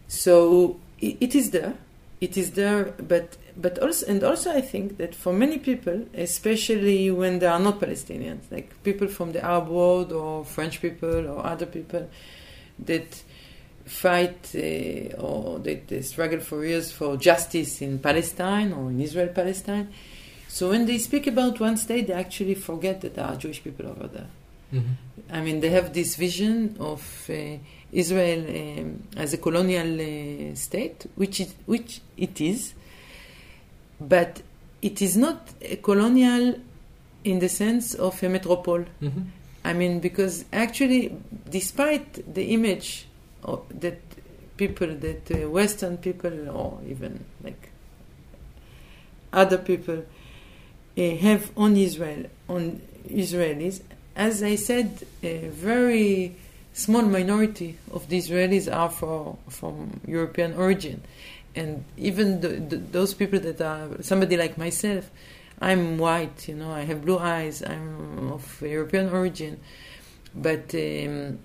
So 0.09 0.79
it, 1.01 1.17
it 1.21 1.35
is 1.35 1.51
there, 1.51 1.75
it 2.21 2.37
is 2.37 2.53
there, 2.53 2.95
but 2.99 3.37
but 3.57 3.79
also 3.79 4.07
and 4.07 4.23
also 4.25 4.53
I 4.53 4.61
think 4.61 4.97
that 4.99 5.15
for 5.15 5.33
many 5.33 5.59
people, 5.59 6.07
especially 6.15 7.11
when 7.11 7.39
they 7.39 7.47
are 7.47 7.61
not 7.61 7.81
Palestinians, 7.81 8.51
like 8.51 8.83
people 8.83 9.09
from 9.09 9.33
the 9.33 9.45
Arab 9.45 9.69
world 9.69 10.13
or 10.13 10.45
French 10.45 10.81
people 10.81 11.29
or 11.29 11.45
other 11.47 11.67
people 11.67 12.09
that 12.81 13.23
fight 13.85 14.51
uh, 14.55 15.21
or 15.21 15.59
that 15.61 15.89
they 15.89 16.01
struggle 16.03 16.41
for 16.41 16.65
years 16.65 16.91
for 16.91 17.17
justice 17.17 17.83
in 17.83 17.99
Palestine 17.99 18.73
or 18.73 18.91
in 18.91 19.01
Israel 19.01 19.29
Palestine. 19.29 19.93
So 20.49 20.71
when 20.71 20.87
they 20.87 20.99
speak 20.99 21.27
about 21.27 21.61
one 21.61 21.77
state, 21.77 22.07
they 22.07 22.13
actually 22.15 22.55
forget 22.55 23.01
that 23.03 23.15
there 23.15 23.25
are 23.25 23.37
Jewish 23.37 23.63
people 23.63 23.87
over 23.87 24.07
there. 24.07 24.29
Mm-hmm. 24.73 25.35
I 25.35 25.41
mean, 25.41 25.61
they 25.61 25.71
have 25.71 25.93
this 25.93 26.17
vision 26.17 26.77
of 26.81 27.03
uh, 27.29 27.59
Israel 27.93 28.81
um, 28.81 29.03
as 29.17 29.33
a 29.35 29.39
colonial 29.39 30.01
uh, 30.01 30.55
state, 30.55 31.07
which 31.17 31.41
it, 31.41 31.55
which 31.67 32.01
it 32.17 32.41
is, 32.41 32.75
but 34.01 34.43
it 34.83 35.01
is 35.01 35.17
not 35.17 35.49
a 35.63 35.77
colonial 35.77 36.61
in 37.25 37.39
the 37.39 37.49
sense 37.49 37.95
of 37.95 38.23
a 38.23 38.29
metropole. 38.29 38.85
Mm-hmm. 39.03 39.23
I 39.65 39.73
mean, 39.73 40.01
because 40.01 40.45
actually, 40.53 41.17
despite 41.49 42.35
the 42.35 42.53
image 42.53 43.07
that 43.71 44.01
people, 44.57 44.95
that 44.95 45.31
uh, 45.31 45.49
Western 45.49 45.97
people, 45.97 46.51
or 46.51 46.81
even 46.87 47.25
like 47.43 47.71
other 49.33 49.59
people, 49.59 50.05
uh, 50.97 51.03
have 51.17 51.51
on 51.57 51.77
Israel, 51.77 52.27
on 52.49 52.81
Israelis, 53.09 53.81
as 54.15 54.43
I 54.43 54.57
said, 54.57 55.07
a 55.23 55.49
very 55.49 56.37
small 56.75 57.03
minority 57.03 57.79
of 57.93 58.09
the 58.09 58.19
Israelis 58.19 58.73
are 58.73 58.91
for, 58.91 59.39
from 59.49 60.01
European 60.07 60.55
origin 60.55 61.03
and 61.55 61.85
even 61.97 62.41
the, 62.41 62.49
the, 62.49 62.77
those 62.77 63.15
people 63.15 63.41
that 63.41 63.61
are 63.61 64.03
somebody 64.03 64.37
like 64.37 64.59
myself, 64.59 65.11
I'm 65.61 65.99
white, 65.99 66.49
you 66.49 66.55
know, 66.55 66.71
I 66.71 66.81
have 66.81 67.03
blue 67.03 67.19
eyes, 67.19 67.63
I'm 67.63 68.33
of 68.33 68.63
European 68.63 69.09
origin, 69.11 69.61
but 70.35 70.75
um, 70.75 71.39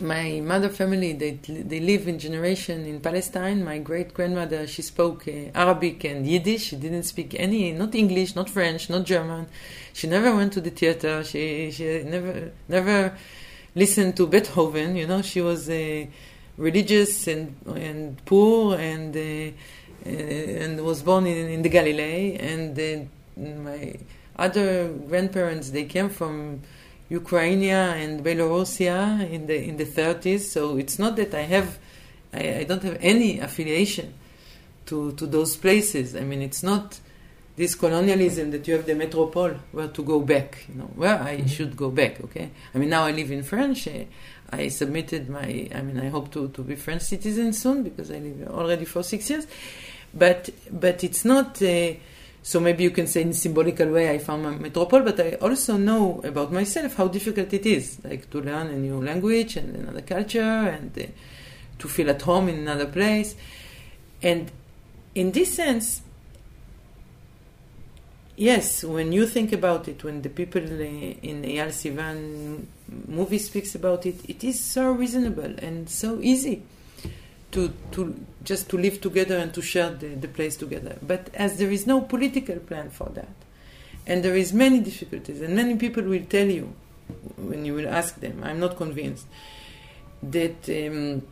my 0.00 0.40
mother 0.40 0.68
family 0.68 1.12
they 1.12 1.32
they 1.32 1.80
live 1.80 2.08
in 2.08 2.18
generation 2.18 2.86
in 2.86 3.00
Palestine. 3.00 3.62
My 3.64 3.78
great 3.78 4.14
grandmother 4.14 4.66
she 4.66 4.82
spoke 4.82 5.28
uh, 5.28 5.50
Arabic 5.54 6.04
and 6.04 6.26
Yiddish. 6.26 6.64
She 6.64 6.76
didn't 6.76 7.04
speak 7.04 7.34
any 7.38 7.72
not 7.72 7.94
English, 7.94 8.34
not 8.34 8.48
French, 8.48 8.88
not 8.88 9.04
German. 9.04 9.46
She 9.92 10.06
never 10.06 10.34
went 10.34 10.52
to 10.54 10.60
the 10.60 10.70
theater. 10.70 11.22
She 11.24 11.70
she 11.70 12.02
never 12.04 12.52
never 12.68 13.16
listened 13.74 14.16
to 14.16 14.26
Beethoven. 14.26 14.96
You 14.96 15.06
know, 15.06 15.22
she 15.22 15.40
was 15.40 15.68
a 15.68 16.04
uh, 16.04 16.06
religious 16.56 17.26
and 17.26 17.54
and 17.76 18.24
poor 18.24 18.76
and 18.78 19.16
uh, 19.16 19.50
uh, 20.04 20.08
and 20.08 20.80
was 20.84 21.02
born 21.02 21.26
in, 21.26 21.48
in 21.48 21.62
the 21.62 21.68
Galilee 21.68 22.36
and 22.36 22.78
uh, 22.78 23.40
my 23.62 23.94
other 24.36 24.88
grandparents 25.08 25.70
they 25.70 25.84
came 25.84 26.08
from 26.08 26.60
Ukraine 27.08 27.62
and 27.64 28.24
Belarusia 28.24 29.30
in 29.30 29.46
the 29.46 29.62
in 29.62 29.76
the 29.76 29.84
30s 29.84 30.40
so 30.40 30.76
it's 30.76 30.98
not 30.98 31.16
that 31.16 31.34
I 31.34 31.42
have 31.42 31.78
I, 32.32 32.60
I 32.60 32.64
don't 32.64 32.82
have 32.82 32.98
any 33.00 33.38
affiliation 33.38 34.14
to 34.86 35.12
to 35.12 35.26
those 35.26 35.56
places. 35.56 36.16
I 36.16 36.20
mean 36.20 36.42
it's 36.42 36.62
not 36.62 36.98
this 37.54 37.74
colonialism 37.74 38.50
that 38.50 38.66
you 38.66 38.74
have 38.74 38.86
the 38.86 38.94
metropole 38.94 39.54
where 39.72 39.88
to 39.88 40.02
go 40.02 40.20
back 40.20 40.64
you 40.68 40.74
know 40.76 40.90
where 40.96 41.20
I 41.20 41.36
mm-hmm. 41.36 41.46
should 41.46 41.76
go 41.76 41.90
back 41.90 42.20
okay? 42.24 42.50
I 42.74 42.78
mean 42.78 42.88
now 42.88 43.04
I 43.04 43.12
live 43.12 43.30
in 43.30 43.42
France 43.42 43.86
I 44.52 44.68
submitted 44.68 45.30
my, 45.30 45.68
I 45.74 45.80
mean, 45.80 45.98
I 45.98 46.08
hope 46.08 46.30
to, 46.32 46.48
to 46.48 46.62
be 46.62 46.76
French 46.76 47.02
citizen 47.02 47.52
soon 47.54 47.82
because 47.82 48.10
I 48.10 48.18
live 48.18 48.48
already 48.48 48.84
for 48.84 49.02
six 49.02 49.30
years. 49.30 49.46
But, 50.12 50.50
but 50.70 51.02
it's 51.02 51.24
not, 51.24 51.60
uh, 51.62 51.94
so 52.42 52.60
maybe 52.60 52.82
you 52.84 52.90
can 52.90 53.06
say 53.06 53.22
in 53.22 53.32
symbolical 53.32 53.88
way 53.88 54.10
I 54.10 54.18
found 54.18 54.42
my 54.42 54.50
metropole, 54.50 55.00
but 55.00 55.18
I 55.18 55.32
also 55.40 55.78
know 55.78 56.20
about 56.22 56.52
myself 56.52 56.96
how 56.96 57.08
difficult 57.08 57.52
it 57.52 57.64
is, 57.64 57.98
like 58.04 58.28
to 58.30 58.42
learn 58.42 58.66
a 58.66 58.76
new 58.76 59.02
language 59.02 59.56
and 59.56 59.74
another 59.74 60.02
culture 60.02 60.40
and 60.40 60.96
uh, 60.98 61.06
to 61.78 61.88
feel 61.88 62.10
at 62.10 62.20
home 62.20 62.48
in 62.48 62.56
another 62.56 62.86
place. 62.86 63.34
And 64.22 64.50
in 65.14 65.32
this 65.32 65.54
sense, 65.54 66.02
yes, 68.36 68.84
when 68.84 69.12
you 69.12 69.26
think 69.26 69.52
about 69.52 69.88
it, 69.88 70.04
when 70.04 70.22
the 70.22 70.28
people 70.28 70.62
in 70.62 71.42
Eyal 71.42 71.68
Sivan 71.68 72.66
movie 73.08 73.38
speaks 73.38 73.74
about 73.74 74.06
it, 74.06 74.16
it 74.28 74.44
is 74.44 74.60
so 74.60 74.90
reasonable 74.92 75.54
and 75.58 75.88
so 75.88 76.20
easy 76.20 76.62
to 77.52 77.72
to 77.92 78.14
just 78.44 78.68
to 78.70 78.78
live 78.78 79.00
together 79.00 79.36
and 79.36 79.52
to 79.54 79.62
share 79.62 79.90
the, 79.90 80.08
the 80.08 80.28
place 80.28 80.56
together. 80.56 80.96
But 81.02 81.30
as 81.34 81.58
there 81.58 81.70
is 81.70 81.86
no 81.86 82.00
political 82.00 82.56
plan 82.56 82.90
for 82.90 83.08
that, 83.10 83.34
and 84.06 84.24
there 84.24 84.36
is 84.36 84.52
many 84.52 84.80
difficulties, 84.80 85.40
and 85.40 85.54
many 85.54 85.76
people 85.76 86.02
will 86.02 86.24
tell 86.24 86.46
you 86.46 86.74
when 87.36 87.64
you 87.64 87.74
will 87.74 87.88
ask 87.88 88.20
them, 88.20 88.42
I'm 88.42 88.58
not 88.58 88.76
convinced 88.76 89.26
that 90.22 90.68
um, 90.68 91.22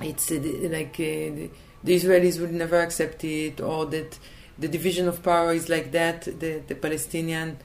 it's 0.00 0.30
uh, 0.30 0.40
like 0.70 0.94
uh, 1.00 1.48
the 1.82 1.94
Israelis 1.94 2.40
will 2.40 2.48
never 2.48 2.80
accept 2.80 3.24
it, 3.24 3.60
or 3.60 3.86
that 3.86 4.18
the 4.58 4.68
division 4.68 5.08
of 5.08 5.22
power 5.22 5.52
is 5.52 5.68
like 5.68 5.92
that. 5.92 6.22
The, 6.22 6.62
the 6.66 6.74
Palestinian 6.74 7.58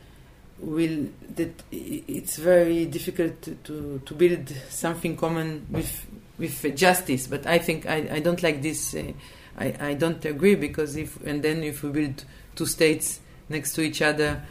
will 0.60 1.08
that 1.36 1.64
it's 1.72 2.38
very 2.38 2.86
difficult 2.86 3.42
to, 3.42 3.56
to, 3.56 4.02
to 4.06 4.14
build 4.14 4.50
something 4.70 5.18
common 5.18 5.66
with 5.70 6.06
with 6.38 6.76
justice. 6.76 7.28
But 7.28 7.46
I 7.48 7.60
think 7.60 7.86
I, 7.86 8.08
I 8.12 8.20
don't 8.20 8.42
like 8.44 8.62
this. 8.62 8.94
Uh, 8.96 9.14
I, 9.58 9.76
I 9.80 9.94
don't 9.94 10.24
agree 10.26 10.56
because 10.56 10.96
if 10.96 11.22
and 11.26 11.42
then 11.44 11.64
if 11.64 11.84
we 11.84 11.90
build 11.90 12.26
two 12.56 12.66
states 12.66 13.20
next 13.50 13.74
to 13.74 13.82
each 13.82 14.02
other 14.02 14.42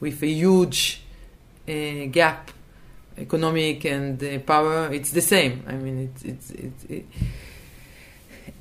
with 0.00 0.22
a 0.22 0.26
huge 0.26 1.02
uh, 1.68 2.06
gap, 2.10 2.50
economic 3.16 3.84
and 3.84 4.22
uh, 4.22 4.38
power, 4.40 4.92
it's 4.92 5.10
the 5.10 5.20
same. 5.20 5.64
I 5.66 5.72
mean, 5.72 6.12
it's 6.14 6.22
it's, 6.22 6.50
it's 6.50 6.84
it, 6.84 7.06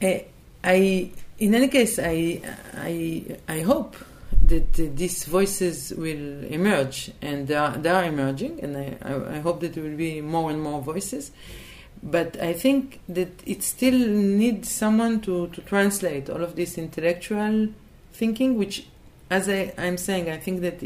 uh, 0.02 0.28
I 0.64 1.12
in 1.40 1.56
any 1.56 1.68
case, 1.68 2.00
I 2.00 2.42
I 2.76 3.38
I 3.48 3.60
hope 3.62 3.96
that 4.48 4.74
these 4.74 5.26
voices 5.26 5.94
will 5.98 6.46
emerge, 6.46 7.12
and 7.22 7.48
they 7.48 7.56
are, 7.56 7.72
they 7.78 7.90
are 7.90 8.06
emerging, 8.06 8.60
and 8.62 8.78
I, 8.78 8.98
I, 9.02 9.36
I, 9.36 9.40
hope 9.40 9.60
that 9.60 9.74
there 9.74 9.84
will 9.84 9.98
be 9.98 10.22
more 10.22 10.50
and 10.50 10.62
more 10.62 10.82
voices. 10.82 11.32
But 12.02 12.42
I 12.42 12.54
think 12.54 13.02
that 13.10 13.42
it 13.46 13.62
still 13.64 13.98
needs 13.98 14.72
someone 14.72 15.20
to, 15.22 15.48
to 15.48 15.62
translate 15.62 16.30
all 16.30 16.44
of 16.44 16.56
this 16.56 16.78
intellectual 16.78 17.70
thinking, 18.14 18.58
which, 18.58 18.88
as 19.30 19.50
I, 19.50 19.74
I'm 19.78 19.98
saying, 19.98 20.30
I 20.30 20.38
think 20.38 20.62
that 20.62 20.82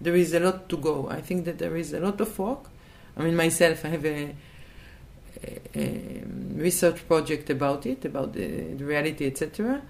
there 0.00 0.16
is 0.16 0.34
a 0.34 0.40
lot 0.40 0.68
to 0.68 0.76
go. 0.76 1.08
I 1.08 1.22
think 1.22 1.46
that 1.46 1.58
there 1.58 1.76
is 1.76 1.94
a 1.94 2.00
lot 2.00 2.20
of 2.20 2.38
work. 2.38 2.68
I 3.16 3.22
mean, 3.22 3.36
myself, 3.36 3.84
I 3.86 3.88
have 3.88 4.04
a 4.04 4.34
research 6.54 7.06
project 7.06 7.50
about 7.50 7.86
it, 7.86 8.04
about 8.04 8.32
the, 8.32 8.74
the 8.74 8.84
reality, 8.84 9.26
etc 9.26 9.82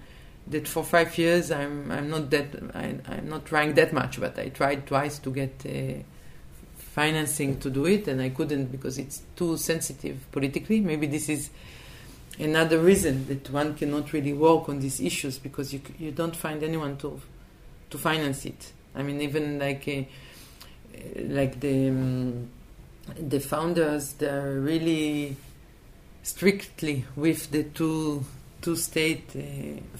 that 0.49 0.67
for 0.67 0.83
five 0.83 1.17
years 1.17 1.51
I'm 1.51 1.91
I'm 1.91 2.09
not 2.09 2.29
that 2.31 2.47
I, 2.73 2.97
am 3.07 3.29
not 3.29 3.45
trying 3.45 3.75
that 3.75 3.93
much, 3.93 4.19
but 4.19 4.37
I 4.37 4.49
tried 4.49 4.87
twice 4.87 5.19
to 5.19 5.31
get 5.31 5.63
uh, 5.65 6.01
financing 6.77 7.59
to 7.59 7.69
do 7.69 7.85
it, 7.85 8.07
and 8.07 8.21
I 8.21 8.29
couldn't 8.29 8.71
because 8.71 8.97
it's 8.97 9.21
too 9.35 9.57
sensitive 9.57 10.17
politically. 10.31 10.81
Maybe 10.81 11.07
this 11.07 11.29
is 11.29 11.49
another 12.39 12.79
reason 12.79 13.27
that 13.27 13.49
one 13.51 13.75
cannot 13.75 14.11
really 14.11 14.33
work 14.33 14.69
on 14.69 14.79
these 14.79 14.99
issues 14.99 15.37
because 15.37 15.73
you 15.73 15.81
you 15.99 16.11
don't 16.11 16.35
find 16.35 16.63
anyone 16.63 16.97
to 16.97 17.21
to 17.91 17.97
finance 17.97 18.45
it. 18.45 18.73
I 18.95 19.03
mean, 19.03 19.21
even 19.21 19.59
like 19.59 19.87
uh, 19.87 20.01
like 21.15 21.59
the 21.59 21.89
um, 21.89 22.49
the 23.17 23.39
founders, 23.39 24.13
they're 24.13 24.59
really 24.59 25.35
strictly 26.23 27.05
with 27.15 27.51
the 27.51 27.63
two 27.63 28.25
two 28.61 28.75
state 28.75 29.23
uh, 29.35 29.97